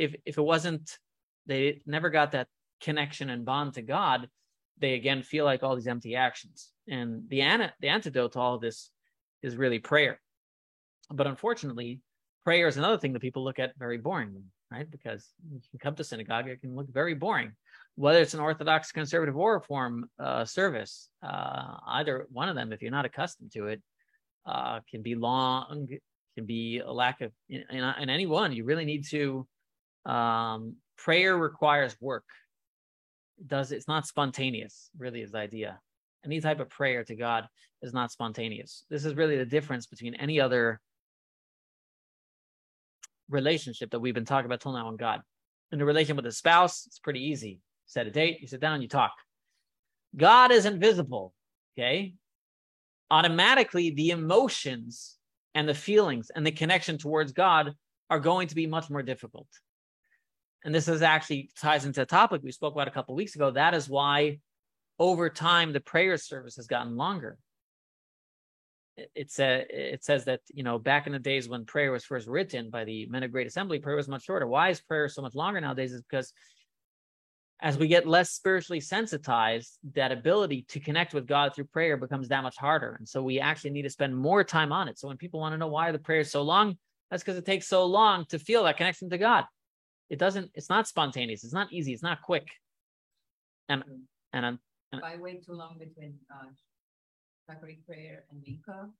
if 0.00 0.14
if 0.24 0.38
it 0.38 0.42
wasn't 0.42 0.98
they 1.46 1.80
never 1.86 2.10
got 2.10 2.32
that 2.32 2.48
connection 2.80 3.30
and 3.30 3.44
bond 3.44 3.74
to 3.74 3.82
God, 3.82 4.28
they 4.78 4.94
again 4.94 5.22
feel 5.22 5.44
like 5.44 5.62
all 5.62 5.76
these 5.76 5.86
empty 5.94 6.16
actions. 6.16 6.72
And 6.88 7.28
the 7.28 7.42
an- 7.42 7.72
the 7.80 7.88
antidote 7.88 8.32
to 8.32 8.40
all 8.40 8.58
this 8.58 8.90
is 9.42 9.56
really 9.56 9.78
prayer. 9.78 10.20
But 11.10 11.26
unfortunately, 11.26 12.00
prayer 12.44 12.66
is 12.66 12.76
another 12.76 12.98
thing 12.98 13.12
that 13.12 13.20
people 13.20 13.44
look 13.44 13.58
at 13.58 13.78
very 13.78 13.98
boring, 13.98 14.44
right? 14.70 14.90
Because 14.90 15.28
you 15.50 15.60
can 15.70 15.80
come 15.80 15.96
to 15.96 16.04
synagogue, 16.04 16.48
it 16.48 16.60
can 16.60 16.74
look 16.74 16.88
very 16.92 17.14
boring, 17.14 17.52
whether 17.96 18.20
it's 18.20 18.34
an 18.34 18.40
Orthodox, 18.40 18.92
conservative, 18.92 19.36
or 19.36 19.54
reform 19.54 20.08
uh, 20.18 20.44
service. 20.44 21.10
Uh, 21.22 21.76
either 21.98 22.26
one 22.30 22.48
of 22.48 22.56
them, 22.56 22.72
if 22.72 22.80
you're 22.80 22.90
not 22.98 23.04
accustomed 23.04 23.52
to 23.52 23.66
it, 23.66 23.82
uh, 24.46 24.80
can 24.90 25.02
be 25.02 25.14
long, 25.14 25.88
can 26.36 26.46
be 26.46 26.78
a 26.78 26.92
lack 26.92 27.20
of 27.20 27.32
in, 27.48 27.64
in, 27.70 27.82
in 28.02 28.08
any 28.08 28.26
one. 28.26 28.52
You 28.52 28.64
really 28.64 28.86
need 28.86 29.04
to 29.08 29.46
um, 30.06 30.76
prayer 30.96 31.36
requires 31.36 31.96
work. 32.00 32.24
Does 33.46 33.72
it's 33.72 33.88
not 33.88 34.06
spontaneous, 34.06 34.90
really 34.98 35.22
is 35.22 35.32
the 35.32 35.38
idea. 35.38 35.80
Any 36.24 36.40
type 36.40 36.60
of 36.60 36.68
prayer 36.68 37.04
to 37.04 37.14
God 37.14 37.48
is 37.82 37.94
not 37.94 38.12
spontaneous. 38.12 38.84
This 38.90 39.04
is 39.04 39.14
really 39.14 39.38
the 39.38 39.46
difference 39.46 39.86
between 39.86 40.14
any 40.14 40.40
other 40.40 40.80
relationship 43.30 43.90
that 43.90 44.00
we've 44.00 44.14
been 44.14 44.24
talking 44.24 44.46
about 44.46 44.60
till 44.60 44.72
now 44.72 44.88
on 44.88 44.96
God. 44.96 45.22
In 45.72 45.78
the 45.78 45.84
relation 45.84 46.16
with 46.16 46.26
a 46.26 46.32
spouse, 46.32 46.84
it's 46.86 46.98
pretty 46.98 47.24
easy. 47.24 47.60
Set 47.86 48.06
a 48.06 48.10
date, 48.10 48.40
you 48.40 48.46
sit 48.46 48.60
down, 48.60 48.82
you 48.82 48.88
talk. 48.88 49.12
God 50.16 50.50
is 50.50 50.66
invisible. 50.66 51.32
Okay. 51.78 52.14
Automatically, 53.10 53.90
the 53.90 54.10
emotions 54.10 55.16
and 55.54 55.68
the 55.68 55.74
feelings 55.74 56.30
and 56.34 56.46
the 56.46 56.52
connection 56.52 56.98
towards 56.98 57.32
God 57.32 57.74
are 58.08 58.20
going 58.20 58.48
to 58.48 58.54
be 58.54 58.66
much 58.66 58.90
more 58.90 59.02
difficult. 59.02 59.46
And 60.64 60.74
this 60.74 60.88
is 60.88 61.02
actually 61.02 61.50
ties 61.58 61.86
into 61.86 62.02
a 62.02 62.06
topic 62.06 62.42
we 62.42 62.52
spoke 62.52 62.74
about 62.74 62.88
a 62.88 62.92
couple 62.92 63.14
weeks 63.14 63.34
ago. 63.34 63.50
That 63.50 63.74
is 63.74 63.88
why 63.88 64.40
over 64.98 65.30
time 65.30 65.72
the 65.72 65.80
prayer 65.80 66.16
service 66.16 66.56
has 66.56 66.66
gotten 66.66 66.96
longer. 66.96 67.38
It, 68.96 69.32
a, 69.38 69.94
it 69.94 70.04
says 70.04 70.26
that 70.26 70.40
you 70.52 70.62
know 70.62 70.78
back 70.78 71.06
in 71.06 71.14
the 71.14 71.18
days 71.18 71.48
when 71.48 71.64
prayer 71.64 71.90
was 71.90 72.04
first 72.04 72.28
written 72.28 72.68
by 72.68 72.84
the 72.84 73.06
men 73.06 73.22
of 73.22 73.32
great 73.32 73.46
assembly, 73.46 73.78
prayer 73.78 73.96
was 73.96 74.08
much 74.08 74.24
shorter. 74.24 74.46
Why 74.46 74.68
is 74.68 74.80
prayer 74.80 75.08
so 75.08 75.22
much 75.22 75.34
longer 75.34 75.60
nowadays? 75.60 75.94
Is 75.94 76.02
because 76.02 76.34
as 77.62 77.78
we 77.78 77.88
get 77.88 78.06
less 78.06 78.30
spiritually 78.30 78.80
sensitized, 78.80 79.78
that 79.94 80.12
ability 80.12 80.64
to 80.68 80.80
connect 80.80 81.12
with 81.12 81.26
God 81.26 81.54
through 81.54 81.66
prayer 81.66 81.96
becomes 81.96 82.28
that 82.28 82.42
much 82.42 82.56
harder. 82.56 82.96
And 82.98 83.08
so 83.08 83.22
we 83.22 83.38
actually 83.38 83.70
need 83.70 83.82
to 83.82 83.90
spend 83.90 84.16
more 84.16 84.42
time 84.44 84.72
on 84.72 84.88
it. 84.88 84.98
So 84.98 85.08
when 85.08 85.18
people 85.18 85.40
want 85.40 85.52
to 85.52 85.58
know 85.58 85.68
why 85.68 85.92
the 85.92 85.98
prayer 85.98 86.20
is 86.20 86.30
so 86.30 86.42
long, 86.42 86.78
that's 87.10 87.22
because 87.22 87.36
it 87.36 87.44
takes 87.44 87.66
so 87.66 87.84
long 87.84 88.24
to 88.30 88.38
feel 88.38 88.64
that 88.64 88.78
connection 88.78 89.10
to 89.10 89.18
God. 89.18 89.44
It 90.10 90.18
doesn't, 90.18 90.50
it's 90.54 90.68
not 90.68 90.88
spontaneous, 90.88 91.44
it's 91.44 91.54
not 91.54 91.72
easy, 91.72 91.92
it's 91.92 92.02
not 92.02 92.20
quick. 92.20 92.48
And 93.68 93.84
and 94.32 94.44
I'm 94.44 94.58
if 94.92 95.04
I 95.04 95.16
wait 95.16 95.46
too 95.46 95.52
long 95.52 95.78
between 95.78 96.14
uh 96.34 97.54
prayer 97.86 98.24
and 98.30 98.42
Mincha, 98.42 98.90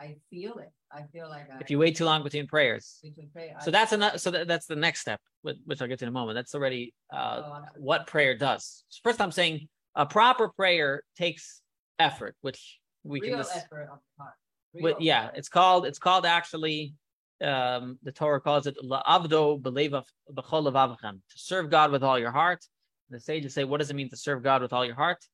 I 0.00 0.16
feel 0.30 0.58
it. 0.58 0.72
I 0.92 1.02
feel 1.12 1.28
like 1.28 1.48
I 1.52 1.58
if 1.60 1.70
you 1.70 1.78
wait 1.80 1.96
too 1.96 2.04
long 2.04 2.22
between 2.22 2.46
prayers. 2.46 2.98
between 3.02 3.28
prayer. 3.30 3.56
So 3.60 3.70
I- 3.70 3.72
that's 3.72 3.92
another 3.92 4.18
so 4.18 4.30
that, 4.30 4.46
that's 4.46 4.66
the 4.66 4.76
next 4.76 5.00
step, 5.00 5.20
which, 5.42 5.56
I'll 5.80 5.88
get 5.88 5.98
to 5.98 6.04
in 6.04 6.08
a 6.08 6.12
moment. 6.12 6.36
That's 6.36 6.54
already 6.54 6.94
uh 7.12 7.42
Oh, 7.44 7.64
what 7.76 8.06
prayer 8.06 8.36
does. 8.36 8.84
First, 9.02 9.20
I'm 9.20 9.32
saying 9.32 9.68
a 9.96 10.06
proper 10.06 10.48
prayer 10.48 11.02
takes 11.16 11.62
effort, 11.98 12.36
which 12.42 12.78
we 13.02 13.20
can 13.20 13.38
just, 13.38 13.56
effort 13.56 13.88
of 13.92 13.98
the 13.98 14.22
heart. 14.22 14.34
But 14.74 14.82
Real 14.82 14.96
yeah, 15.00 15.24
effort. 15.24 15.38
it's 15.38 15.48
called 15.48 15.86
it's 15.86 15.98
called 15.98 16.26
actually 16.26 16.94
um 17.42 17.98
the 18.02 18.12
Torah 18.12 18.40
calls 18.40 18.66
it 18.66 18.76
la'avdo 18.82 19.60
b'chol 19.60 20.92
to 20.92 21.18
serve 21.34 21.70
God 21.70 21.90
with 21.90 22.02
all 22.02 22.18
your 22.18 22.30
heart. 22.30 22.64
The 23.10 23.20
sages 23.20 23.54
say, 23.54 23.64
what 23.64 23.78
does 23.78 23.90
it 23.90 23.94
mean 23.94 24.10
to 24.10 24.16
serve 24.16 24.42
God 24.42 24.62
with 24.62 24.72
all 24.72 24.84
your 24.84 24.96
heart? 24.96 25.24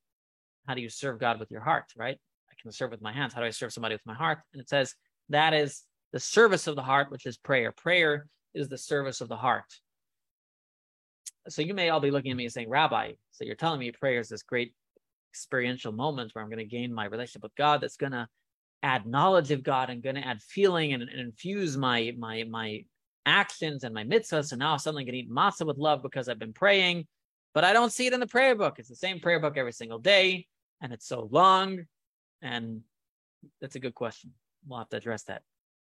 How 0.67 0.75
do 0.75 0.83
you 0.83 0.91
serve 0.91 1.19
God 1.19 1.41
with 1.41 1.51
your 1.51 1.63
heart, 1.63 1.85
right? 1.97 2.19
I 2.51 2.55
can 2.61 2.71
serve 2.71 2.91
with 2.91 3.01
my 3.01 3.13
hands. 3.13 3.33
How 3.33 3.41
do 3.41 3.47
I 3.47 3.51
serve 3.51 3.73
somebody 3.73 3.95
with 3.95 4.07
my 4.07 4.15
heart? 4.15 4.41
And 4.53 4.61
it 4.61 4.69
says 4.69 4.95
that 5.31 5.55
is 5.55 5.83
the 6.13 6.21
service 6.21 6.67
of 6.67 6.77
the 6.77 6.83
heart, 6.83 7.11
which 7.11 7.25
is 7.25 7.39
prayer. 7.39 7.73
Prayer 7.73 8.27
is 8.55 8.69
the 8.69 8.79
service 8.79 9.21
of 9.21 9.29
the 9.29 9.37
heart. 9.37 9.65
So 11.49 11.63
you 11.63 11.75
may 11.75 11.89
all 11.89 12.01
be 12.01 12.11
looking 12.11 12.31
at 12.31 12.37
me 12.37 12.45
and 12.45 12.53
saying, 12.53 12.69
Rabbi, 12.69 13.13
so 13.33 13.45
you're 13.45 13.57
telling 13.57 13.81
me 13.81 13.91
prayer 13.93 14.21
is 14.21 14.29
this 14.29 14.43
great 14.43 14.75
experiential 15.33 15.93
moment 15.93 16.33
where 16.35 16.45
I'm 16.45 16.51
going 16.51 16.59
to 16.59 16.65
gain 16.65 16.93
my 16.93 17.07
relationship 17.07 17.43
with 17.43 17.57
God 17.57 17.81
that's 17.81 17.97
going 17.97 18.13
to 18.13 18.29
add 18.83 19.07
knowledge 19.07 19.51
of 19.51 19.63
God 19.63 19.91
and 19.91 20.03
going 20.03 20.17
to 20.17 20.27
add 20.27 20.43
feeling 20.43 20.93
and, 20.93 21.03
and 21.03 21.21
infuse 21.21 21.77
my 21.77 22.13
my 22.19 22.45
my 22.45 22.85
actions 23.25 23.85
and 23.85 23.95
my 23.95 24.05
mitzvahs. 24.05 24.47
So 24.47 24.57
now 24.57 24.73
I'm 24.73 24.79
suddenly 24.79 25.05
going 25.05 25.13
to 25.13 25.19
eat 25.21 25.31
matzah 25.31 25.67
with 25.67 25.79
love 25.79 26.03
because 26.03 26.29
I've 26.29 26.39
been 26.39 26.53
praying, 26.53 27.07
but 27.55 27.65
I 27.65 27.73
don't 27.73 27.93
see 27.93 28.07
it 28.07 28.13
in 28.13 28.21
the 28.21 28.27
prayer 28.27 28.55
book. 28.55 28.79
It's 28.79 28.89
the 28.89 28.97
same 28.97 29.21
prayer 29.21 29.41
book 29.41 29.57
every 29.57 29.73
single 29.73 29.99
day, 29.99 30.47
and 30.81 30.93
it's 30.93 31.07
so 31.07 31.29
long. 31.31 31.87
And 32.41 32.81
that's 33.61 33.77
a 33.77 33.81
good 33.81 33.95
question. 33.95 34.33
We'll 34.67 34.81
have 34.81 34.89
to 34.91 34.97
address 34.97 35.25
that. 35.25 35.43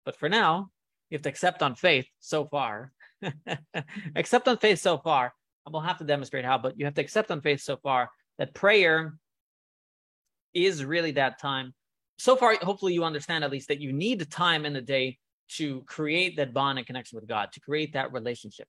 But 0.05 0.17
for 0.17 0.29
now, 0.29 0.71
you 1.09 1.17
have 1.17 1.23
to 1.23 1.29
accept 1.29 1.63
on 1.63 1.75
faith 1.75 2.07
so 2.21 2.47
far. 2.47 2.93
accept 4.17 4.49
on 4.49 4.59
faith 4.59 4.81
so 4.81 4.99
far. 4.99 5.33
And 5.65 5.73
we'll 5.73 5.83
have 5.83 5.99
to 5.99 6.05
demonstrate 6.05 6.45
how, 6.45 6.59
but 6.59 6.79
you 6.79 6.85
have 6.85 6.95
to 6.95 7.01
accept 7.01 7.31
on 7.31 7.41
faith 7.41 7.61
so 7.61 7.77
far 7.77 8.11
that 8.39 8.55
prayer 8.55 9.15
is 10.55 10.85
really 10.85 11.13
that 11.13 11.39
time 11.39 11.73
so 12.19 12.37
far, 12.37 12.55
hopefully 12.63 12.95
you 12.95 13.05
understand 13.05 13.45
at 13.45 13.51
least 13.51 13.69
that 13.69 13.81
you 13.81 13.93
need 13.93 14.19
the 14.19 14.25
time 14.25 14.65
in 14.65 14.73
the 14.73 14.81
day 14.81 15.19
to 15.57 15.83
create 15.83 16.37
that 16.37 16.55
bond 16.55 16.79
and 16.79 16.87
connection 16.87 17.17
with 17.17 17.29
God, 17.29 17.53
to 17.53 17.61
create 17.61 17.93
that 17.93 18.13
relationship. 18.13 18.67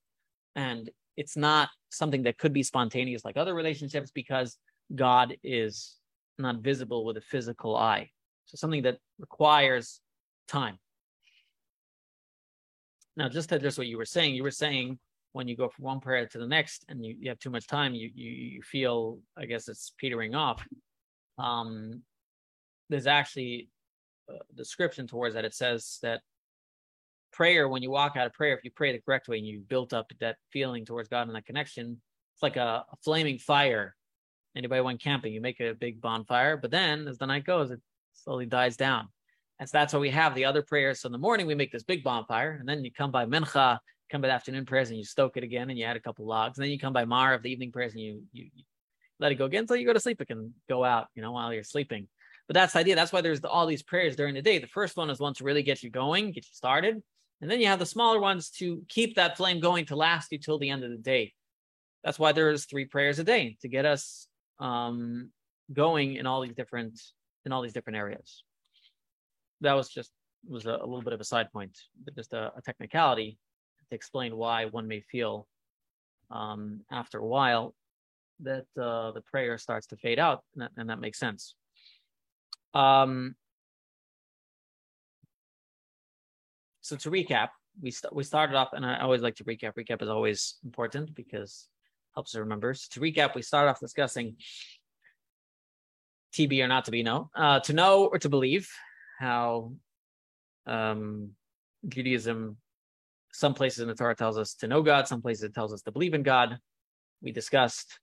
And 0.55 0.89
it's 1.15 1.37
not 1.37 1.69
something 1.89 2.23
that 2.23 2.37
could 2.37 2.53
be 2.53 2.63
spontaneous 2.63 3.23
like 3.23 3.37
other 3.37 3.53
relationships 3.53 4.11
because 4.11 4.57
God 4.93 5.35
is 5.43 5.95
not 6.37 6.57
visible 6.57 7.05
with 7.05 7.17
a 7.17 7.21
physical 7.21 7.75
eye. 7.75 8.09
So 8.45 8.57
something 8.57 8.83
that 8.83 8.97
requires 9.19 10.01
time. 10.47 10.79
Now, 13.15 13.29
just 13.29 13.49
to 13.49 13.55
address 13.55 13.77
what 13.77 13.87
you 13.87 13.97
were 13.97 14.05
saying, 14.05 14.35
you 14.35 14.43
were 14.43 14.51
saying 14.51 14.97
when 15.33 15.47
you 15.47 15.55
go 15.55 15.69
from 15.69 15.85
one 15.85 15.99
prayer 15.99 16.25
to 16.27 16.37
the 16.37 16.47
next 16.47 16.85
and 16.89 17.05
you, 17.05 17.15
you 17.19 17.29
have 17.29 17.39
too 17.39 17.49
much 17.49 17.67
time, 17.67 17.93
you, 17.93 18.09
you 18.13 18.31
you 18.31 18.61
feel, 18.61 19.19
I 19.37 19.45
guess 19.45 19.67
it's 19.67 19.93
petering 19.99 20.35
off. 20.35 20.65
Um, 21.37 22.01
there's 22.93 23.07
actually 23.07 23.69
a 24.29 24.33
description 24.55 25.07
towards 25.07 25.33
that. 25.35 25.45
It 25.45 25.53
says 25.53 25.97
that 26.03 26.21
prayer, 27.31 27.67
when 27.67 27.81
you 27.81 27.89
walk 27.89 28.15
out 28.15 28.27
of 28.27 28.33
prayer, 28.33 28.55
if 28.55 28.63
you 28.63 28.69
pray 28.69 28.91
the 28.91 28.99
correct 28.99 29.27
way 29.27 29.39
and 29.39 29.47
you 29.47 29.61
built 29.67 29.93
up 29.93 30.11
that 30.19 30.37
feeling 30.51 30.85
towards 30.85 31.09
God 31.09 31.27
and 31.27 31.35
that 31.35 31.45
connection, 31.45 31.99
it's 32.33 32.43
like 32.43 32.55
a, 32.55 32.85
a 32.91 32.95
flaming 33.03 33.39
fire. 33.39 33.95
Anybody 34.55 34.81
went 34.81 35.01
camping, 35.01 35.33
you 35.33 35.41
make 35.41 35.59
a 35.59 35.73
big 35.73 35.99
bonfire, 35.99 36.55
but 36.55 36.69
then 36.69 37.07
as 37.07 37.17
the 37.17 37.25
night 37.25 37.45
goes, 37.45 37.71
it 37.71 37.81
slowly 38.13 38.45
dies 38.45 38.77
down. 38.77 39.07
And 39.59 39.67
so 39.67 39.77
that's 39.77 39.93
why 39.93 39.99
we 39.99 40.11
have 40.11 40.35
the 40.35 40.45
other 40.45 40.61
prayers. 40.61 41.01
So 41.01 41.07
in 41.07 41.11
the 41.11 41.17
morning, 41.17 41.47
we 41.47 41.55
make 41.55 41.71
this 41.71 41.83
big 41.83 42.03
bonfire, 42.03 42.57
and 42.59 42.69
then 42.69 42.85
you 42.85 42.91
come 42.91 43.09
by 43.09 43.25
mincha, 43.25 43.79
come 44.11 44.21
by 44.21 44.27
the 44.27 44.33
afternoon 44.33 44.65
prayers, 44.65 44.89
and 44.89 44.97
you 44.99 45.03
stoke 45.03 45.37
it 45.37 45.43
again, 45.43 45.71
and 45.71 45.79
you 45.79 45.85
add 45.85 45.97
a 45.97 45.99
couple 45.99 46.27
logs. 46.27 46.57
And 46.57 46.63
then 46.63 46.71
you 46.71 46.77
come 46.77 46.93
by 46.93 47.05
Maariv 47.05 47.41
the 47.41 47.51
evening 47.51 47.71
prayers, 47.71 47.93
and 47.93 48.01
you, 48.01 48.21
you, 48.31 48.49
you 48.53 48.63
let 49.19 49.31
it 49.31 49.35
go 49.35 49.45
again 49.45 49.61
until 49.61 49.77
you 49.77 49.87
go 49.87 49.93
to 49.93 49.99
sleep. 49.99 50.21
It 50.21 50.27
can 50.27 50.53
go 50.69 50.83
out, 50.83 51.07
you 51.15 51.23
know, 51.23 51.31
while 51.31 51.51
you're 51.51 51.63
sleeping. 51.63 52.07
But 52.47 52.55
that's 52.55 52.73
the 52.73 52.79
idea. 52.79 52.95
That's 52.95 53.13
why 53.13 53.21
there's 53.21 53.41
the, 53.41 53.49
all 53.49 53.65
these 53.65 53.83
prayers 53.83 54.15
during 54.15 54.35
the 54.35 54.41
day. 54.41 54.59
The 54.59 54.67
first 54.67 54.97
one 54.97 55.09
is 55.09 55.19
one 55.19 55.33
to 55.35 55.43
really 55.43 55.63
get 55.63 55.81
you 55.81 55.89
going, 55.89 56.31
get 56.31 56.45
you 56.45 56.53
started. 56.53 57.01
And 57.41 57.49
then 57.49 57.59
you 57.59 57.67
have 57.67 57.79
the 57.79 57.85
smaller 57.85 58.19
ones 58.19 58.49
to 58.51 58.83
keep 58.89 59.15
that 59.15 59.37
flame 59.37 59.59
going 59.59 59.85
to 59.87 59.95
last 59.95 60.31
you 60.31 60.37
till 60.37 60.59
the 60.59 60.69
end 60.69 60.83
of 60.83 60.91
the 60.91 60.97
day. 60.97 61.33
That's 62.03 62.19
why 62.19 62.31
there's 62.31 62.65
three 62.65 62.85
prayers 62.85 63.19
a 63.19 63.23
day 63.23 63.57
to 63.61 63.67
get 63.67 63.85
us 63.85 64.27
um, 64.59 65.31
going 65.71 66.15
in 66.15 66.25
all 66.25 66.41
these 66.41 66.55
different 66.55 66.99
in 67.45 67.51
all 67.51 67.61
these 67.61 67.73
different 67.73 67.97
areas. 67.97 68.43
That 69.61 69.73
was 69.73 69.89
just 69.89 70.11
was 70.47 70.65
a, 70.65 70.71
a 70.71 70.85
little 70.85 71.01
bit 71.01 71.13
of 71.13 71.21
a 71.21 71.25
side 71.25 71.51
point, 71.51 71.77
but 72.03 72.15
just 72.15 72.33
a, 72.33 72.51
a 72.57 72.61
technicality 72.61 73.37
to 73.89 73.95
explain 73.95 74.35
why 74.35 74.65
one 74.65 74.87
may 74.87 75.01
feel 75.01 75.47
um, 76.31 76.81
after 76.91 77.19
a 77.19 77.25
while 77.25 77.73
that 78.41 78.65
uh, 78.79 79.11
the 79.11 79.21
prayer 79.21 79.57
starts 79.57 79.87
to 79.87 79.97
fade 79.97 80.19
out, 80.19 80.43
and 80.53 80.63
that, 80.63 80.71
and 80.77 80.89
that 80.89 80.99
makes 80.99 81.19
sense. 81.19 81.55
Um, 82.74 83.36
so 86.82 86.95
to 86.97 87.11
recap, 87.11 87.49
we 87.82 87.91
st- 87.91 88.13
we 88.13 88.24
started 88.24 88.55
off, 88.55 88.74
and 88.74 88.86
I 88.86 88.99
always 88.99 89.21
like 89.21 89.36
to 89.36 89.43
recap. 89.43 89.74
Recap 89.76 90.01
is 90.01 90.09
always 90.09 90.55
important 90.63 91.15
because 91.15 91.67
helps 92.13 92.36
us 92.36 92.39
remember. 92.39 92.74
So 92.74 92.88
to 92.91 92.99
recap, 92.99 93.36
we 93.36 93.41
started 93.41 93.71
off 93.71 93.80
discussing 93.80 94.36
TB 96.34 96.63
or 96.63 96.67
not 96.67 96.86
to 96.86 96.91
be 96.91 97.03
know, 97.03 97.30
uh, 97.36 97.59
to 97.61 97.74
know 97.74 98.05
or 98.05 98.19
to 98.19 98.30
believe. 98.30 98.69
How 99.19 99.74
um, 100.65 101.32
Judaism, 101.88 102.57
some 103.32 103.53
places 103.53 103.80
in 103.80 103.88
the 103.88 103.95
Torah 103.95 104.15
tells 104.15 104.38
us 104.38 104.55
to 104.55 104.67
know 104.67 104.82
God, 104.82 105.07
some 105.07 105.21
places 105.21 105.43
it 105.43 105.53
tells 105.53 105.74
us 105.74 105.82
to 105.84 105.91
believe 105.91 106.13
in 106.13 106.24
God. 106.24 106.57
We 107.21 107.32
discussed 107.32 107.99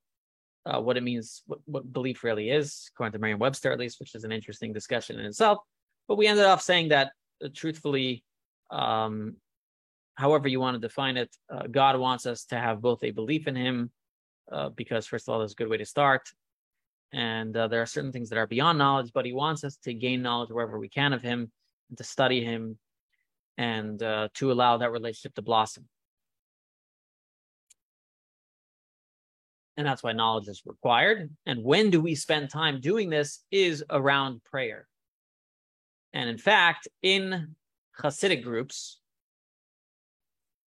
uh, 0.66 0.80
what 0.80 0.96
it 0.96 1.02
means, 1.02 1.42
what, 1.46 1.60
what 1.64 1.92
belief 1.92 2.22
really 2.22 2.50
is, 2.50 2.90
according 2.92 3.12
to 3.12 3.18
Merriam-Webster 3.18 3.72
at 3.72 3.78
least, 3.78 4.00
which 4.00 4.14
is 4.14 4.24
an 4.24 4.32
interesting 4.32 4.72
discussion 4.72 5.18
in 5.18 5.26
itself. 5.26 5.58
But 6.08 6.18
we 6.18 6.26
ended 6.26 6.44
up 6.44 6.60
saying 6.60 6.88
that, 6.88 7.12
uh, 7.44 7.48
truthfully, 7.54 8.24
um, 8.70 9.36
however 10.16 10.48
you 10.48 10.60
want 10.60 10.74
to 10.74 10.80
define 10.80 11.16
it, 11.16 11.34
uh, 11.48 11.66
God 11.70 11.98
wants 11.98 12.26
us 12.26 12.44
to 12.46 12.56
have 12.58 12.82
both 12.82 13.02
a 13.02 13.10
belief 13.10 13.48
in 13.48 13.56
Him, 13.56 13.90
uh, 14.52 14.68
because 14.70 15.06
first 15.06 15.28
of 15.28 15.32
all, 15.32 15.40
that's 15.40 15.52
a 15.52 15.56
good 15.56 15.68
way 15.68 15.78
to 15.78 15.86
start, 15.86 16.28
and 17.12 17.56
uh, 17.56 17.68
there 17.68 17.82
are 17.82 17.86
certain 17.86 18.12
things 18.12 18.28
that 18.28 18.38
are 18.38 18.46
beyond 18.46 18.76
knowledge, 18.78 19.12
but 19.14 19.24
He 19.24 19.32
wants 19.32 19.64
us 19.64 19.76
to 19.84 19.94
gain 19.94 20.20
knowledge 20.22 20.50
wherever 20.50 20.78
we 20.78 20.88
can 20.88 21.12
of 21.12 21.22
Him, 21.22 21.50
and 21.88 21.98
to 21.98 22.04
study 22.04 22.44
Him, 22.44 22.78
and 23.56 24.02
uh, 24.02 24.28
to 24.34 24.52
allow 24.52 24.76
that 24.76 24.92
relationship 24.92 25.34
to 25.34 25.42
blossom. 25.42 25.88
And 29.80 29.88
that's 29.88 30.02
why 30.02 30.12
knowledge 30.12 30.46
is 30.46 30.60
required. 30.66 31.30
And 31.46 31.64
when 31.64 31.88
do 31.88 32.02
we 32.02 32.14
spend 32.14 32.50
time 32.50 32.82
doing 32.82 33.08
this 33.08 33.42
is 33.50 33.82
around 33.88 34.44
prayer. 34.44 34.86
And 36.12 36.28
in 36.28 36.36
fact, 36.36 36.86
in 37.00 37.54
Hasidic 37.98 38.42
groups, 38.42 39.00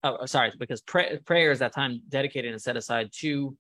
oh, 0.05 0.25
sorry, 0.27 0.53
because 0.57 0.83
pray, 0.83 1.19
prayer 1.27 1.51
is 1.51 1.59
that 1.59 1.75
time 1.75 2.01
dedicated 2.09 2.53
and 2.53 2.63
set 2.63 2.77
aside 2.77 3.11
to 3.15 3.57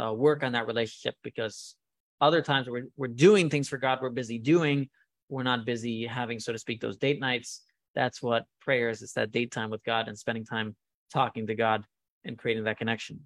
uh, 0.00 0.14
work 0.14 0.42
on 0.42 0.52
that 0.52 0.66
relationship. 0.66 1.16
Because 1.22 1.74
other 2.22 2.40
times 2.40 2.66
we're 2.66 2.88
we're 2.96 3.08
doing 3.08 3.50
things 3.50 3.68
for 3.68 3.76
God, 3.76 3.98
we're 4.00 4.08
busy 4.08 4.38
doing, 4.38 4.88
we're 5.28 5.42
not 5.42 5.66
busy 5.66 6.06
having, 6.06 6.40
so 6.40 6.50
to 6.52 6.58
speak, 6.58 6.80
those 6.80 6.96
date 6.96 7.20
nights. 7.20 7.60
That's 7.94 8.22
what 8.22 8.46
prayer 8.62 8.88
is. 8.88 9.02
It's 9.02 9.12
that 9.12 9.32
date 9.32 9.50
time 9.50 9.68
with 9.68 9.84
God 9.84 10.08
and 10.08 10.18
spending 10.18 10.46
time 10.46 10.74
talking 11.12 11.46
to 11.48 11.54
God 11.54 11.84
and 12.24 12.38
creating 12.38 12.64
that 12.64 12.78
connection. 12.78 13.20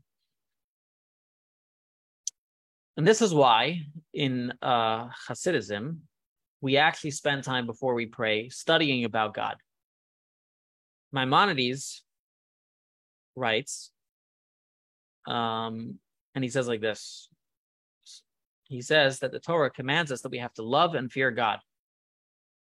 And 2.97 3.07
this 3.07 3.21
is 3.21 3.35
why 3.35 3.83
in 4.15 4.53
uh, 4.63 5.09
Hasidism, 5.29 5.99
we 6.61 6.79
actually 6.79 7.11
spend 7.11 7.45
time 7.45 7.67
before 7.67 7.95
we 7.95 8.07
pray 8.07 8.49
studying 8.49 9.05
about 9.05 9.35
God. 9.35 9.57
Maimonides 11.13 12.03
writes, 13.35 13.91
um, 15.27 15.99
and 16.35 16.43
he 16.43 16.49
says 16.51 16.69
like 16.69 16.81
this. 16.81 17.29
He 18.65 18.81
says 18.83 19.21
that 19.21 19.31
the 19.31 19.39
Torah 19.39 19.71
commands 19.71 20.11
us 20.11 20.23
that 20.23 20.33
we 20.33 20.39
have 20.39 20.55
to 20.55 20.63
love 20.63 20.95
and 20.95 21.13
fear 21.13 21.31
God. 21.31 21.61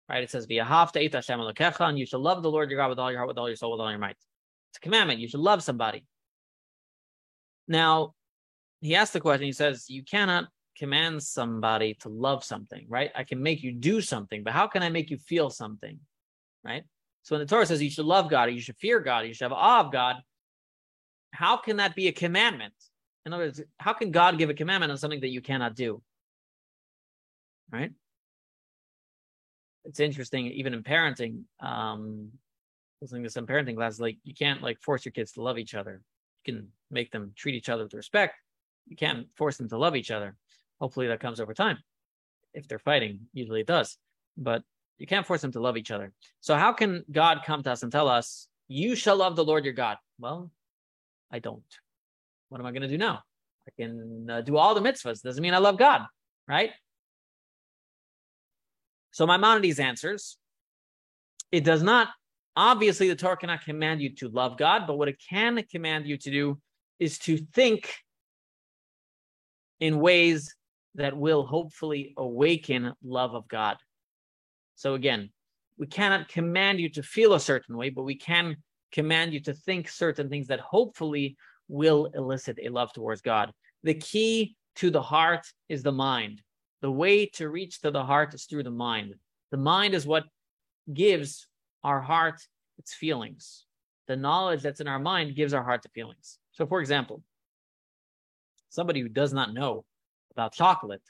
Right? 0.09 0.23
It 0.23 0.31
says, 0.31 0.47
and 0.49 1.99
you 1.99 2.07
shall 2.07 2.21
love 2.21 2.43
the 2.43 2.51
Lord 2.51 2.71
your 2.71 2.79
God 2.79 2.89
with 2.89 2.99
all 2.99 3.11
your 3.11 3.21
heart, 3.21 3.29
with 3.29 3.39
all 3.39 3.49
your 3.49 3.57
soul, 3.57 3.73
with 3.73 3.81
all 3.81 3.91
your 3.91 3.99
might. 3.99 4.17
It's 4.71 4.79
a 4.79 4.81
commandment. 4.81 5.21
You 5.21 5.29
should 5.29 5.41
love 5.41 5.63
somebody. 5.63 6.05
Now, 7.69 8.15
he 8.85 8.95
asks 8.95 9.15
the 9.15 9.21
question, 9.21 9.47
he 9.47 9.53
says, 9.53 9.87
You 9.89 10.03
cannot 10.03 10.49
command 10.77 11.23
somebody 11.23 11.95
to 12.01 12.11
love 12.11 12.45
something, 12.45 12.85
right? 12.87 13.11
I 13.15 13.25
can 13.25 13.43
make 13.43 13.63
you 13.63 13.73
do 13.73 14.03
something, 14.03 14.43
but 14.43 14.53
how 14.53 14.67
can 14.67 14.83
I 14.83 14.91
make 14.91 15.11
you 15.11 15.17
feel 15.17 15.49
something? 15.49 15.99
Right? 16.63 16.85
So 17.23 17.35
when 17.35 17.41
the 17.41 17.47
Torah 17.47 17.65
says 17.65 17.83
you 17.83 17.89
should 17.89 18.05
love 18.05 18.29
God, 18.29 18.53
you 18.53 18.61
should 18.61 18.77
fear 18.77 19.01
God, 19.01 19.27
you 19.27 19.33
should 19.33 19.47
have 19.47 19.53
awe 19.53 19.81
of 19.81 19.91
God, 19.91 20.17
how 21.33 21.57
can 21.57 21.79
that 21.79 21.95
be 21.95 22.09
a 22.09 22.13
commandment? 22.13 22.75
In 23.25 23.33
other 23.33 23.45
words, 23.45 23.63
how 23.79 23.95
can 23.95 24.11
God 24.11 24.37
give 24.37 24.51
a 24.51 24.55
commandment 24.55 24.93
on 24.93 24.99
something 24.99 25.21
that 25.21 25.31
you 25.31 25.41
cannot 25.41 25.75
do? 25.75 26.03
Right? 27.73 27.93
It's 29.87 30.01
interesting, 30.01 30.49
even 30.49 30.75
in 30.75 30.83
parenting, 30.83 31.45
um, 31.59 32.33
listening 33.01 33.23
to 33.25 33.31
some 33.31 33.47
parenting 33.47 33.77
classes, 33.77 34.01
like 34.01 34.19
you 34.25 34.35
can't 34.35 34.61
like 34.61 34.83
force 34.83 35.07
your 35.07 35.13
kids 35.13 35.33
to 35.33 35.43
love 35.43 35.57
each 35.57 35.75
other. 35.75 36.03
You 36.45 36.53
can 36.53 36.69
make 36.91 37.11
them 37.11 37.33
treat 37.35 37.55
each 37.55 37.71
other 37.71 37.85
with 37.85 37.95
respect. 37.95 38.35
You 38.87 38.97
can't 38.97 39.27
force 39.37 39.57
them 39.57 39.69
to 39.71 39.79
love 39.79 39.97
each 39.97 40.11
other. 40.11 40.37
Hopefully 40.81 41.07
that 41.09 41.21
comes 41.21 41.41
over 41.41 41.55
time. 41.55 41.79
If 42.53 42.69
they're 42.69 42.79
fighting, 42.79 43.21
usually 43.33 43.61
it 43.61 43.67
does. 43.67 43.97
But 44.37 44.63
you 44.99 45.07
can't 45.07 45.27
force 45.27 45.41
them 45.41 45.53
to 45.53 45.61
love 45.61 45.77
each 45.77 45.91
other. 45.91 46.13
So 46.41 46.55
how 46.55 46.73
can 46.73 47.05
God 47.11 47.41
come 47.45 47.63
to 47.63 47.73
us 47.73 47.83
and 47.83 47.91
tell 47.91 48.09
us, 48.09 48.49
you 48.69 48.95
shall 48.95 49.17
love 49.17 49.37
the 49.37 49.45
Lord 49.45 49.65
your 49.65 49.75
God? 49.75 49.97
Well, 50.19 50.51
I 51.31 51.39
don't. 51.39 51.63
What 52.49 52.61
am 52.61 52.67
I 52.67 52.71
going 52.71 52.83
to 52.83 52.89
do 52.89 52.99
now? 52.99 53.23
I 53.67 53.83
can 53.83 54.29
uh, 54.31 54.41
do 54.43 54.57
all 54.57 54.75
the 54.75 54.81
mitzvahs. 54.81 55.23
Doesn't 55.23 55.43
mean 55.43 55.55
I 55.55 55.59
love 55.59 55.79
God, 55.79 56.03
right? 56.47 56.71
So 59.11 59.27
Maimonides 59.27 59.81
answers, 59.81 60.37
it 61.51 61.65
does 61.65 61.83
not, 61.83 62.09
obviously 62.57 63.09
the 63.09 63.17
Torah 63.17 63.37
cannot 63.37 63.65
command 63.65 64.03
you 64.03 64.15
to 64.17 64.29
love 64.29 64.59
God, 64.59 64.87
but 64.87 64.99
what 64.99 65.09
it 65.09 65.23
can 65.31 65.63
command 65.71 66.07
you 66.07 66.17
to 66.19 66.31
do 66.31 66.59
is 66.99 67.19
to 67.21 67.39
think 67.55 67.95
in 69.85 70.01
ways 70.01 70.57
that 70.95 71.15
will 71.15 71.45
hopefully 71.45 72.15
awaken 72.17 72.95
love 73.03 73.35
of 73.35 73.47
God. 73.49 73.77
So 74.77 74.95
again, 74.95 75.29
we 75.77 75.87
cannot 75.87 76.29
command 76.29 76.81
you 76.81 76.89
to 76.91 77.03
feel 77.03 77.35
a 77.35 77.41
certain 77.41 77.77
way, 77.77 77.91
but 77.91 78.05
we 78.05 78.17
can 78.17 78.57
command 78.93 79.35
you 79.35 79.41
to 79.41 79.53
think 79.53 79.91
certain 79.91 80.31
things 80.31 80.47
that 80.47 80.61
hopefully 80.61 81.37
will 81.69 82.07
elicit 82.15 82.59
a 82.63 82.71
love 82.71 82.95
towards 82.95 83.21
God. 83.21 83.53
The 83.83 83.93
key 83.93 84.57
to 84.77 84.91
the 84.91 85.03
heart 85.03 85.47
is 85.69 85.83
the 85.83 85.93
mind. 85.93 86.41
The 86.81 86.91
way 86.91 87.27
to 87.35 87.51
reach 87.51 87.83
to 87.83 87.91
the 87.91 88.05
heart 88.05 88.33
is 88.33 88.45
through 88.45 88.63
the 88.63 88.71
mind. 88.71 89.17
The 89.51 89.59
mind 89.59 89.93
is 89.93 90.07
what 90.07 90.25
gives 90.95 91.47
our 91.83 92.01
heart 92.01 92.41
its 92.79 92.95
feelings. 92.95 93.67
The 94.09 94.17
knowledge 94.17 94.63
that's 94.63 94.81
in 94.81 94.89
our 94.89 94.99
mind 94.99 95.37
gives 95.37 95.53
our 95.53 95.63
heart 95.63 95.83
the 95.83 95.91
feelings. 95.91 96.39
So, 96.53 96.67
for 96.67 96.81
example, 96.81 97.23
somebody 98.75 99.01
who 99.01 99.09
does 99.09 99.33
not 99.33 99.55
know 99.55 99.85
about 100.33 100.53
chocolate 100.53 101.03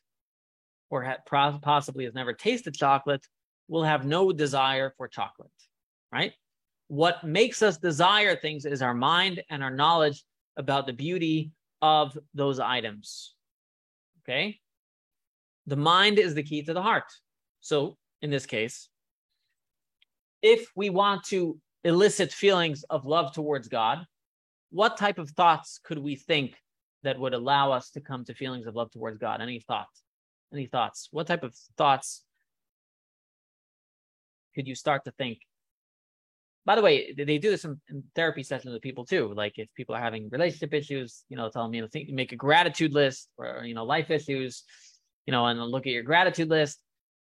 or 0.91 1.03
ha- 1.03 1.59
possibly 1.63 2.05
has 2.05 2.15
never 2.15 2.33
tasted 2.33 2.75
chocolate 2.75 3.27
will 3.69 3.83
have 3.83 4.05
no 4.05 4.33
desire 4.33 4.93
for 4.97 5.09
chocolate, 5.09 5.51
right? 6.13 6.33
What 6.89 7.25
makes 7.25 7.63
us 7.63 7.79
desire 7.79 8.37
things 8.37 8.67
is 8.67 8.83
our 8.83 8.93
mind 8.95 9.43
and 9.49 9.63
our 9.63 9.71
knowledge 9.71 10.23
about 10.57 10.87
the 10.87 10.93
beauty 10.93 11.53
of 11.81 12.17
those 12.35 12.61
items. 12.61 13.35
Okay? 14.23 14.61
The 15.67 15.77
mind 15.77 16.19
is 16.19 16.35
the 16.35 16.43
key 16.43 16.63
to 16.63 16.75
the 16.75 16.83
heart. 16.83 17.11
So, 17.61 17.97
in 18.21 18.31
this 18.31 18.45
case, 18.45 18.89
if 20.43 20.71
we 20.77 20.91
want 20.91 21.25
to 21.25 21.59
elicit 21.85 22.33
feelings 22.33 22.85
of 22.85 23.07
love 23.07 23.33
towards 23.33 23.69
God, 23.69 24.05
what 24.71 24.99
type 24.99 25.19
of 25.19 25.31
thoughts 25.31 25.81
could 25.83 25.99
we 25.99 26.17
think 26.17 26.55
that 27.05 27.19
would 27.19 27.35
allow 27.35 27.73
us 27.73 27.91
to 27.91 28.01
come 28.01 28.25
to 28.25 28.35
feelings 28.35 28.67
of 28.67 28.75
love 28.75 28.91
towards 28.91 29.19
God? 29.19 29.41
Any 29.41 29.61
thoughts? 29.61 30.03
Any 30.53 30.67
thoughts? 30.67 31.09
What 31.11 31.27
type 31.27 31.45
of 31.45 31.55
thoughts 31.77 32.25
could 34.55 34.67
you 34.67 34.75
start 34.75 35.05
to 35.05 35.13
think? 35.13 35.39
By 36.67 36.77
the 36.77 36.83
way, 36.83 37.13
they 37.13 37.39
do 37.39 37.51
this 37.51 37.65
in, 37.65 37.79
in 37.91 38.03
therapy 38.15 38.43
sessions 38.43 38.73
with 38.73 38.81
people 38.81 39.05
too. 39.05 39.33
Like 39.35 39.59
if 39.59 39.69
people 39.75 39.95
are 39.95 40.01
having 40.01 40.31
relationship 40.31 40.73
issues, 40.73 41.25
you 41.29 41.37
know, 41.37 41.51
tell 41.51 41.65
them, 41.65 41.75
you 41.75 41.83
know, 41.83 41.89
think, 41.89 42.09
make 42.09 42.33
a 42.33 42.37
gratitude 42.37 42.93
list 42.93 43.29
or, 43.37 43.65
you 43.65 43.75
know, 43.75 43.85
life 43.85 44.11
issues, 44.11 44.65
you 45.27 45.33
know, 45.33 45.45
and 45.47 45.61
look 45.61 45.87
at 45.87 45.93
your 45.93 46.03
gratitude 46.03 46.49
list. 46.49 46.81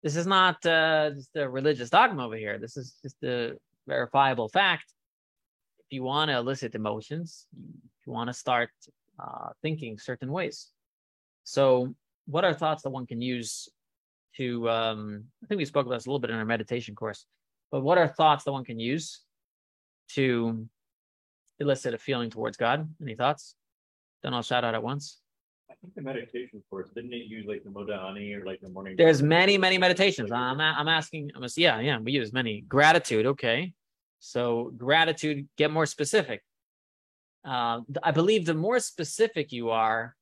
This 0.02 0.16
is 0.16 0.28
not 0.28 0.66
uh, 0.66 1.12
just 1.12 1.36
a 1.36 1.50
religious 1.50 1.90
dogma 1.90 2.26
over 2.26 2.38
here. 2.38 2.58
This 2.58 2.78
is 2.78 2.96
just 3.02 3.22
a 3.24 3.58
verifiable 3.86 4.48
fact. 4.48 4.94
If 5.80 5.96
you 5.96 6.04
want 6.04 6.30
to 6.30 6.38
elicit 6.38 6.76
emotions, 6.76 7.48
if 7.52 8.08
you 8.08 8.14
want 8.14 8.30
to 8.30 8.34
start 8.34 8.70
uh, 9.20 9.50
thinking 9.62 9.98
certain 9.98 10.32
ways. 10.32 10.68
So, 11.44 11.96
what 12.26 12.44
are 12.44 12.54
thoughts 12.54 12.84
that 12.84 12.90
one 12.90 13.06
can 13.06 13.22
use 13.22 13.70
to? 14.38 14.70
Um, 14.70 15.26
I 15.44 15.48
think 15.48 15.60
we 15.60 15.66
spoke 15.66 15.86
about 15.86 15.96
this 15.96 16.06
a 16.06 16.10
little 16.10 16.20
bit 16.20 16.30
in 16.30 16.36
our 16.36 16.46
meditation 16.46 16.96
course, 16.96 17.26
but 17.72 17.82
what 17.82 17.98
are 17.98 18.08
thoughts 18.08 18.44
that 18.44 18.52
one 18.52 18.66
can 18.66 18.80
use 18.80 19.22
to 20.10 20.68
elicit 21.60 21.94
a 21.94 21.98
feeling 21.98 22.30
towards 22.30 22.58
God? 22.58 22.90
Any 23.02 23.16
thoughts? 23.16 23.56
Then 24.24 24.34
I'll 24.34 24.42
shout 24.42 24.64
out 24.64 24.76
at 24.76 24.84
once. 24.84 25.20
I 25.70 25.74
think 25.82 25.96
the 25.96 26.02
meditation 26.02 26.64
course 26.70 26.90
didn't 26.96 27.14
it 27.14 27.28
use 27.28 27.46
like 27.46 27.64
the 27.64 27.70
Modeh 27.70 28.10
Ani 28.10 28.34
or 28.34 28.46
like 28.46 28.62
the 28.62 28.70
morning? 28.70 28.96
There's 28.98 29.22
many, 29.22 29.58
many 29.58 29.78
meditations. 29.78 30.32
I'm, 30.32 30.60
I'm 30.62 30.88
asking. 30.88 31.32
I'm 31.36 31.46
yeah, 31.56 31.80
yeah. 31.80 32.00
We 32.00 32.14
use 32.14 32.32
many. 32.32 32.62
Gratitude. 32.62 33.26
Okay. 33.26 33.74
So 34.20 34.72
gratitude. 34.78 35.48
Get 35.58 35.72
more 35.72 35.86
specific. 35.86 36.42
Uh, 37.48 37.80
I 38.04 38.12
believe 38.12 38.46
the 38.46 38.54
more 38.54 38.80
specific 38.80 39.54
you 39.54 39.70
are 39.70 40.16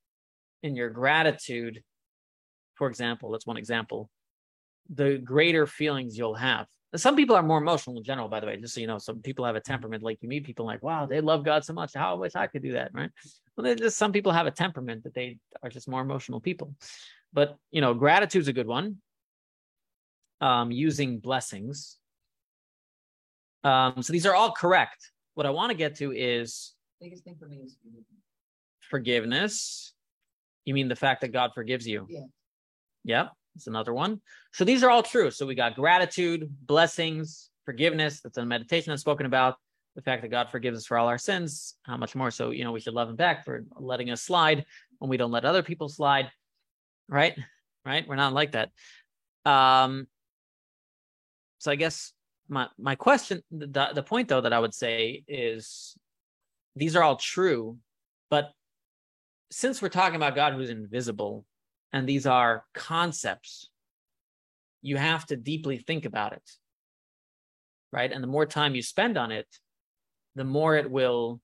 in 0.61 0.75
your 0.75 0.89
gratitude, 0.89 1.83
for 2.75 2.87
example, 2.87 3.31
that's 3.31 3.47
one 3.47 3.57
example, 3.57 4.09
the 4.93 5.17
greater 5.17 5.65
feelings 5.65 6.17
you'll 6.17 6.35
have. 6.35 6.67
Some 6.95 7.15
people 7.15 7.35
are 7.35 7.43
more 7.43 7.57
emotional 7.57 7.97
in 7.97 8.03
general, 8.03 8.29
by 8.29 8.39
the 8.39 8.45
way, 8.45 8.57
just 8.57 8.75
so 8.75 8.79
you 8.79 8.87
know. 8.87 8.99
Some 8.99 9.21
people 9.21 9.43
have 9.43 9.55
a 9.55 9.59
temperament, 9.59 10.03
like 10.03 10.19
you 10.21 10.29
meet 10.29 10.45
people 10.45 10.65
like, 10.65 10.83
wow, 10.83 11.05
they 11.05 11.19
love 11.19 11.43
God 11.43 11.65
so 11.65 11.73
much. 11.73 11.93
How 11.95 12.11
I 12.11 12.13
wish 12.13 12.35
I 12.35 12.47
could 12.47 12.61
do 12.61 12.73
that, 12.73 12.91
right? 12.93 13.09
Well, 13.57 13.75
just 13.75 13.97
some 13.97 14.11
people 14.11 14.31
have 14.31 14.45
a 14.45 14.51
temperament 14.51 15.03
that 15.03 15.13
they 15.13 15.37
are 15.63 15.69
just 15.69 15.89
more 15.89 16.01
emotional 16.01 16.39
people. 16.39 16.75
But 17.33 17.57
you 17.71 17.81
know, 17.81 17.93
gratitude's 17.93 18.47
a 18.47 18.53
good 18.53 18.67
one. 18.67 18.97
Um, 20.41 20.71
using 20.71 21.19
blessings. 21.19 21.97
Um, 23.63 24.03
so 24.03 24.13
these 24.13 24.25
are 24.25 24.35
all 24.35 24.51
correct. 24.51 25.11
What 25.33 25.45
I 25.45 25.49
want 25.49 25.71
to 25.71 25.77
get 25.77 25.95
to 25.95 26.11
is 26.11 26.74
Biggest 27.01 27.23
thing 27.23 27.35
for 27.37 27.47
me 27.47 27.57
is 27.57 27.77
forgiveness. 27.81 28.05
Forgiveness. 28.89 29.93
You 30.65 30.73
mean 30.73 30.87
the 30.87 30.95
fact 30.95 31.21
that 31.21 31.31
God 31.31 31.51
forgives 31.53 31.87
you? 31.87 32.07
Yeah. 32.09 32.25
Yep. 33.03 33.31
That's 33.55 33.67
another 33.67 33.93
one. 33.93 34.21
So 34.53 34.65
these 34.65 34.83
are 34.83 34.89
all 34.89 35.03
true. 35.03 35.31
So 35.31 35.45
we 35.45 35.55
got 35.55 35.75
gratitude, 35.75 36.49
blessings, 36.61 37.49
forgiveness. 37.65 38.21
That's 38.21 38.37
a 38.37 38.45
meditation 38.45 38.91
I've 38.91 38.99
spoken 38.99 39.25
about. 39.25 39.55
The 39.95 40.01
fact 40.01 40.23
that 40.23 40.29
God 40.29 40.49
forgives 40.49 40.79
us 40.79 40.85
for 40.85 40.97
all 40.97 41.07
our 41.07 41.17
sins. 41.17 41.75
How 41.83 41.95
much 41.95 42.15
more 42.15 42.29
so, 42.29 42.49
you 42.51 42.65
know, 42.65 42.73
we 42.73 42.81
should 42.81 42.93
love 42.93 43.09
him 43.09 43.15
back 43.15 43.45
for 43.45 43.63
letting 43.77 44.09
us 44.11 44.21
slide 44.21 44.65
when 44.99 45.09
we 45.09 45.15
don't 45.15 45.31
let 45.31 45.45
other 45.45 45.63
people 45.63 45.87
slide. 45.87 46.29
Right? 47.07 47.37
Right? 47.85 48.05
We're 48.07 48.15
not 48.15 48.33
like 48.33 48.53
that. 48.53 48.71
Um, 49.45 50.07
so 51.59 51.71
I 51.71 51.75
guess 51.75 52.11
my 52.49 52.67
my 52.77 52.95
question, 52.95 53.41
the, 53.51 53.91
the 53.93 54.03
point 54.03 54.27
though 54.27 54.41
that 54.41 54.53
I 54.53 54.59
would 54.59 54.73
say 54.73 55.23
is 55.27 55.95
these 56.75 56.95
are 56.95 57.03
all 57.03 57.15
true, 57.15 57.77
but 58.29 58.51
since 59.51 59.81
we're 59.81 59.89
talking 59.89 60.15
about 60.15 60.35
God 60.35 60.53
who's 60.53 60.69
invisible 60.69 61.45
and 61.93 62.07
these 62.07 62.25
are 62.25 62.65
concepts, 62.73 63.69
you 64.81 64.97
have 64.97 65.25
to 65.27 65.35
deeply 65.35 65.77
think 65.77 66.05
about 66.05 66.33
it. 66.33 66.49
Right. 67.91 68.11
And 68.11 68.21
the 68.21 68.27
more 68.27 68.45
time 68.45 68.75
you 68.75 68.81
spend 68.81 69.17
on 69.17 69.31
it, 69.31 69.47
the 70.35 70.43
more 70.43 70.75
it 70.75 70.91
will 70.91 71.39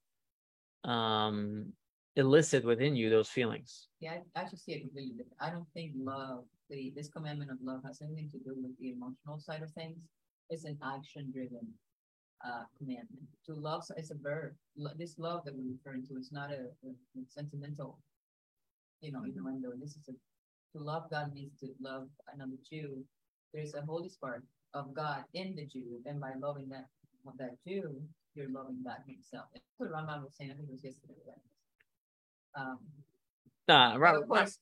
um, 0.84 1.72
elicit 2.16 2.66
within 2.66 2.96
you 2.96 3.10
those 3.10 3.30
feelings. 3.30 3.88
Yeah, 4.00 4.18
I, 4.36 4.42
I 4.42 4.50
just 4.50 4.66
see 4.66 4.74
it 4.74 4.82
completely 4.82 5.12
different. 5.12 5.38
I 5.40 5.50
don't 5.50 5.68
think 5.74 5.94
love, 5.98 6.44
the 6.70 6.92
this 6.96 7.10
commandment 7.10 7.52
of 7.52 7.58
love 7.64 7.82
has 7.86 8.02
anything 8.02 8.30
to 8.32 8.38
do 8.40 8.56
with 8.62 8.78
the 8.80 8.92
emotional 8.92 9.40
side 9.40 9.62
of 9.62 9.72
things. 9.72 9.98
It's 10.50 10.66
an 10.66 10.78
action 10.84 11.32
driven 11.32 11.68
uh, 12.46 12.64
commandment. 12.78 13.28
To 13.48 13.54
love 13.54 13.84
is 13.98 14.12
a 14.12 14.16
verb. 14.16 14.54
This 14.98 15.18
love 15.20 15.44
that 15.46 15.56
we're 15.56 15.72
referring 15.74 16.08
to 16.08 16.16
is 16.18 16.32
not 16.32 16.52
a, 16.52 16.68
a 16.88 16.92
sentimental, 17.30 18.00
you 19.02 19.12
know, 19.12 19.26
even 19.28 19.62
though 19.62 19.74
this 19.80 19.92
is 19.98 20.10
a, 20.10 20.14
to 20.78 20.84
love 20.84 21.10
God 21.12 21.34
means 21.34 21.54
to 21.60 21.68
love 21.82 22.08
another 22.34 22.58
Jew. 22.70 23.04
There's 23.54 23.74
a 23.76 23.82
holy 23.82 24.10
spark 24.10 24.44
of 24.74 24.94
God 24.94 25.26
in 25.34 25.56
the 25.56 25.66
Jew, 25.66 26.00
and 26.06 26.22
by 26.22 26.34
loving 26.40 26.70
that 26.70 26.88
of 27.28 27.38
that 27.38 27.58
Jew, 27.68 28.02
you're 28.36 28.50
loving 28.52 28.80
God 28.84 28.98
Himself. 29.08 29.46
That's 29.54 29.66
what 29.78 29.92
Rambam 29.92 30.24
was 30.24 30.34
saying. 30.38 30.52
I 30.52 30.56
think 30.56 30.70
it 30.70 30.72
was 30.74 30.84
yesterday. 30.84 31.16
right? 31.28 32.64
Um, 32.64 32.80
but 33.98 34.00
Ra- 34.00 34.18
of 34.18 34.28
course, 34.28 34.60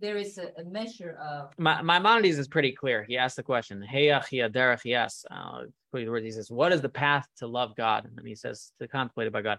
there 0.00 0.16
is 0.16 0.38
a, 0.38 0.50
a 0.60 0.64
measure 0.64 1.16
of 1.22 1.52
my 1.58 1.82
Maimonides 1.82 2.38
is 2.38 2.48
pretty 2.48 2.72
clear. 2.72 3.04
He 3.04 3.16
asked 3.16 3.36
the 3.36 3.42
question, 3.42 3.86
"Heyach 3.88 4.24
hi 4.30 4.48
derech 4.48 4.84
yes." 4.84 5.24
Uh, 5.30 5.62
put 5.92 6.04
the 6.04 6.10
words, 6.10 6.24
he 6.24 6.32
says, 6.32 6.50
"What 6.50 6.72
is 6.72 6.80
the 6.80 6.88
path 6.88 7.26
to 7.38 7.46
love 7.46 7.76
God?" 7.76 8.08
And 8.16 8.26
he 8.26 8.34
says, 8.34 8.72
"To 8.80 8.88
contemplate 8.88 9.28
about 9.28 9.44
God." 9.44 9.58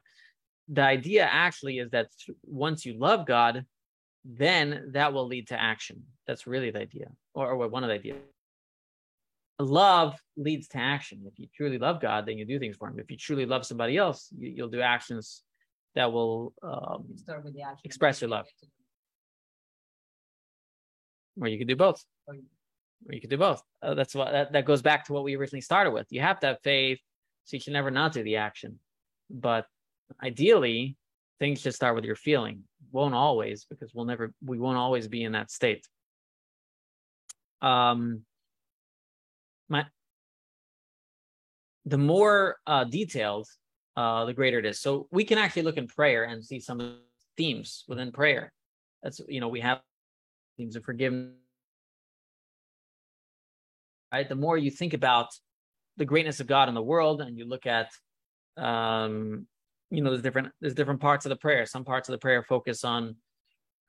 The 0.68 0.84
idea 0.84 1.28
actually 1.30 1.80
is 1.80 1.90
that 1.92 2.08
th- 2.26 2.38
once 2.44 2.86
you 2.86 2.94
love 2.94 3.26
God, 3.26 3.66
then 4.24 4.92
that 4.94 5.14
will 5.14 5.28
lead 5.28 5.48
to 5.50 5.62
action. 5.62 6.04
That's 6.28 6.48
really 6.48 6.72
the 6.72 6.80
idea, 6.80 7.08
or, 7.34 7.52
or 7.52 7.68
one 7.68 7.84
of 7.84 7.90
the 7.90 7.96
ideas. 7.96 8.18
Love 9.60 10.20
leads 10.38 10.68
to 10.70 10.78
action. 10.78 11.24
If 11.26 11.38
you 11.38 11.48
truly 11.56 11.78
love 11.78 12.02
God, 12.02 12.26
then 12.26 12.38
you 12.38 12.46
do 12.46 12.58
things 12.58 12.78
for 12.78 12.88
Him. 12.88 13.00
If 13.00 13.12
you 13.12 13.18
truly 13.18 13.46
love 13.46 13.66
somebody 13.66 13.98
else, 13.98 14.30
you, 14.36 14.50
you'll 14.50 14.70
do 14.70 14.82
actions 14.82 15.44
that 15.94 16.12
will 16.12 16.54
um, 16.64 17.06
start 17.16 17.44
with 17.44 17.54
the 17.54 17.62
action. 17.62 17.82
Express 17.84 18.22
your 18.22 18.30
love. 18.30 18.48
Or 21.40 21.48
you 21.48 21.58
could 21.58 21.68
do 21.68 21.76
both. 21.76 22.04
Or- 22.28 22.36
or 23.08 23.14
you 23.16 23.22
could 23.22 23.30
do 23.30 23.38
both. 23.38 23.64
Uh, 23.82 23.94
that's 23.94 24.14
what 24.14 24.32
that, 24.32 24.52
that 24.52 24.66
goes 24.66 24.82
back 24.82 25.06
to 25.06 25.14
what 25.14 25.24
we 25.24 25.36
originally 25.36 25.62
started 25.62 25.92
with. 25.92 26.08
You 26.12 26.22
have 26.22 26.40
to 26.42 26.48
have 26.48 26.62
faith 26.62 27.00
so 27.46 27.56
you 27.58 27.60
should 27.60 27.74
never 27.74 27.92
not 27.92 28.14
do 28.14 28.24
the 28.24 28.38
action. 28.38 28.80
But 29.30 29.66
ideally 30.22 30.98
things 31.40 31.62
should 31.62 31.74
start 31.74 31.96
with 31.96 32.06
your 32.06 32.16
feeling. 32.16 32.64
Won't 32.92 33.16
always 33.16 33.66
because 33.66 33.94
we'll 33.94 34.06
never 34.06 34.34
we 34.46 34.60
won't 34.60 34.78
always 34.78 35.08
be 35.08 35.24
in 35.24 35.32
that 35.32 35.50
state. 35.50 35.88
Um 37.62 38.22
my 39.70 39.86
the 41.86 41.98
more 41.98 42.58
uh 42.68 42.84
detailed 42.84 43.48
uh 43.96 44.26
the 44.26 44.34
greater 44.34 44.60
it 44.60 44.66
is. 44.66 44.80
So 44.80 45.08
we 45.12 45.24
can 45.24 45.38
actually 45.38 45.64
look 45.64 45.78
in 45.78 45.88
prayer 45.88 46.26
and 46.26 46.46
see 46.46 46.60
some 46.60 46.80
of 46.80 46.88
the 46.88 46.98
themes 47.38 47.84
within 47.88 48.12
prayer. 48.12 48.54
That's 49.02 49.22
you 49.28 49.40
know 49.40 49.48
we 49.48 49.62
have 49.62 49.82
themes 50.62 50.76
of 50.76 50.84
forgiveness 50.84 51.34
right? 54.12 54.28
The 54.28 54.36
more 54.36 54.58
you 54.58 54.72
think 54.72 54.94
about 54.94 55.28
the 55.98 56.06
greatness 56.06 56.40
of 56.40 56.48
god 56.48 56.70
in 56.70 56.76
the 56.76 56.82
world 56.82 57.22
and 57.22 57.38
you 57.38 57.46
look 57.46 57.66
at 57.66 57.90
um 58.58 59.46
you 59.90 60.02
know 60.02 60.10
there's 60.10 60.22
different 60.22 60.50
there's 60.62 60.74
different 60.74 61.02
parts 61.02 61.26
of 61.26 61.30
the 61.30 61.36
prayer. 61.36 61.66
Some 61.66 61.86
parts 61.86 62.10
of 62.10 62.14
the 62.14 62.20
prayer 62.20 62.44
focus 62.44 62.84
on 62.84 63.16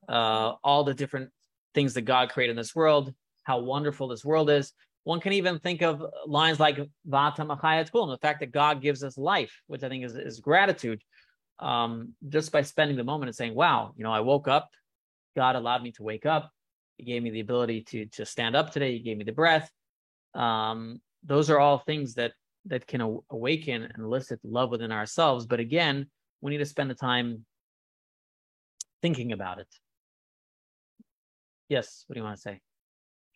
uh 0.08 0.52
all 0.64 0.84
the 0.84 0.94
different 0.94 1.30
things 1.74 1.94
that 1.94 2.02
god 2.02 2.30
created 2.30 2.52
in 2.52 2.56
this 2.56 2.74
world 2.74 3.14
how 3.44 3.58
wonderful 3.60 4.08
this 4.08 4.24
world 4.24 4.50
is. 4.50 4.72
One 5.04 5.20
can 5.20 5.32
even 5.32 5.58
think 5.58 5.82
of 5.82 6.04
lines 6.26 6.60
like 6.60 6.76
vata 7.08 7.40
machayat 7.40 7.90
the 7.90 8.18
fact 8.18 8.40
that 8.40 8.52
god 8.52 8.80
gives 8.80 9.02
us 9.02 9.16
life 9.18 9.52
which 9.66 9.82
i 9.82 9.88
think 9.88 10.04
is, 10.04 10.14
is 10.14 10.40
gratitude 10.40 11.02
um 11.58 12.14
just 12.28 12.52
by 12.52 12.62
spending 12.62 12.96
the 12.96 13.04
moment 13.04 13.28
and 13.28 13.34
saying 13.34 13.54
wow 13.54 13.92
you 13.96 14.04
know 14.04 14.12
i 14.12 14.20
woke 14.20 14.48
up 14.48 14.68
god 15.36 15.56
allowed 15.56 15.82
me 15.82 15.90
to 15.92 16.02
wake 16.02 16.26
up 16.26 16.52
he 17.02 17.12
gave 17.12 17.22
me 17.22 17.30
the 17.30 17.40
ability 17.40 17.82
to 17.82 18.06
to 18.06 18.24
stand 18.24 18.54
up 18.54 18.70
today 18.70 18.92
he 18.92 19.00
gave 19.00 19.16
me 19.16 19.24
the 19.24 19.32
breath 19.32 19.70
um, 20.34 21.00
those 21.24 21.50
are 21.50 21.58
all 21.58 21.78
things 21.78 22.14
that 22.14 22.32
that 22.66 22.86
can 22.86 23.02
aw- 23.02 23.20
awaken 23.30 23.82
and 23.82 24.04
elicit 24.04 24.38
love 24.44 24.70
within 24.70 24.92
ourselves 24.92 25.46
but 25.46 25.60
again 25.60 26.06
we 26.40 26.50
need 26.50 26.58
to 26.58 26.66
spend 26.66 26.90
the 26.90 26.94
time 26.94 27.44
thinking 29.02 29.32
about 29.32 29.58
it 29.58 29.68
yes 31.68 32.04
what 32.06 32.14
do 32.14 32.20
you 32.20 32.24
want 32.24 32.36
to 32.36 32.42
say 32.42 32.60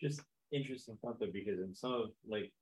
just 0.00 0.20
interesting 0.52 0.96
thought 1.02 1.18
though, 1.18 1.26
because 1.32 1.60
in 1.60 1.74
some 1.74 1.92
of 1.92 2.10
like, 2.28 2.52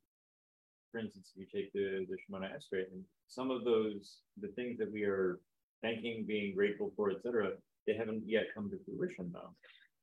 for 0.92 0.98
instance, 0.98 1.32
if 1.34 1.40
you 1.40 1.46
take 1.52 1.72
the 1.72 2.06
the 2.08 2.16
Shemona 2.16 2.50
Esrei, 2.50 2.84
and 2.92 3.02
some 3.28 3.50
of 3.50 3.64
those 3.64 4.18
the 4.40 4.48
things 4.48 4.78
that 4.78 4.90
we 4.90 5.04
are 5.04 5.40
thanking, 5.82 6.24
being 6.26 6.54
grateful 6.54 6.92
for, 6.96 7.10
etc., 7.10 7.52
they 7.86 7.94
haven't 7.94 8.22
yet 8.26 8.44
come 8.54 8.70
to 8.70 8.78
fruition 8.84 9.30
though. 9.32 9.50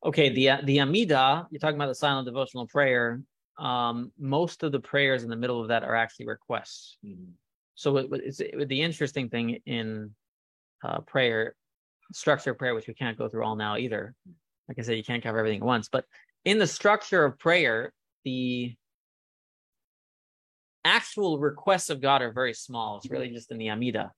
Okay 0.04 0.30
the 0.30 0.64
the 0.66 0.80
amida 0.80 1.48
you're 1.52 1.60
talking 1.60 1.76
about 1.76 1.88
the 1.88 1.96
silent 1.96 2.26
devotional 2.26 2.68
prayer. 2.68 3.22
Um 3.60 4.12
most 4.18 4.64
of 4.64 4.72
the 4.72 4.80
prayers 4.80 5.24
in 5.24 5.30
the 5.30 5.36
middle 5.36 5.62
of 5.62 5.68
that 5.68 5.84
are 5.84 5.96
actually 5.96 6.28
requests. 6.28 6.98
So 7.76 7.98
it, 7.98 8.08
it's 8.12 8.40
it, 8.40 8.68
the 8.68 8.82
interesting 8.82 9.30
thing 9.30 9.60
in 9.66 10.12
uh, 10.84 11.02
prayer 11.02 11.56
structure 12.14 12.52
of 12.52 12.58
prayer 12.58 12.76
which 12.76 12.88
we 12.88 12.94
can't 12.94 13.18
go 13.18 13.30
through 13.30 13.44
all 13.44 13.56
now 13.56 13.78
either. 13.78 14.16
Like 14.68 14.80
i 14.80 14.82
said 14.82 14.98
you 14.98 15.04
can't 15.04 15.24
cover 15.24 15.38
everything 15.38 15.62
at 15.62 15.66
once 15.66 15.90
but 15.90 16.06
in 16.46 16.58
the 16.58 16.68
structure 16.68 17.24
of 17.24 17.38
prayer 17.38 17.94
the 18.24 18.76
actual 20.84 21.40
requests 21.40 21.90
of 21.90 22.02
god 22.02 22.22
are 22.22 22.32
very 22.32 22.54
small. 22.54 22.98
It's 22.98 23.10
really 23.10 23.30
just 23.30 23.52
in 23.52 23.58
the 23.58 23.70
amida. 23.70 24.12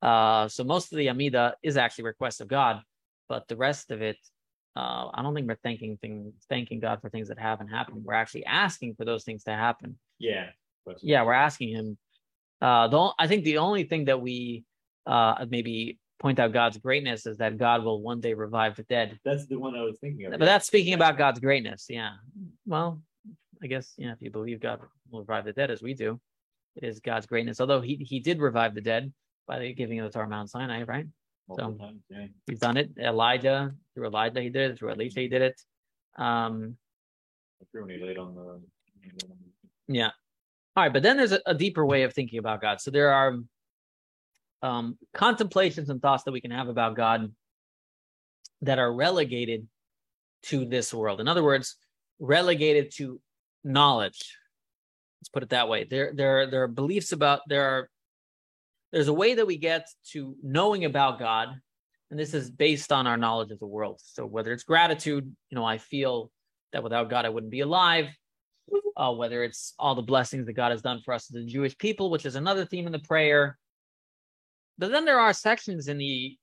Uh, 0.00 0.48
so 0.48 0.64
most 0.64 0.92
of 0.92 0.98
the 0.98 1.08
amida 1.08 1.54
is 1.62 1.76
actually 1.76 2.04
requests 2.04 2.40
of 2.40 2.48
god 2.48 2.80
but 3.28 3.46
the 3.48 3.56
rest 3.56 3.90
of 3.90 4.00
it 4.00 4.16
uh, 4.76 5.08
i 5.14 5.20
don't 5.22 5.34
think 5.34 5.46
we're 5.48 5.56
thanking 5.62 5.96
things 6.00 6.32
thanking 6.48 6.80
god 6.80 7.00
for 7.00 7.08
things 7.10 7.28
that 7.28 7.38
haven't 7.38 7.68
happened 7.68 8.02
we're 8.04 8.14
actually 8.14 8.44
asking 8.46 8.94
for 8.94 9.04
those 9.04 9.24
things 9.24 9.42
to 9.44 9.50
happen 9.50 9.98
Yeah. 10.18 10.50
yeah 11.02 11.22
we're 11.24 11.32
asking 11.32 11.70
him 11.70 11.98
uh 12.62 12.88
the 12.88 13.10
i 13.18 13.26
think 13.26 13.44
the 13.44 13.58
only 13.58 13.84
thing 13.84 14.04
that 14.06 14.20
we 14.20 14.64
uh 15.06 15.44
maybe 15.48 15.98
point 16.18 16.38
out 16.38 16.52
god's 16.52 16.76
greatness 16.78 17.26
is 17.26 17.38
that 17.38 17.56
god 17.56 17.82
will 17.84 18.00
one 18.02 18.20
day 18.20 18.34
revive 18.34 18.76
the 18.76 18.82
dead 18.84 19.18
That's 19.24 19.46
the 19.46 19.58
one 19.58 19.74
I 19.74 19.82
was 19.82 19.98
thinking 20.00 20.26
of. 20.26 20.32
but 20.38 20.44
that's 20.44 20.66
speaking 20.66 20.94
about 20.94 21.16
god's 21.18 21.40
greatness 21.40 21.86
yeah 21.88 22.12
well 22.66 23.02
i 23.62 23.66
guess 23.66 23.94
yeah 23.96 24.12
if 24.12 24.20
you 24.20 24.30
believe 24.30 24.60
god 24.60 24.80
will 25.10 25.20
revive 25.20 25.44
the 25.46 25.52
dead 25.52 25.70
as 25.70 25.82
we 25.82 25.94
do 25.94 26.20
it 26.76 26.84
is 26.84 27.00
god's 27.00 27.26
greatness 27.26 27.60
although 27.60 27.80
he 27.80 27.96
he 27.96 28.20
did 28.20 28.40
revive 28.40 28.74
the 28.74 28.80
dead 28.80 29.12
by 29.46 29.58
the 29.58 29.72
giving 29.74 29.98
of 29.98 30.06
the 30.06 30.16
Torah 30.16 30.28
Mount 30.28 30.48
Sinai, 30.48 30.84
right? 30.84 31.06
Multiple 31.50 31.76
so- 31.78 31.84
times, 31.84 32.02
yeah. 32.08 32.26
He's 32.46 32.58
done 32.58 32.76
it. 32.76 32.90
Elijah, 32.98 33.74
through 33.94 34.06
Elijah, 34.06 34.40
he 34.40 34.48
did 34.48 34.72
it. 34.72 34.78
Through 34.78 34.90
Elisha, 34.90 35.20
he 35.20 35.28
did 35.28 35.42
it. 35.42 35.60
Um, 36.16 36.76
When 37.72 37.88
he 37.90 38.02
laid 38.02 38.18
on 38.18 38.34
the. 38.34 38.60
Yeah. 39.88 40.10
All 40.76 40.84
right, 40.84 40.92
but 40.92 41.02
then 41.02 41.16
there's 41.16 41.32
a, 41.32 41.40
a 41.46 41.54
deeper 41.54 41.84
way 41.84 42.04
of 42.04 42.14
thinking 42.14 42.38
about 42.38 42.60
God. 42.60 42.80
So 42.80 42.90
there 42.90 43.12
are 43.12 43.38
um, 44.62 44.98
contemplations 45.14 45.90
and 45.90 46.00
thoughts 46.00 46.22
that 46.24 46.32
we 46.32 46.40
can 46.40 46.52
have 46.52 46.68
about 46.68 46.96
God 46.96 47.32
that 48.62 48.78
are 48.78 48.92
relegated 48.92 49.66
to 50.44 50.64
this 50.64 50.94
world. 50.94 51.20
In 51.20 51.28
other 51.28 51.42
words, 51.42 51.76
relegated 52.18 52.92
to 52.96 53.20
knowledge. 53.64 54.36
Let's 55.20 55.28
put 55.32 55.42
it 55.42 55.48
that 55.50 55.68
way. 55.68 55.84
There, 55.84 56.12
there, 56.14 56.50
there 56.50 56.62
are 56.62 56.68
beliefs 56.68 57.12
about 57.12 57.40
there 57.48 57.64
are. 57.64 57.90
There's 58.92 59.08
a 59.08 59.12
way 59.12 59.34
that 59.34 59.46
we 59.46 59.56
get 59.56 59.88
to 60.12 60.36
knowing 60.42 60.84
about 60.84 61.18
God, 61.18 61.48
and 62.10 62.18
this 62.18 62.34
is 62.34 62.50
based 62.50 62.92
on 62.92 63.06
our 63.06 63.16
knowledge 63.16 63.50
of 63.50 63.60
the 63.60 63.66
world. 63.66 64.00
So 64.02 64.26
whether 64.26 64.52
it's 64.52 64.64
gratitude, 64.64 65.24
you 65.50 65.54
know, 65.54 65.64
I 65.64 65.78
feel 65.78 66.30
that 66.72 66.82
without 66.82 67.10
God 67.10 67.24
I 67.24 67.28
wouldn't 67.28 67.52
be 67.52 67.60
alive 67.60 68.08
uh, 68.96 69.12
whether 69.12 69.42
it's 69.42 69.74
all 69.78 69.94
the 69.94 70.02
blessings 70.02 70.46
that 70.46 70.52
God 70.52 70.70
has 70.70 70.82
done 70.82 71.00
for 71.04 71.14
us 71.14 71.30
as 71.30 71.34
the 71.34 71.44
Jewish 71.44 71.76
people, 71.78 72.10
which 72.10 72.26
is 72.26 72.34
another 72.34 72.64
theme 72.64 72.86
in 72.86 72.92
the 72.92 72.98
prayer. 72.98 73.58
But 74.78 74.90
then 74.90 75.04
there 75.04 75.18
are 75.18 75.32
sections 75.32 75.88
in 75.88 75.98
the 75.98 76.36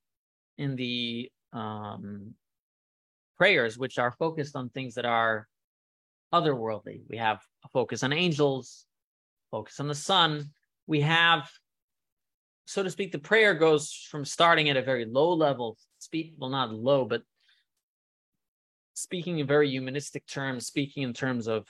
in 0.57 0.75
the 0.75 1.31
um, 1.53 2.33
prayers 3.37 3.77
which 3.77 3.99
are 3.99 4.15
focused 4.17 4.55
on 4.55 4.69
things 4.69 4.95
that 4.95 5.05
are 5.05 5.47
otherworldly. 6.33 7.01
We 7.09 7.17
have 7.17 7.41
a 7.63 7.69
focus 7.69 8.03
on 8.03 8.11
angels, 8.11 8.85
focus 9.51 9.79
on 9.79 9.87
the 9.87 9.95
sun. 9.95 10.51
We 10.87 11.01
have, 11.01 11.49
so 12.67 12.83
to 12.83 12.89
speak, 12.89 13.13
the 13.13 13.17
prayer 13.17 13.53
goes 13.53 13.93
from 14.11 14.25
starting 14.25 14.67
at 14.69 14.75
a 14.75 14.81
very 14.81 15.05
low 15.05 15.31
level, 15.31 15.77
speak 15.99 16.33
well, 16.37 16.49
not 16.49 16.73
low, 16.73 17.05
but 17.05 17.21
speaking 18.93 19.39
in 19.39 19.47
very 19.47 19.69
humanistic 19.69 20.27
terms, 20.27 20.67
speaking 20.67 21.03
in 21.03 21.13
terms 21.13 21.47
of 21.47 21.65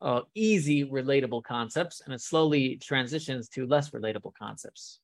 uh, 0.00 0.22
easy, 0.34 0.84
relatable 0.84 1.44
concepts, 1.44 2.02
and 2.04 2.12
it 2.12 2.20
slowly 2.20 2.76
transitions 2.82 3.48
to 3.50 3.66
less 3.68 3.90
relatable 3.90 4.32
concepts. 4.36 4.98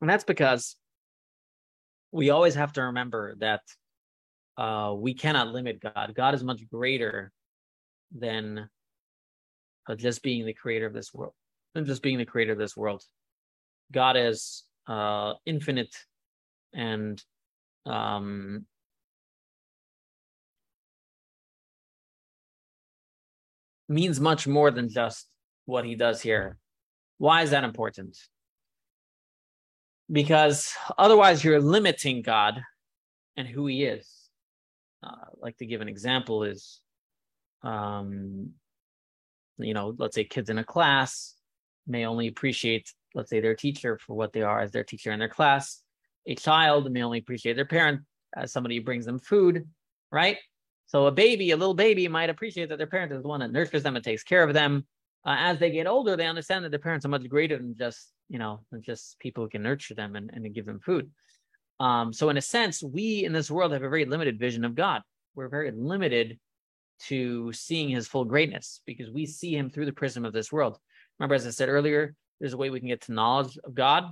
And 0.00 0.08
that's 0.08 0.22
because 0.22 0.76
we 2.12 2.30
always 2.30 2.54
have 2.54 2.72
to 2.74 2.82
remember 2.82 3.34
that 3.40 3.62
uh, 4.56 4.94
we 4.96 5.14
cannot 5.14 5.48
limit 5.48 5.80
God. 5.80 6.12
God 6.14 6.36
is 6.36 6.44
much 6.44 6.62
greater 6.70 7.32
than 8.16 8.70
uh, 9.88 9.96
just 9.96 10.22
being 10.22 10.46
the 10.46 10.54
creator 10.54 10.86
of 10.86 10.94
this 10.94 11.12
world, 11.12 11.34
than 11.74 11.86
just 11.86 12.02
being 12.02 12.18
the 12.18 12.24
creator 12.24 12.52
of 12.52 12.58
this 12.58 12.76
world. 12.76 13.02
God 13.92 14.16
is 14.16 14.64
uh, 14.86 15.34
infinite 15.46 15.94
and 16.72 17.22
um, 17.86 18.66
means 23.88 24.20
much 24.20 24.46
more 24.46 24.70
than 24.70 24.88
just 24.88 25.26
what 25.64 25.84
he 25.84 25.94
does 25.94 26.20
here 26.20 26.58
Why 27.18 27.42
is 27.42 27.50
that 27.50 27.64
important? 27.64 28.16
Because 30.10 30.72
otherwise, 30.96 31.44
you're 31.44 31.60
limiting 31.60 32.22
God 32.22 32.62
and 33.36 33.46
who 33.46 33.66
He 33.66 33.84
is. 33.84 34.08
Uh, 35.02 35.26
like 35.36 35.56
to 35.58 35.66
give 35.66 35.80
an 35.80 35.88
example 35.88 36.44
is, 36.44 36.80
um, 37.62 38.52
you 39.58 39.74
know, 39.74 39.94
let's 39.98 40.14
say 40.14 40.24
kids 40.24 40.48
in 40.48 40.58
a 40.58 40.64
class 40.64 41.34
may 41.86 42.06
only 42.06 42.28
appreciate, 42.28 42.92
let's 43.18 43.28
say, 43.28 43.40
their 43.40 43.54
teacher 43.54 43.98
for 43.98 44.14
what 44.14 44.32
they 44.32 44.42
are 44.42 44.60
as 44.60 44.70
their 44.70 44.84
teacher 44.84 45.12
in 45.12 45.18
their 45.18 45.28
class. 45.28 45.82
A 46.26 46.34
child 46.34 46.90
may 46.90 47.02
only 47.02 47.18
appreciate 47.18 47.56
their 47.56 47.66
parent 47.66 48.00
as 48.36 48.52
somebody 48.52 48.76
who 48.76 48.84
brings 48.84 49.04
them 49.04 49.18
food, 49.18 49.68
right? 50.10 50.38
So 50.86 51.06
a 51.06 51.12
baby, 51.12 51.50
a 51.50 51.56
little 51.56 51.74
baby, 51.74 52.08
might 52.08 52.30
appreciate 52.30 52.68
that 52.70 52.78
their 52.78 52.86
parent 52.86 53.12
is 53.12 53.22
the 53.22 53.28
one 53.28 53.40
that 53.40 53.52
nurtures 53.52 53.82
them 53.82 53.96
and 53.96 54.04
takes 54.04 54.22
care 54.22 54.42
of 54.42 54.54
them. 54.54 54.86
Uh, 55.26 55.36
as 55.38 55.58
they 55.58 55.70
get 55.70 55.86
older, 55.86 56.16
they 56.16 56.26
understand 56.26 56.64
that 56.64 56.70
their 56.70 56.78
parents 56.78 57.04
are 57.04 57.10
much 57.10 57.28
greater 57.28 57.58
than 57.58 57.76
just, 57.76 58.12
you 58.28 58.38
know, 58.38 58.60
just 58.80 59.18
people 59.18 59.44
who 59.44 59.50
can 59.50 59.62
nurture 59.62 59.94
them 59.94 60.16
and, 60.16 60.30
and 60.32 60.54
give 60.54 60.64
them 60.64 60.80
food. 60.80 61.10
Um, 61.80 62.12
so 62.12 62.28
in 62.28 62.36
a 62.36 62.42
sense, 62.42 62.82
we 62.82 63.24
in 63.24 63.32
this 63.32 63.50
world 63.50 63.72
have 63.72 63.82
a 63.82 63.88
very 63.88 64.04
limited 64.04 64.38
vision 64.38 64.64
of 64.64 64.74
God. 64.74 65.02
We're 65.34 65.48
very 65.48 65.72
limited 65.72 66.38
to 67.06 67.52
seeing 67.52 67.88
his 67.88 68.08
full 68.08 68.24
greatness 68.24 68.80
because 68.86 69.10
we 69.10 69.26
see 69.26 69.54
him 69.56 69.70
through 69.70 69.86
the 69.86 69.92
prism 69.92 70.24
of 70.24 70.32
this 70.32 70.50
world. 70.50 70.78
Remember, 71.18 71.34
as 71.34 71.46
I 71.46 71.50
said 71.50 71.68
earlier, 71.68 72.14
there's 72.40 72.52
a 72.52 72.56
way 72.56 72.70
we 72.70 72.80
can 72.80 72.88
get 72.88 73.02
to 73.02 73.12
knowledge 73.12 73.58
of 73.64 73.74
God. 73.74 74.10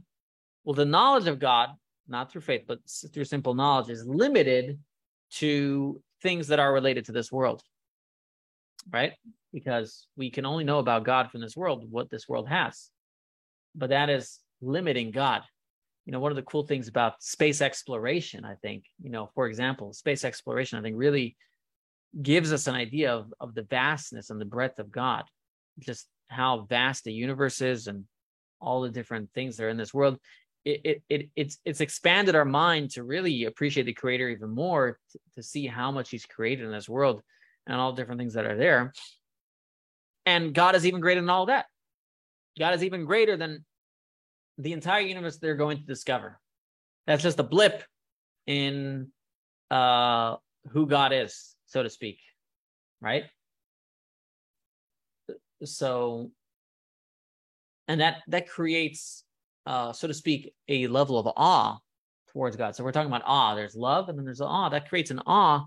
Well, 0.64 0.74
the 0.74 0.85
knowledge 0.85 1.29
of 1.29 1.39
God, 1.39 1.70
not 2.09 2.31
through 2.31 2.41
faith, 2.43 2.64
but 2.66 2.79
through 3.12 3.24
simple 3.24 3.55
knowledge, 3.55 3.89
is 3.89 4.05
limited 4.07 4.79
to 5.33 6.01
things 6.22 6.49
that 6.49 6.59
are 6.59 6.72
related 6.72 7.05
to 7.07 7.12
this 7.12 7.31
world, 7.31 7.62
right? 8.93 9.12
Because 9.53 10.07
we 10.16 10.31
can 10.31 10.47
only 10.47 10.64
know 10.64 10.79
about 10.79 11.05
God 11.05 11.31
from 11.31 11.41
this 11.41 11.57
world, 11.57 11.91
what 11.91 12.11
this 12.11 12.29
world 12.29 12.49
has. 12.49 12.91
But 13.74 13.91
that 13.91 14.11
is 14.11 14.39
limiting 14.61 15.11
God. 15.11 15.43
You 16.05 16.12
know, 16.12 16.20
one 16.20 16.33
of 16.33 16.37
the 16.37 16.43
cool 16.43 16.64
things 16.64 16.89
about 16.89 17.22
space 17.22 17.61
exploration, 17.61 18.45
I 18.45 18.55
think, 18.55 18.85
you 19.03 19.11
know, 19.11 19.31
for 19.35 19.47
example, 19.47 19.93
space 19.93 20.24
exploration, 20.24 20.79
I 20.79 20.83
think 20.83 20.97
really 20.97 21.37
gives 22.22 22.53
us 22.53 22.66
an 22.66 22.74
idea 22.74 23.12
of, 23.12 23.33
of 23.41 23.55
the 23.55 23.62
vastness 23.62 24.31
and 24.31 24.41
the 24.41 24.45
breadth 24.45 24.79
of 24.79 24.91
God, 24.91 25.24
just 25.81 26.07
how 26.29 26.66
vast 26.68 27.05
the 27.05 27.12
universe 27.12 27.61
is 27.61 27.87
and 27.89 28.05
all 28.61 28.83
the 28.83 28.91
different 28.91 29.31
things 29.33 29.57
that 29.57 29.65
are 29.65 29.69
in 29.69 29.77
this 29.77 29.95
world. 29.95 30.19
It, 30.65 30.81
it, 30.85 31.03
it 31.09 31.31
it's 31.37 31.59
it's 31.65 31.81
expanded 31.81 32.35
our 32.35 32.45
mind 32.45 32.91
to 32.93 33.05
really 33.05 33.45
appreciate 33.45 33.85
the 33.85 33.93
creator 33.93 34.29
even 34.29 34.51
more 34.51 34.99
to, 35.13 35.19
to 35.37 35.43
see 35.43 35.67
how 35.67 35.93
much 35.93 36.11
he's 36.11 36.27
created 36.27 36.65
in 36.65 36.73
this 36.73 36.89
world 36.89 37.23
and 37.67 37.77
all 37.77 37.93
different 37.93 38.19
things 38.19 38.35
that 38.35 38.47
are 38.47 38.57
there 38.57 38.93
and 40.25 40.53
god 40.53 40.75
is 40.75 40.85
even 40.85 41.01
greater 41.01 41.21
than 41.21 41.31
all 41.31 41.47
that 41.47 41.67
god 42.59 42.75
is 42.75 42.83
even 42.83 43.05
greater 43.05 43.37
than 43.37 43.65
the 44.59 44.73
entire 44.73 45.03
universe 45.03 45.39
they're 45.39 45.55
going 45.55 45.77
to 45.77 45.85
discover 45.85 46.41
that's 47.07 47.23
just 47.23 47.39
a 47.39 47.45
blip 47.45 47.85
in 48.49 49.07
uh 49.71 50.35
who 50.73 50.85
god 50.89 51.13
is 51.13 51.57
so 51.67 51.83
to 51.83 51.91
speak, 51.91 52.21
right? 53.01 53.25
So, 55.65 56.31
and 57.89 58.01
that 58.01 58.18
that 58.28 58.49
creates, 58.49 59.24
uh, 59.66 59.93
so 59.93 60.09
to 60.09 60.14
speak, 60.14 60.53
a 60.68 60.87
level 60.87 61.18
of 61.18 61.28
awe 61.37 61.78
towards 62.32 62.57
God. 62.57 62.74
So 62.74 62.84
we're 62.84 62.93
talking 62.93 63.11
about 63.11 63.22
awe. 63.24 63.55
There's 63.55 63.76
love, 63.76 64.09
and 64.09 64.18
then 64.18 64.24
there's 64.24 64.41
awe. 64.41 64.68
That 64.68 64.89
creates 64.89 65.11
an 65.11 65.20
awe. 65.26 65.64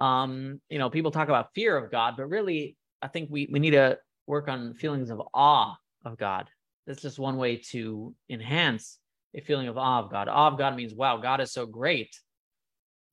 Um, 0.00 0.60
you 0.68 0.78
know, 0.78 0.90
people 0.90 1.10
talk 1.10 1.28
about 1.28 1.54
fear 1.54 1.76
of 1.76 1.90
God, 1.90 2.14
but 2.16 2.26
really, 2.26 2.76
I 3.00 3.08
think 3.08 3.30
we 3.30 3.48
we 3.50 3.58
need 3.58 3.72
to 3.72 3.98
work 4.26 4.48
on 4.48 4.74
feelings 4.74 5.10
of 5.10 5.22
awe 5.32 5.76
of 6.04 6.18
God. 6.18 6.48
That's 6.86 7.02
just 7.02 7.18
one 7.18 7.36
way 7.36 7.56
to 7.70 8.14
enhance 8.28 8.98
a 9.34 9.40
feeling 9.40 9.68
of 9.68 9.78
awe 9.78 10.00
of 10.00 10.10
God. 10.10 10.28
Awe 10.28 10.48
of 10.48 10.58
God 10.58 10.76
means, 10.76 10.94
wow, 10.94 11.16
God 11.16 11.40
is 11.40 11.52
so 11.52 11.66
great 11.66 12.14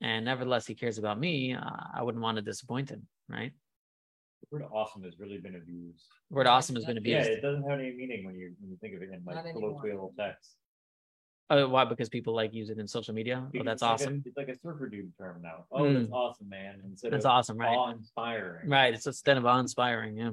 and 0.01 0.25
nevertheless 0.25 0.65
he 0.65 0.73
cares 0.73 0.97
about 0.97 1.19
me, 1.19 1.53
uh, 1.53 1.83
I 1.93 2.01
wouldn't 2.01 2.23
want 2.23 2.37
to 2.37 2.41
disappoint 2.41 2.89
him, 2.89 3.07
right? 3.29 3.53
The 4.41 4.57
word 4.57 4.65
awesome 4.73 5.03
has 5.03 5.19
really 5.19 5.37
been 5.37 5.55
abused. 5.55 6.05
The 6.29 6.35
word 6.35 6.47
awesome 6.47 6.75
has 6.75 6.85
been 6.85 6.97
abused. 6.97 7.29
Yeah, 7.29 7.35
it 7.35 7.41
doesn't 7.41 7.63
have 7.69 7.79
any 7.79 7.91
meaning 7.91 8.25
when 8.25 8.35
you 8.35 8.53
when 8.59 8.71
you 8.71 8.77
think 8.81 8.95
of 8.95 9.01
it 9.01 9.09
in 9.13 9.23
like 9.25 9.53
colloquial 9.53 10.13
text. 10.17 10.55
Oh, 11.49 11.67
why? 11.67 11.83
Because 11.83 12.07
people 12.07 12.33
like 12.33 12.53
use 12.53 12.69
it 12.69 12.77
in 12.77 12.87
social 12.87 13.13
media. 13.13 13.43
Oh, 13.45 13.63
that's 13.63 13.73
it's 13.73 13.83
awesome. 13.83 14.13
Like 14.13 14.25
a, 14.25 14.29
it's 14.29 14.37
like 14.37 14.47
a 14.47 14.57
surfer 14.59 14.87
dude 14.87 15.11
term 15.17 15.41
now. 15.43 15.65
Oh, 15.69 15.83
mm. 15.83 15.99
that's 15.99 16.11
awesome, 16.11 16.47
man. 16.47 16.79
Instead 16.85 17.11
that's 17.11 17.25
of 17.25 17.31
awesome, 17.31 17.57
right? 17.57 17.75
Awe-inspiring. 17.75 18.69
Right. 18.69 18.93
It's 18.93 19.05
instead 19.05 19.35
of 19.35 19.45
awe-inspiring. 19.45 20.17
Yeah. 20.17 20.31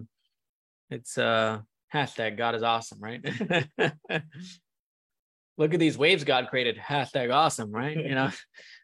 It's 0.90 1.18
uh 1.18 1.58
hashtag 1.92 2.38
God 2.38 2.54
is 2.54 2.62
awesome, 2.62 3.00
right? 3.00 3.20
Look 5.58 5.74
at 5.74 5.80
these 5.80 5.98
waves 5.98 6.22
God 6.22 6.46
created. 6.50 6.76
Hashtag 6.76 7.34
awesome, 7.34 7.72
right? 7.72 7.96
You 7.96 8.14
know. 8.14 8.30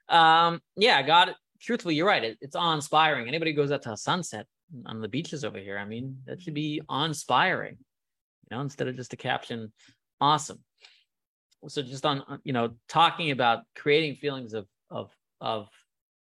Um, 0.06 0.60
yeah, 0.76 1.00
God, 1.00 1.34
truthfully, 1.62 1.94
you're 1.94 2.06
right. 2.06 2.22
It, 2.22 2.36
it's 2.42 2.54
awe-inspiring. 2.54 3.26
Anybody 3.26 3.54
goes 3.54 3.72
out 3.72 3.80
to 3.84 3.92
a 3.92 3.96
sunset 3.96 4.46
on 4.86 5.00
the 5.00 5.08
beaches 5.08 5.44
over 5.44 5.58
here, 5.58 5.78
I 5.78 5.84
mean, 5.84 6.18
that 6.26 6.42
should 6.42 6.54
be 6.54 6.80
awe-inspiring, 6.88 7.76
you 7.78 8.56
know, 8.56 8.60
instead 8.60 8.88
of 8.88 8.96
just 8.96 9.12
a 9.12 9.16
caption, 9.16 9.72
awesome. 10.20 10.58
So 11.68 11.82
just 11.82 12.04
on, 12.04 12.22
you 12.44 12.52
know, 12.52 12.74
talking 12.88 13.30
about 13.30 13.60
creating 13.74 14.16
feelings 14.16 14.52
of 14.52 14.66
of 14.90 15.10
of 15.40 15.68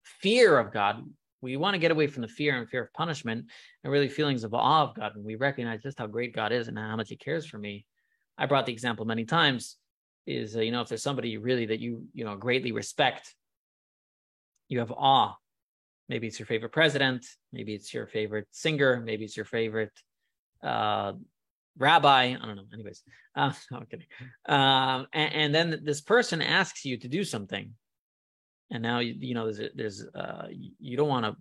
fear 0.04 0.60
of 0.60 0.72
God, 0.72 1.04
we 1.42 1.58
want 1.58 1.74
to 1.74 1.80
get 1.80 1.92
away 1.92 2.08
from 2.08 2.22
the 2.22 2.28
fear 2.28 2.58
and 2.58 2.70
fear 2.70 2.84
of 2.84 2.94
punishment 2.94 3.46
and 3.84 3.92
really 3.92 4.08
feelings 4.08 4.44
of 4.44 4.54
awe 4.54 4.84
of 4.84 4.96
God. 4.96 5.16
And 5.16 5.26
we 5.26 5.36
recognize 5.36 5.82
just 5.82 5.98
how 5.98 6.08
great 6.08 6.36
God 6.36 6.52
is 6.52 6.68
and 6.68 6.78
how 6.78 6.96
much 6.96 7.10
He 7.10 7.16
cares 7.16 7.46
for 7.46 7.58
me. 7.58 7.86
I 8.38 8.46
brought 8.46 8.66
the 8.68 8.74
example 8.74 9.06
many 9.06 9.26
times. 9.26 9.78
Is 10.28 10.56
uh, 10.56 10.62
you 10.62 10.72
know 10.72 10.82
if 10.82 10.90
there's 10.90 11.04
somebody 11.04 11.38
really 11.38 11.68
that 11.68 11.80
you 11.80 12.06
you 12.14 12.26
know 12.26 12.36
greatly 12.36 12.72
respect 12.72 13.36
you 14.68 14.80
have 14.80 14.92
awe. 14.92 15.36
Maybe 16.08 16.28
it's 16.28 16.40
your 16.40 16.46
favorite 16.46 16.72
president, 16.72 17.26
maybe 17.52 17.74
it's 17.74 17.94
your 17.94 18.06
favorite 18.06 18.48
singer, 18.52 19.02
maybe 19.04 19.26
it's 19.26 19.36
your 19.36 19.46
favorite 19.46 19.92
uh, 20.64 21.14
rabbi. 21.78 22.36
I 22.40 22.46
don't 22.46 22.56
know. 22.56 22.66
Anyways, 22.74 23.04
uh, 23.36 23.52
no, 23.72 23.78
I'm 23.78 23.86
kidding. 23.86 24.06
Um, 24.48 25.08
and, 25.14 25.34
and, 25.34 25.56
then 25.56 25.82
this 25.84 26.02
person 26.02 26.42
asks 26.42 26.86
you 26.86 26.98
to 26.98 27.08
do 27.08 27.24
something, 27.24 27.72
and 28.72 28.84
now 28.84 29.00
you, 29.00 29.16
you 29.18 29.34
know 29.34 29.52
there's 29.52 29.72
there's 29.76 30.06
uh, 30.16 30.48
you 30.52 30.98
don't 30.98 31.10
want 31.10 31.26
to 31.26 31.36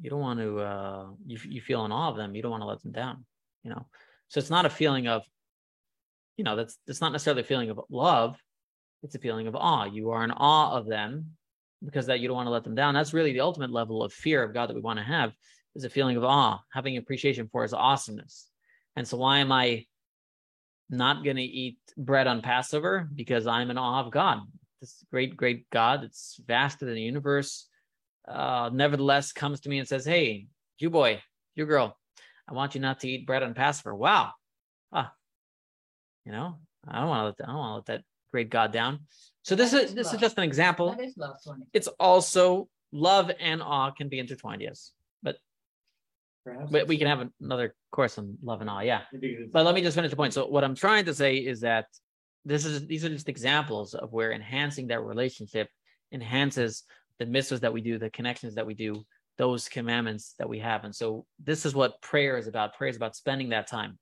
you 0.00 0.10
don't 0.10 0.20
want 0.20 0.40
to 0.40 0.60
uh, 0.60 1.06
you 1.26 1.38
you 1.44 1.60
feel 1.60 1.84
in 1.84 1.92
awe 1.92 2.10
of 2.10 2.16
them. 2.16 2.34
You 2.34 2.42
don't 2.42 2.50
want 2.50 2.62
to 2.62 2.68
let 2.68 2.82
them 2.82 2.92
down. 2.92 3.24
You 3.62 3.70
know, 3.70 3.86
so 4.28 4.38
it's 4.38 4.50
not 4.50 4.66
a 4.66 4.70
feeling 4.70 5.06
of 5.06 5.22
you 6.36 6.44
know 6.44 6.56
that's 6.56 6.78
that's 6.86 7.00
not 7.00 7.12
necessarily 7.12 7.42
a 7.42 7.46
feeling 7.46 7.70
of 7.70 7.80
love. 7.90 8.36
It's 9.02 9.14
a 9.14 9.20
feeling 9.20 9.46
of 9.46 9.56
awe. 9.56 9.84
You 9.84 10.10
are 10.10 10.24
in 10.24 10.30
awe 10.30 10.76
of 10.76 10.86
them 10.86 11.36
because 11.84 12.06
that 12.06 12.20
you 12.20 12.28
don't 12.28 12.36
want 12.36 12.46
to 12.46 12.52
let 12.52 12.64
them 12.64 12.74
down. 12.74 12.94
That's 12.94 13.14
really 13.14 13.32
the 13.32 13.40
ultimate 13.40 13.70
level 13.70 14.02
of 14.02 14.12
fear 14.12 14.42
of 14.42 14.54
God 14.54 14.68
that 14.68 14.74
we 14.74 14.80
want 14.80 14.98
to 14.98 15.04
have 15.04 15.32
is 15.74 15.84
a 15.84 15.90
feeling 15.90 16.16
of 16.16 16.24
awe, 16.24 16.60
having 16.72 16.96
appreciation 16.96 17.48
for 17.50 17.62
his 17.62 17.74
awesomeness. 17.74 18.48
And 18.96 19.06
so 19.06 19.16
why 19.16 19.38
am 19.38 19.52
I 19.52 19.86
not 20.90 21.24
going 21.24 21.36
to 21.36 21.42
eat 21.42 21.78
bread 21.96 22.26
on 22.26 22.42
Passover? 22.42 23.08
Because 23.14 23.46
I'm 23.46 23.70
in 23.70 23.78
awe 23.78 24.04
of 24.04 24.12
God. 24.12 24.40
This 24.80 25.04
great, 25.10 25.36
great 25.36 25.70
God 25.70 26.02
that's 26.02 26.40
vaster 26.46 26.84
than 26.84 26.94
the 26.94 27.02
universe, 27.02 27.68
uh, 28.28 28.70
nevertheless 28.72 29.32
comes 29.32 29.60
to 29.60 29.68
me 29.68 29.78
and 29.78 29.88
says, 29.88 30.04
Hey, 30.04 30.48
you 30.78 30.90
boy, 30.90 31.22
you 31.54 31.64
girl, 31.66 31.96
I 32.48 32.52
want 32.52 32.74
you 32.74 32.80
not 32.80 33.00
to 33.00 33.08
eat 33.08 33.26
bread 33.26 33.42
on 33.42 33.54
Passover. 33.54 33.94
Wow. 33.94 34.32
Ah, 34.92 35.12
you 36.24 36.32
know, 36.32 36.58
I 36.86 37.00
don't 37.00 37.08
want 37.08 37.20
to 37.20 37.24
let 37.26 37.36
that, 37.38 37.48
I 37.48 37.52
don't 37.52 37.58
want 37.58 37.86
to 37.86 37.92
let 37.92 37.98
that 37.98 38.04
great 38.32 38.50
God 38.50 38.72
down. 38.72 39.00
So 39.42 39.54
this 39.54 39.72
is, 39.72 39.90
is 39.90 39.94
this 39.94 40.12
is 40.12 40.20
just 40.20 40.38
an 40.38 40.44
example. 40.44 40.94
That 40.96 41.04
is 41.04 41.16
love, 41.16 41.36
Tony. 41.44 41.66
It's 41.72 41.88
also 42.00 42.68
love 42.92 43.30
and 43.38 43.62
awe 43.62 43.90
can 43.90 44.08
be 44.08 44.18
intertwined, 44.18 44.62
yes. 44.62 44.92
But 45.22 45.36
but 46.70 46.88
we 46.88 46.98
can 46.98 47.06
have 47.06 47.28
another 47.40 47.74
course 47.92 48.18
on 48.18 48.38
love 48.42 48.60
and 48.60 48.70
awe, 48.70 48.80
yeah. 48.80 49.02
But 49.52 49.64
let 49.64 49.74
me 49.74 49.82
just 49.82 49.94
finish 49.94 50.10
the 50.10 50.16
point. 50.16 50.34
So 50.34 50.46
what 50.46 50.64
I'm 50.64 50.74
trying 50.74 51.04
to 51.04 51.14
say 51.14 51.36
is 51.36 51.60
that 51.60 51.86
this 52.44 52.64
is 52.64 52.86
these 52.86 53.04
are 53.04 53.08
just 53.08 53.28
examples 53.28 53.94
of 53.94 54.12
where 54.12 54.32
enhancing 54.32 54.88
that 54.88 55.02
relationship 55.02 55.68
enhances 56.12 56.84
the 57.18 57.26
mitzvahs 57.26 57.60
that 57.60 57.72
we 57.72 57.80
do, 57.80 57.98
the 57.98 58.10
connections 58.10 58.56
that 58.56 58.66
we 58.66 58.74
do, 58.74 59.04
those 59.38 59.68
commandments 59.68 60.34
that 60.38 60.48
we 60.48 60.58
have. 60.58 60.84
And 60.84 60.94
so 60.94 61.24
this 61.42 61.64
is 61.64 61.74
what 61.74 62.00
prayer 62.02 62.36
is 62.36 62.46
about. 62.46 62.74
Prayer 62.74 62.90
is 62.90 62.96
about 62.96 63.16
spending 63.16 63.50
that 63.50 63.68
time. 63.68 63.98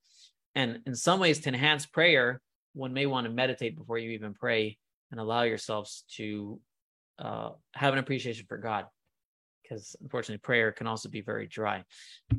And 0.54 0.80
in 0.86 0.94
some 0.94 1.20
ways, 1.20 1.40
to 1.40 1.48
enhance 1.48 1.86
prayer, 1.86 2.40
one 2.74 2.92
may 2.92 3.06
want 3.06 3.26
to 3.26 3.32
meditate 3.32 3.76
before 3.76 3.98
you 3.98 4.10
even 4.10 4.34
pray 4.34 4.78
and 5.10 5.20
allow 5.20 5.42
yourselves 5.42 6.04
to 6.16 6.60
uh, 7.18 7.50
have 7.74 7.92
an 7.92 7.98
appreciation 7.98 8.46
for 8.48 8.58
God. 8.58 8.86
Because 9.62 9.94
unfortunately, 10.00 10.38
prayer 10.38 10.72
can 10.72 10.86
also 10.86 11.08
be 11.08 11.20
very 11.20 11.46
dry. 11.46 11.84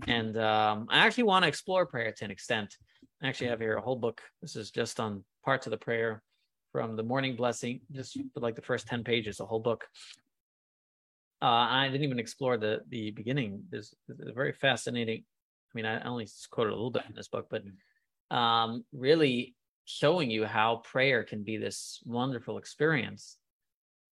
And 0.08 0.38
um, 0.38 0.88
I 0.90 1.00
actually 1.00 1.24
want 1.24 1.44
to 1.44 1.50
explore 1.50 1.86
prayer 1.86 2.12
to 2.12 2.26
an 2.26 2.32
extent. 2.32 2.76
I 3.22 3.28
actually 3.28 3.48
have 3.48 3.60
here 3.60 3.78
a 3.78 3.82
whole 3.82 3.96
book. 3.96 4.22
This 4.42 4.56
is 4.56 4.72
just 4.72 5.00
on 5.00 5.24
parts 5.46 5.66
of 5.68 5.72
the 5.72 5.78
prayer 5.78 6.24
from 6.72 6.96
the 6.96 7.04
morning 7.04 7.36
blessing, 7.36 7.82
just 7.92 8.18
like 8.36 8.56
the 8.56 8.62
first 8.62 8.88
10 8.88 9.04
pages, 9.04 9.40
a 9.40 9.46
whole 9.46 9.60
book. 9.60 9.86
Uh, 11.42 11.46
I 11.70 11.88
didn't 11.88 12.04
even 12.04 12.20
explore 12.20 12.58
the 12.58 12.82
the 12.90 13.12
beginning. 13.12 13.64
There's, 13.70 13.96
there's 14.08 14.36
very 14.36 14.54
fascinating. 14.54 15.24
I 15.24 15.72
mean, 15.74 15.86
I 15.86 16.02
only 16.02 16.28
quoted 16.52 16.70
a 16.70 16.76
little 16.76 16.92
bit 16.92 17.04
in 17.10 17.16
this 17.16 17.30
book, 17.30 17.48
but 17.50 17.64
um, 18.36 18.84
really 18.94 19.56
showing 19.86 20.30
you 20.30 20.46
how 20.46 20.78
prayer 20.78 21.24
can 21.24 21.44
be 21.44 21.58
this 21.58 22.02
wonderful 22.06 22.58
experience. 22.58 23.38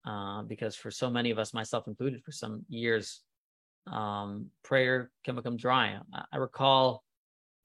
Uh, 0.07 0.43
because 0.43 0.76
for 0.76 0.89
so 0.91 1.09
many 1.09 1.30
of 1.30 1.38
us, 1.38 1.53
myself 1.53 1.88
included, 1.88 2.24
for 2.24 2.32
some 2.32 2.65
years, 2.70 3.22
um, 3.91 4.47
prayer 4.63 5.11
can 5.26 5.36
become 5.36 5.57
dry. 5.57 5.99
I, 6.13 6.24
I 6.34 6.38
recall 6.38 7.03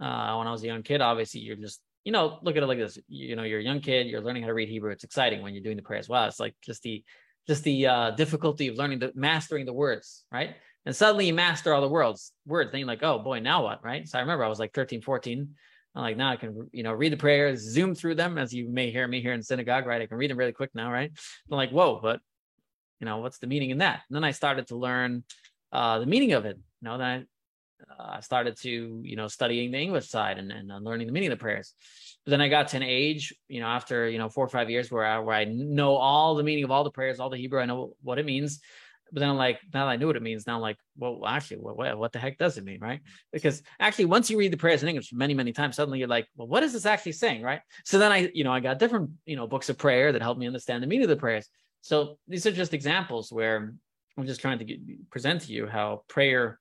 uh, 0.01 0.35
when 0.37 0.47
I 0.47 0.51
was 0.51 0.63
a 0.63 0.67
young 0.67 0.83
kid, 0.83 1.01
obviously, 1.01 1.41
you're 1.41 1.57
just, 1.57 1.81
you 2.05 2.13
know, 2.13 2.39
look 2.43 2.57
at 2.57 2.63
it 2.63 2.67
like 2.67 2.79
this. 2.79 2.99
You 3.09 3.37
know, 3.37 3.45
you're 3.45 3.61
a 3.61 3.65
young 3.65 3.81
kid, 3.81 4.09
you're 4.09 4.21
learning 4.21 4.43
how 4.43 4.49
to 4.49 4.55
read 4.55 4.69
Hebrew. 4.69 4.91
It's 4.91 5.05
exciting 5.05 5.43
when 5.43 5.55
you're 5.55 5.63
doing 5.63 5.77
the 5.77 5.83
prayer 5.83 6.01
as 6.01 6.09
well. 6.09 6.27
It's 6.27 6.41
like 6.41 6.55
just 6.63 6.83
the 6.83 7.05
just 7.47 7.63
the 7.65 7.87
uh, 7.87 8.11
difficulty 8.13 8.69
of 8.69 8.77
learning 8.77 9.01
the 9.01 9.13
mastering 9.15 9.67
the 9.67 9.73
words, 9.73 10.25
right? 10.33 10.57
And 10.87 10.95
suddenly 10.95 11.27
you 11.27 11.35
master 11.35 11.73
all 11.73 11.81
the 11.81 11.89
words, 11.89 12.33
words. 12.47 12.71
Then 12.73 12.81
you're 12.81 12.89
like, 12.89 13.03
oh 13.03 13.19
boy, 13.19 13.41
now 13.41 13.65
what, 13.65 13.85
right? 13.85 14.07
So 14.09 14.19
I 14.19 14.23
remember 14.23 14.45
I 14.45 14.49
was 14.49 14.59
like 14.59 14.73
13, 14.75 15.03
14. 15.03 15.49
I'm 15.95 16.03
like, 16.03 16.17
now 16.17 16.31
I 16.31 16.37
can, 16.37 16.69
you 16.73 16.83
know, 16.83 16.93
read 16.93 17.13
the 17.13 17.17
prayers, 17.17 17.61
zoom 17.61 17.95
through 17.95 18.17
them, 18.17 18.37
as 18.37 18.53
you 18.53 18.69
may 18.69 18.91
hear 18.91 19.07
me 19.07 19.21
here 19.21 19.33
in 19.33 19.43
synagogue, 19.43 19.87
right? 19.87 20.03
I 20.03 20.07
can 20.07 20.17
read 20.17 20.31
them 20.31 20.39
really 20.39 20.53
quick 20.53 20.71
now, 20.75 20.91
right? 20.91 21.11
I'm 21.51 21.57
like, 21.57 21.71
whoa, 21.71 22.01
but 22.03 22.21
you 23.01 23.07
know, 23.07 23.19
what's 23.19 23.39
the 23.39 23.47
meaning 23.47 23.71
in 23.71 23.79
that? 23.79 24.01
And 24.09 24.17
then 24.17 24.25
I 24.25 24.33
started 24.33 24.69
to 24.69 24.77
learn 24.77 25.25
uh, 25.73 25.99
the 25.99 26.07
meaning 26.07 26.33
of 26.33 26.47
it. 26.47 26.57
You 26.81 26.89
know, 26.89 26.99
then 26.99 27.07
I, 27.07 27.25
uh, 27.99 28.21
started 28.21 28.57
to, 28.63 29.01
you 29.05 29.17
know, 29.17 29.29
studying 29.29 29.71
the 29.71 29.79
English 29.79 30.09
side 30.09 30.39
and, 30.39 30.51
and 30.51 30.71
learning 30.85 31.07
the 31.07 31.13
meaning 31.13 31.31
of 31.31 31.39
the 31.39 31.43
prayers. 31.43 31.75
But 32.25 32.31
then 32.31 32.41
I 32.41 32.49
got 32.49 32.69
to 32.69 32.77
an 32.77 32.83
age, 32.83 33.35
you 33.49 33.61
know, 33.61 33.67
after, 33.67 34.09
you 34.09 34.19
know, 34.19 34.29
four 34.29 34.45
or 34.45 34.49
five 34.49 34.71
years 34.71 34.91
where 34.91 35.05
I, 35.05 35.19
where 35.19 35.37
I 35.37 35.45
know 35.45 35.97
all 35.97 36.35
the 36.35 36.43
meaning 36.43 36.65
of 36.65 36.71
all 36.71 36.85
the 36.85 36.91
prayers, 36.91 37.21
all 37.21 37.31
the 37.31 37.37
Hebrew, 37.37 37.61
I 37.61 37.67
know 37.67 37.95
what 38.03 38.19
it 38.19 38.25
means. 38.25 38.61
But 39.13 39.21
then 39.21 39.31
I'm 39.31 39.37
like, 39.37 39.61
now 39.73 39.87
that 39.87 39.93
I 39.93 39.97
knew 39.97 40.07
what 40.07 40.17
it 40.17 40.23
means, 40.23 40.47
now 40.47 40.57
I'm 40.57 40.61
like, 40.61 40.79
well, 40.97 41.23
actually, 41.27 41.59
what, 41.59 41.99
what 41.99 42.13
the 42.13 42.19
heck 42.19 42.37
does 42.39 42.59
it 42.59 42.65
mean, 42.65 42.81
right? 42.81 43.01
Because 43.33 43.63
actually, 43.79 44.07
once 44.07 44.29
you 44.29 44.39
read 44.39 44.53
the 44.53 44.57
prayers 44.57 44.83
in 44.83 44.89
English 44.89 45.13
many, 45.13 45.35
many 45.35 45.53
times, 45.53 45.77
suddenly 45.77 45.99
you're 45.99 46.09
like, 46.09 46.27
well, 46.37 46.49
what 46.49 46.63
is 46.63 46.73
this 46.73 46.87
actually 46.87 47.13
saying, 47.13 47.43
right? 47.43 47.61
So 47.85 47.99
then 47.99 48.11
I, 48.11 48.31
you 48.35 48.45
know, 48.45 48.53
I 48.53 48.61
got 48.61 48.79
different, 48.79 49.11
you 49.25 49.37
know, 49.37 49.47
books 49.47 49.69
of 49.69 49.79
prayer 49.79 50.11
that 50.13 50.23
helped 50.23 50.41
me 50.41 50.47
understand 50.47 50.83
the 50.83 50.87
meaning 50.87 51.05
of 51.05 51.11
the 51.11 51.17
prayers. 51.17 51.49
So 51.81 52.19
these 52.27 52.47
are 52.47 52.53
just 52.53 52.75
examples 52.75 53.31
where 53.31 53.75
I'm 54.17 54.27
just 54.27 54.41
trying 54.41 54.59
to 54.59 54.65
get, 54.65 55.11
present 55.11 55.43
to 55.43 55.53
you 55.53 55.67
how 55.67 56.03
prayer 56.09 56.59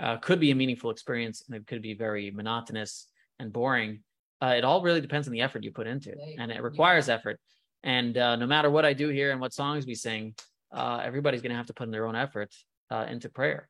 uh, 0.00 0.16
could 0.16 0.40
be 0.40 0.50
a 0.50 0.54
meaningful 0.54 0.90
experience 0.90 1.44
and 1.46 1.56
it 1.56 1.66
could 1.66 1.82
be 1.82 1.94
very 1.94 2.30
monotonous 2.30 3.06
and 3.38 3.52
boring. 3.52 4.02
Uh, 4.42 4.54
it 4.56 4.64
all 4.64 4.82
really 4.82 5.00
depends 5.00 5.28
on 5.28 5.32
the 5.32 5.40
effort 5.40 5.62
you 5.62 5.70
put 5.70 5.86
into 5.86 6.10
it, 6.10 6.18
and 6.38 6.50
it 6.50 6.62
requires 6.62 7.08
effort. 7.08 7.38
And 7.84 8.16
uh, 8.18 8.36
no 8.36 8.46
matter 8.46 8.70
what 8.70 8.84
I 8.84 8.92
do 8.92 9.08
here 9.08 9.30
and 9.30 9.40
what 9.40 9.52
songs 9.52 9.86
we 9.86 9.94
sing, 9.94 10.34
uh, 10.72 11.00
everybody's 11.04 11.42
going 11.42 11.50
to 11.50 11.56
have 11.56 11.66
to 11.66 11.74
put 11.74 11.84
in 11.84 11.90
their 11.90 12.06
own 12.06 12.16
effort 12.16 12.54
uh, 12.90 13.06
into 13.08 13.28
prayer, 13.28 13.68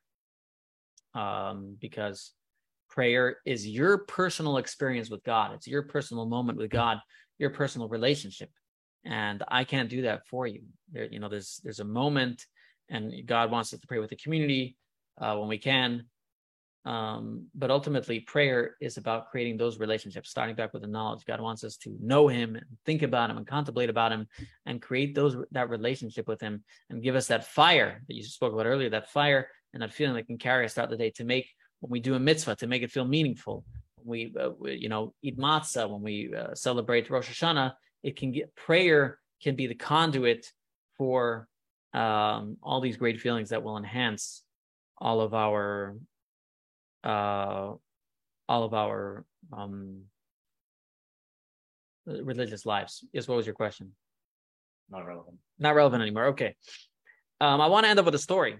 um, 1.13 1.77
because 1.79 2.33
prayer 2.89 3.37
is 3.45 3.67
your 3.67 3.99
personal 3.99 4.57
experience 4.57 5.09
with 5.09 5.23
God. 5.23 5.53
It's 5.53 5.67
your 5.67 5.83
personal 5.83 6.25
moment 6.25 6.57
with 6.57 6.69
God, 6.69 6.99
your 7.39 7.49
personal 7.49 7.87
relationship, 7.87 8.49
and 9.05 9.43
I 9.47 9.63
can't 9.63 9.89
do 9.89 10.03
that 10.03 10.27
for 10.27 10.47
you. 10.47 10.61
There, 10.91 11.05
you 11.05 11.19
know, 11.19 11.29
there's 11.29 11.59
there's 11.63 11.79
a 11.79 11.85
moment, 11.85 12.45
and 12.89 13.11
God 13.25 13.51
wants 13.51 13.73
us 13.73 13.79
to 13.79 13.87
pray 13.87 13.99
with 13.99 14.09
the 14.09 14.15
community 14.15 14.77
uh, 15.19 15.35
when 15.37 15.49
we 15.49 15.57
can, 15.57 16.05
um, 16.85 17.47
but 17.55 17.71
ultimately, 17.71 18.19
prayer 18.19 18.75
is 18.81 18.97
about 18.97 19.31
creating 19.31 19.55
those 19.55 19.79
relationships, 19.79 20.29
starting 20.29 20.55
back 20.55 20.73
with 20.73 20.81
the 20.81 20.87
knowledge. 20.87 21.25
God 21.25 21.39
wants 21.39 21.63
us 21.63 21.77
to 21.77 21.95
know 22.01 22.27
Him 22.27 22.55
and 22.55 22.65
think 22.85 23.03
about 23.03 23.29
Him 23.29 23.37
and 23.37 23.47
contemplate 23.47 23.89
about 23.89 24.11
Him 24.11 24.27
and 24.65 24.81
create 24.81 25.15
those 25.15 25.37
that 25.51 25.69
relationship 25.69 26.27
with 26.27 26.41
Him 26.41 26.63
and 26.89 27.01
give 27.01 27.15
us 27.15 27.27
that 27.27 27.47
fire 27.47 28.03
that 28.07 28.13
you 28.13 28.23
spoke 28.23 28.53
about 28.53 28.65
earlier, 28.65 28.89
that 28.89 29.11
fire 29.11 29.47
and 29.73 29.81
that 29.81 29.93
feeling 29.93 30.15
that 30.15 30.27
can 30.27 30.37
carry 30.37 30.65
us 30.65 30.73
throughout 30.73 30.89
the 30.89 30.97
day 30.97 31.09
to 31.11 31.23
make 31.23 31.47
when 31.79 31.89
we 31.89 32.01
do 32.01 32.15
a 32.15 32.19
mitzvah 32.19 32.55
to 32.57 32.67
make 32.67 32.83
it 32.83 32.91
feel 32.91 33.05
meaningful. 33.05 33.63
When 33.95 34.07
we, 34.07 34.35
uh, 34.37 34.49
we 34.59 34.73
you 34.73 34.89
know, 34.89 35.13
eat 35.21 35.37
matzah, 35.37 35.89
when 35.89 36.01
we 36.01 36.33
uh, 36.35 36.53
celebrate 36.53 37.09
Rosh 37.09 37.29
Hashanah, 37.29 37.73
it 38.03 38.17
can 38.17 38.33
get 38.33 38.53
prayer 38.55 39.19
can 39.41 39.55
be 39.55 39.67
the 39.67 39.75
conduit 39.75 40.51
for 40.97 41.47
um, 41.93 42.57
all 42.61 42.81
these 42.81 42.97
great 42.97 43.21
feelings 43.21 43.49
that 43.49 43.63
will 43.63 43.77
enhance 43.77 44.43
all 44.97 45.21
of 45.21 45.33
our 45.33 45.95
uh, 47.03 47.73
all 48.49 48.63
of 48.63 48.73
our 48.73 49.25
um, 49.51 50.03
religious 52.05 52.65
lives. 52.65 53.05
Yes, 53.13 53.27
what 53.27 53.37
was 53.37 53.45
your 53.45 53.55
question? 53.55 53.91
Not 54.89 55.05
relevant. 55.05 55.37
Not 55.59 55.75
relevant 55.75 56.01
anymore. 56.01 56.25
Okay. 56.27 56.55
Um, 57.41 57.61
I 57.61 57.67
want 57.67 57.85
to 57.85 57.89
end 57.89 57.99
up 57.99 58.05
with 58.05 58.15
a 58.15 58.19
story. 58.19 58.57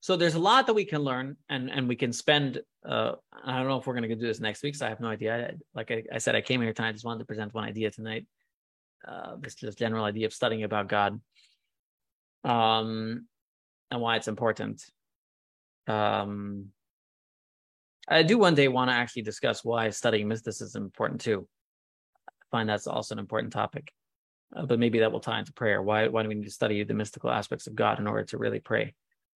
So 0.00 0.16
there's 0.16 0.34
a 0.34 0.38
lot 0.38 0.66
that 0.66 0.72
we 0.74 0.86
can 0.86 1.02
learn, 1.02 1.36
and 1.50 1.70
and 1.70 1.86
we 1.86 1.96
can 1.96 2.12
spend. 2.12 2.62
Uh, 2.86 3.12
I 3.44 3.58
don't 3.58 3.68
know 3.68 3.78
if 3.78 3.86
we're 3.86 3.94
going 3.94 4.08
to 4.08 4.14
do 4.14 4.26
this 4.26 4.40
next 4.40 4.62
week, 4.62 4.74
so 4.74 4.86
I 4.86 4.88
have 4.88 5.00
no 5.00 5.08
idea. 5.08 5.52
Like 5.74 5.90
I, 5.90 6.04
I 6.10 6.18
said, 6.18 6.34
I 6.34 6.40
came 6.40 6.62
here 6.62 6.72
tonight. 6.72 6.88
I 6.88 6.92
just 6.92 7.04
wanted 7.04 7.18
to 7.20 7.26
present 7.26 7.52
one 7.52 7.64
idea 7.64 7.90
tonight. 7.90 8.26
Uh, 9.06 9.36
this 9.40 9.54
just 9.54 9.78
general 9.78 10.04
idea 10.04 10.26
of 10.26 10.32
studying 10.32 10.62
about 10.62 10.88
God, 10.88 11.20
um, 12.44 13.26
and 13.90 14.00
why 14.00 14.16
it's 14.16 14.28
important. 14.28 14.82
Um, 15.86 16.66
I 18.08 18.22
do 18.22 18.38
one 18.38 18.54
day 18.54 18.68
want 18.68 18.90
to 18.90 18.94
actually 18.94 19.22
discuss 19.22 19.64
why 19.64 19.90
studying 19.90 20.26
mysticism 20.26 20.82
is 20.82 20.86
important 20.86 21.20
too. 21.20 21.46
I 22.28 22.32
find 22.50 22.68
that's 22.68 22.88
also 22.88 23.14
an 23.14 23.18
important 23.20 23.52
topic, 23.52 23.92
uh, 24.54 24.66
but 24.66 24.80
maybe 24.80 24.98
that 24.98 25.12
will 25.12 25.20
tie 25.20 25.38
into 25.38 25.52
prayer. 25.52 25.80
Why 25.80 26.08
why 26.08 26.22
do 26.22 26.28
we 26.28 26.34
need 26.34 26.44
to 26.44 26.50
study 26.50 26.82
the 26.82 26.94
mystical 26.94 27.30
aspects 27.30 27.66
of 27.66 27.74
God 27.74 28.00
in 28.00 28.06
order 28.08 28.24
to 28.24 28.38
really 28.38 28.60
pray? 28.60 28.94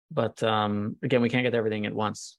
But 0.10 0.42
um, 0.42 0.98
again, 1.04 1.22
we 1.22 1.30
can't 1.30 1.44
get 1.44 1.54
everything 1.54 1.86
at 1.86 1.94
once. 1.94 2.38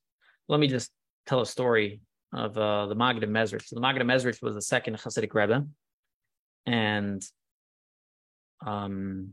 Let 0.49 0.61
me 0.61 0.67
just 0.67 0.91
tell 1.27 1.41
a 1.41 1.47
story 1.47 2.01
of 2.33 2.59
uh, 2.59 2.87
the 2.87 2.95
Maggid 2.95 3.23
of 3.23 3.31
Mezrich. 3.31 3.67
So 3.67 3.77
the 3.77 3.81
Maggid 3.81 4.03
of 4.03 4.09
Mezrich 4.09 4.43
was 4.43 4.55
the 4.55 4.63
second 4.63 4.97
Hasidic 4.97 5.35
Rebbe, 5.35 5.67
and 6.67 7.25
um, 8.67 9.31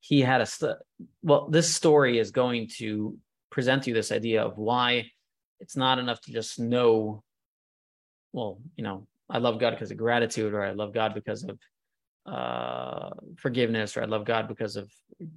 he 0.00 0.22
had 0.22 0.40
a 0.40 0.46
st- 0.46 0.76
well. 1.22 1.48
This 1.48 1.74
story 1.74 2.18
is 2.18 2.30
going 2.30 2.68
to 2.78 3.18
present 3.54 3.86
you 3.86 3.94
this 3.94 4.10
idea 4.10 4.42
of 4.42 4.58
why 4.58 5.06
it's 5.60 5.76
not 5.76 6.00
enough 6.00 6.20
to 6.20 6.32
just 6.32 6.58
know, 6.58 7.22
well, 8.32 8.58
you 8.74 8.82
know, 8.82 9.06
I 9.30 9.38
love 9.38 9.60
God 9.60 9.70
because 9.70 9.92
of 9.92 9.96
gratitude, 9.96 10.52
or 10.52 10.62
I 10.64 10.72
love 10.72 10.92
God 10.92 11.14
because 11.14 11.44
of 11.44 11.56
uh, 12.26 13.10
forgiveness, 13.36 13.96
or 13.96 14.02
I 14.02 14.06
love 14.06 14.24
God 14.24 14.48
because 14.48 14.74
of 14.74 14.90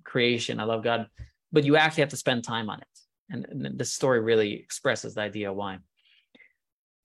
creation. 0.03 0.59
I 0.59 0.63
love 0.63 0.83
God, 0.83 1.05
but 1.51 1.63
you 1.63 1.77
actually 1.77 2.01
have 2.01 2.09
to 2.09 2.17
spend 2.17 2.43
time 2.43 2.71
on 2.71 2.79
it. 2.79 2.87
And, 3.29 3.45
and 3.51 3.77
this 3.77 3.93
story 3.93 4.19
really 4.19 4.53
expresses 4.53 5.13
the 5.13 5.21
idea 5.21 5.53
why. 5.53 5.77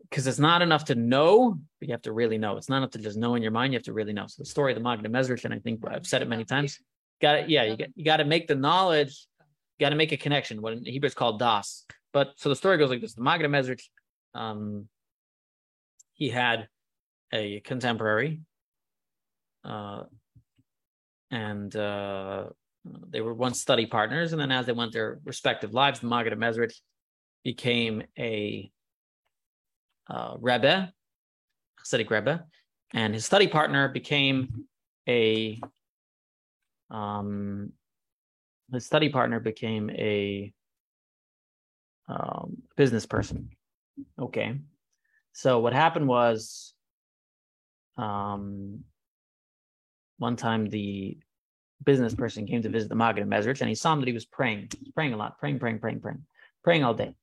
Because 0.08 0.26
it's 0.26 0.38
not 0.38 0.62
enough 0.62 0.86
to 0.86 0.94
know, 0.94 1.58
but 1.78 1.88
you 1.88 1.92
have 1.92 2.02
to 2.02 2.12
really 2.12 2.38
know. 2.38 2.56
It's 2.56 2.70
not 2.70 2.78
enough 2.78 2.92
to 2.92 2.98
just 2.98 3.18
know 3.18 3.34
in 3.34 3.42
your 3.42 3.52
mind. 3.52 3.74
You 3.74 3.76
have 3.76 3.84
to 3.84 3.92
really 3.92 4.14
know. 4.14 4.26
So 4.28 4.42
the 4.42 4.48
story 4.48 4.72
of 4.72 4.78
the 4.78 4.82
Maggid 4.82 5.12
Mezrich, 5.12 5.44
and 5.44 5.52
I 5.52 5.58
think 5.58 5.86
I've 5.86 6.06
said 6.06 6.22
it 6.22 6.28
many 6.28 6.44
times. 6.44 6.80
Got 7.20 7.36
it. 7.40 7.50
Yeah, 7.50 7.64
you 7.64 7.76
got 7.76 7.88
you 7.94 8.04
got 8.04 8.16
to 8.16 8.24
make 8.24 8.48
the 8.48 8.54
knowledge 8.54 9.26
got 9.82 9.90
to 9.90 9.96
make 9.96 10.12
a 10.12 10.16
connection. 10.16 10.62
What 10.62 10.72
in 10.72 10.84
Hebrew 10.84 11.06
is 11.06 11.14
called 11.14 11.38
das. 11.38 11.84
But 12.12 12.32
so 12.36 12.48
the 12.48 12.56
story 12.56 12.78
goes 12.78 12.90
like 12.90 13.00
this: 13.00 13.14
the 13.14 13.22
Maggid 13.22 13.50
Mezrich, 13.50 13.82
um, 14.34 14.88
he 16.14 16.28
had 16.30 16.68
a 17.32 17.60
contemporary, 17.60 18.40
uh, 19.64 20.04
and 21.30 21.74
uh, 21.74 22.44
they 23.10 23.20
were 23.20 23.34
once 23.34 23.60
study 23.60 23.86
partners, 23.86 24.32
and 24.32 24.40
then 24.40 24.52
as 24.52 24.66
they 24.66 24.72
went 24.72 24.92
their 24.92 25.20
respective 25.24 25.74
lives, 25.74 26.00
the 26.00 26.06
Maggid 26.06 26.32
Mezrich 26.38 26.74
became 27.44 28.02
a 28.18 28.70
uh, 30.08 30.36
Rebbe, 30.38 30.92
Hasidic 31.80 32.10
Rebbe, 32.10 32.44
and 32.94 33.14
his 33.14 33.24
study 33.24 33.48
partner 33.48 33.88
became 33.88 34.66
a 35.08 35.60
um, 36.90 37.72
his 38.72 38.86
study 38.86 39.08
partner 39.08 39.40
became 39.40 39.90
a 39.90 40.52
um, 42.08 42.62
business 42.76 43.06
person. 43.06 43.50
Okay. 44.18 44.58
So 45.32 45.60
what 45.60 45.72
happened 45.72 46.08
was 46.08 46.74
um, 47.96 48.80
one 50.18 50.36
time 50.36 50.68
the 50.68 51.18
business 51.84 52.14
person 52.14 52.46
came 52.46 52.62
to 52.62 52.68
visit 52.68 52.88
the 52.88 52.94
Maggid 52.94 53.26
Mezrich 53.26 53.60
and 53.60 53.68
he 53.68 53.74
saw 53.74 53.92
him 53.92 54.00
that 54.00 54.06
he 54.06 54.14
was 54.14 54.24
praying. 54.24 54.70
Praying 54.94 55.12
a 55.12 55.16
lot, 55.16 55.38
praying, 55.38 55.58
praying, 55.58 55.78
praying, 55.78 56.00
praying, 56.00 56.24
praying 56.62 56.84
all 56.84 56.94
day. 56.94 57.14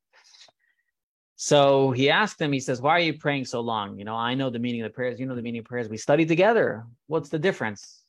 So 1.36 1.92
he 1.92 2.10
asked 2.10 2.42
him, 2.42 2.52
he 2.52 2.60
says, 2.60 2.82
Why 2.82 2.92
are 2.92 3.00
you 3.00 3.18
praying 3.18 3.46
so 3.46 3.62
long? 3.62 3.98
You 3.98 4.04
know, 4.04 4.16
I 4.16 4.34
know 4.34 4.50
the 4.50 4.60
meaning 4.60 4.82
of 4.82 4.92
the 4.92 4.94
prayers, 4.94 5.20
you 5.20 5.26
know 5.26 5.36
the 5.36 5.42
meaning 5.42 5.60
of 5.60 5.66
prayers. 5.66 5.88
We 5.88 5.96
studied 5.96 6.28
together. 6.28 6.86
What's 7.08 7.30
the 7.30 7.40
difference? 7.40 8.04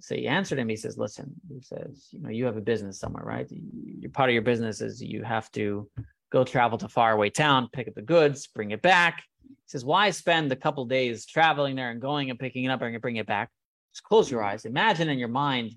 So 0.00 0.14
he 0.14 0.26
answered 0.26 0.58
him. 0.58 0.68
He 0.68 0.76
says, 0.76 0.98
"Listen," 0.98 1.32
he 1.48 1.60
says, 1.60 2.08
"You 2.10 2.20
know, 2.20 2.28
you 2.28 2.44
have 2.46 2.56
a 2.56 2.62
business 2.62 2.98
somewhere, 2.98 3.24
right? 3.24 3.46
You're 3.50 4.10
part 4.10 4.30
of 4.30 4.34
your 4.34 4.42
business 4.42 4.80
is 4.80 5.02
you 5.02 5.22
have 5.22 5.50
to 5.52 5.88
go 6.30 6.44
travel 6.44 6.78
to 6.78 6.88
faraway 6.88 7.30
town, 7.30 7.68
pick 7.72 7.88
up 7.88 7.94
the 7.94 8.02
goods, 8.02 8.46
bring 8.46 8.72
it 8.72 8.82
back." 8.82 9.22
He 9.42 9.54
says, 9.66 9.84
"Why 9.84 10.10
spend 10.10 10.50
a 10.52 10.56
couple 10.56 10.84
days 10.86 11.26
traveling 11.26 11.76
there 11.76 11.90
and 11.90 12.00
going 12.00 12.30
and 12.30 12.38
picking 12.38 12.64
it 12.64 12.70
up 12.70 12.82
and 12.82 13.00
bring 13.00 13.16
it 13.16 13.26
back? 13.26 13.50
Just 13.92 14.04
close 14.04 14.30
your 14.30 14.42
eyes. 14.42 14.64
Imagine 14.64 15.08
in 15.08 15.18
your 15.18 15.28
mind 15.28 15.72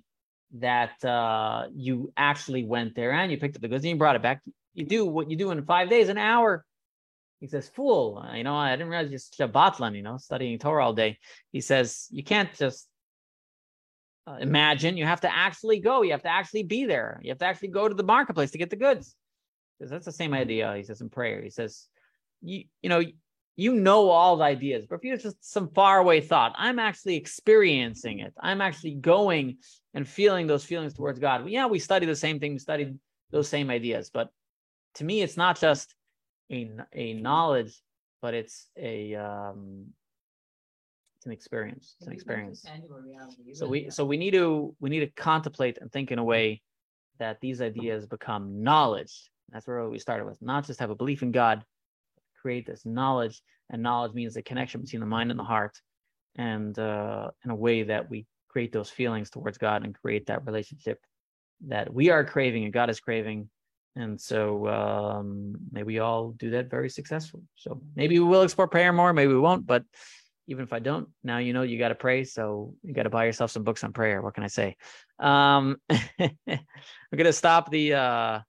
that 0.55 1.03
uh, 1.05 1.67
you 1.73 2.11
actually 2.17 2.63
went 2.63 2.95
there 2.95 3.11
and 3.11 3.31
you 3.31 3.37
picked 3.37 3.55
up 3.55 3.61
the 3.61 3.67
goods 3.67 3.83
and 3.83 3.91
you 3.91 3.97
brought 3.97 4.15
it 4.15 4.21
back. 4.21 4.41
You 4.73 4.85
do 4.85 5.05
what 5.05 5.29
you 5.29 5.37
do 5.37 5.51
in 5.51 5.63
five 5.65 5.89
days, 5.89 6.09
an 6.09 6.17
hour. 6.17 6.65
He 7.39 7.47
says, 7.47 7.69
"Fool, 7.69 8.25
you 8.33 8.43
know, 8.43 8.55
I 8.55 8.71
didn't 8.75 8.89
realize 8.89 9.11
you're 9.11 9.47
Shabbatlan, 9.47 9.95
you 9.95 10.01
know, 10.01 10.17
studying 10.17 10.57
Torah 10.57 10.85
all 10.85 10.93
day." 10.93 11.19
He 11.51 11.61
says, 11.61 12.07
"You 12.09 12.23
can't 12.23 12.51
just 12.55 12.87
uh, 14.27 14.37
imagine. 14.39 14.97
You 14.97 15.05
have 15.05 15.21
to 15.21 15.33
actually 15.33 15.79
go. 15.79 16.01
You 16.01 16.11
have 16.11 16.23
to 16.23 16.31
actually 16.31 16.63
be 16.63 16.85
there. 16.85 17.19
You 17.23 17.29
have 17.29 17.39
to 17.39 17.45
actually 17.45 17.69
go 17.69 17.87
to 17.87 17.95
the 17.95 18.03
marketplace 18.03 18.51
to 18.51 18.57
get 18.57 18.69
the 18.69 18.75
goods." 18.75 19.15
Because 19.79 19.91
that's 19.91 20.05
the 20.05 20.11
same 20.11 20.33
idea. 20.33 20.75
He 20.75 20.83
says 20.83 21.01
in 21.01 21.09
prayer. 21.09 21.41
He 21.41 21.49
says, 21.49 21.87
"You, 22.41 22.65
you 22.81 22.89
know." 22.89 23.01
You 23.59 23.73
know 23.73 24.11
all 24.11 24.37
the 24.37 24.43
ideas, 24.43 24.85
but 24.85 24.97
if 24.97 25.03
you 25.03 25.13
have 25.13 25.23
just 25.23 25.43
some 25.43 25.69
faraway 25.69 26.21
thought, 26.21 26.53
I'm 26.55 26.77
actually 26.77 27.15
experiencing 27.15 28.19
it. 28.19 28.31
I'm 28.39 28.61
actually 28.61 28.93
going 28.93 29.57
and 29.95 30.07
feeling 30.07 30.45
those 30.45 30.63
feelings 30.63 30.93
towards 30.93 31.17
God. 31.17 31.49
Yeah, 31.49 31.65
we 31.65 31.79
study 31.79 32.05
the 32.05 32.15
same 32.15 32.39
thing, 32.39 32.53
we 32.53 32.59
studied 32.59 32.99
those 33.31 33.49
same 33.49 33.71
ideas, 33.71 34.11
but 34.13 34.29
to 34.97 35.03
me, 35.03 35.23
it's 35.23 35.37
not 35.37 35.59
just 35.59 35.95
a, 36.51 36.69
a 36.93 37.13
knowledge, 37.13 37.81
but 38.21 38.35
it's 38.35 38.67
a 38.77 39.15
um, 39.15 39.87
it's 41.17 41.25
an 41.25 41.31
experience. 41.31 41.95
It's 41.99 42.07
an 42.07 42.13
experience. 42.13 42.63
So 43.53 43.67
we 43.67 43.89
so 43.89 44.05
we 44.05 44.17
need 44.17 44.31
to 44.31 44.75
we 44.79 44.89
need 44.89 44.99
to 44.99 45.07
contemplate 45.07 45.79
and 45.81 45.91
think 45.91 46.11
in 46.11 46.19
a 46.19 46.23
way 46.23 46.61
that 47.17 47.41
these 47.41 47.59
ideas 47.59 48.05
become 48.05 48.61
knowledge. 48.61 49.31
That's 49.51 49.65
where 49.65 49.89
we 49.89 49.97
started 49.97 50.25
with. 50.25 50.39
Not 50.41 50.67
just 50.67 50.79
have 50.79 50.91
a 50.91 50.95
belief 50.95 51.23
in 51.23 51.31
God, 51.31 51.63
create 52.39 52.67
this 52.67 52.85
knowledge, 52.85 53.41
and 53.71 53.81
knowledge 53.81 54.13
means 54.13 54.35
the 54.35 54.43
connection 54.43 54.81
between 54.81 54.99
the 54.99 55.07
mind 55.07 55.31
and 55.31 55.39
the 55.39 55.43
heart, 55.43 55.81
and 56.35 56.77
uh, 56.77 57.31
in 57.43 57.49
a 57.49 57.55
way 57.55 57.81
that 57.83 58.09
we 58.09 58.27
create 58.47 58.71
those 58.71 58.91
feelings 58.91 59.31
towards 59.31 59.57
God 59.57 59.83
and 59.83 59.95
create 59.95 60.27
that 60.27 60.45
relationship 60.45 60.99
that 61.67 61.91
we 61.91 62.11
are 62.11 62.23
craving 62.23 62.63
and 62.65 62.73
God 62.73 62.91
is 62.91 62.99
craving 62.99 63.49
and 63.95 64.21
so 64.21 64.67
um, 64.67 65.55
maybe 65.71 65.87
we 65.87 65.99
all 65.99 66.29
do 66.31 66.51
that 66.51 66.69
very 66.69 66.87
successfully. 66.87 67.41
So 67.55 67.81
maybe 67.95 68.19
we 68.19 68.25
will 68.25 68.43
explore 68.43 68.67
prayer 68.67 68.93
more, 68.93 69.11
maybe 69.11 69.33
we 69.33 69.39
won't. 69.39 69.65
But 69.65 69.83
even 70.47 70.63
if 70.63 70.73
I 70.73 70.79
don't, 70.79 71.09
now 71.23 71.37
you 71.37 71.53
know 71.53 71.63
you 71.63 71.77
got 71.77 71.89
to 71.89 71.95
pray. 71.95 72.23
So 72.23 72.73
you 72.83 72.93
got 72.93 73.03
to 73.03 73.09
buy 73.09 73.25
yourself 73.25 73.51
some 73.51 73.63
books 73.63 73.83
on 73.83 73.93
prayer. 73.93 74.21
What 74.21 74.33
can 74.33 74.43
I 74.43 74.47
say? 74.47 74.75
Um, 75.19 75.77
we're 76.19 76.59
gonna 77.15 77.33
stop 77.33 77.69
the 77.69 77.93
uh, 77.93 78.39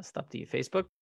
stop 0.00 0.30
the 0.30 0.46
Facebook. 0.50 0.84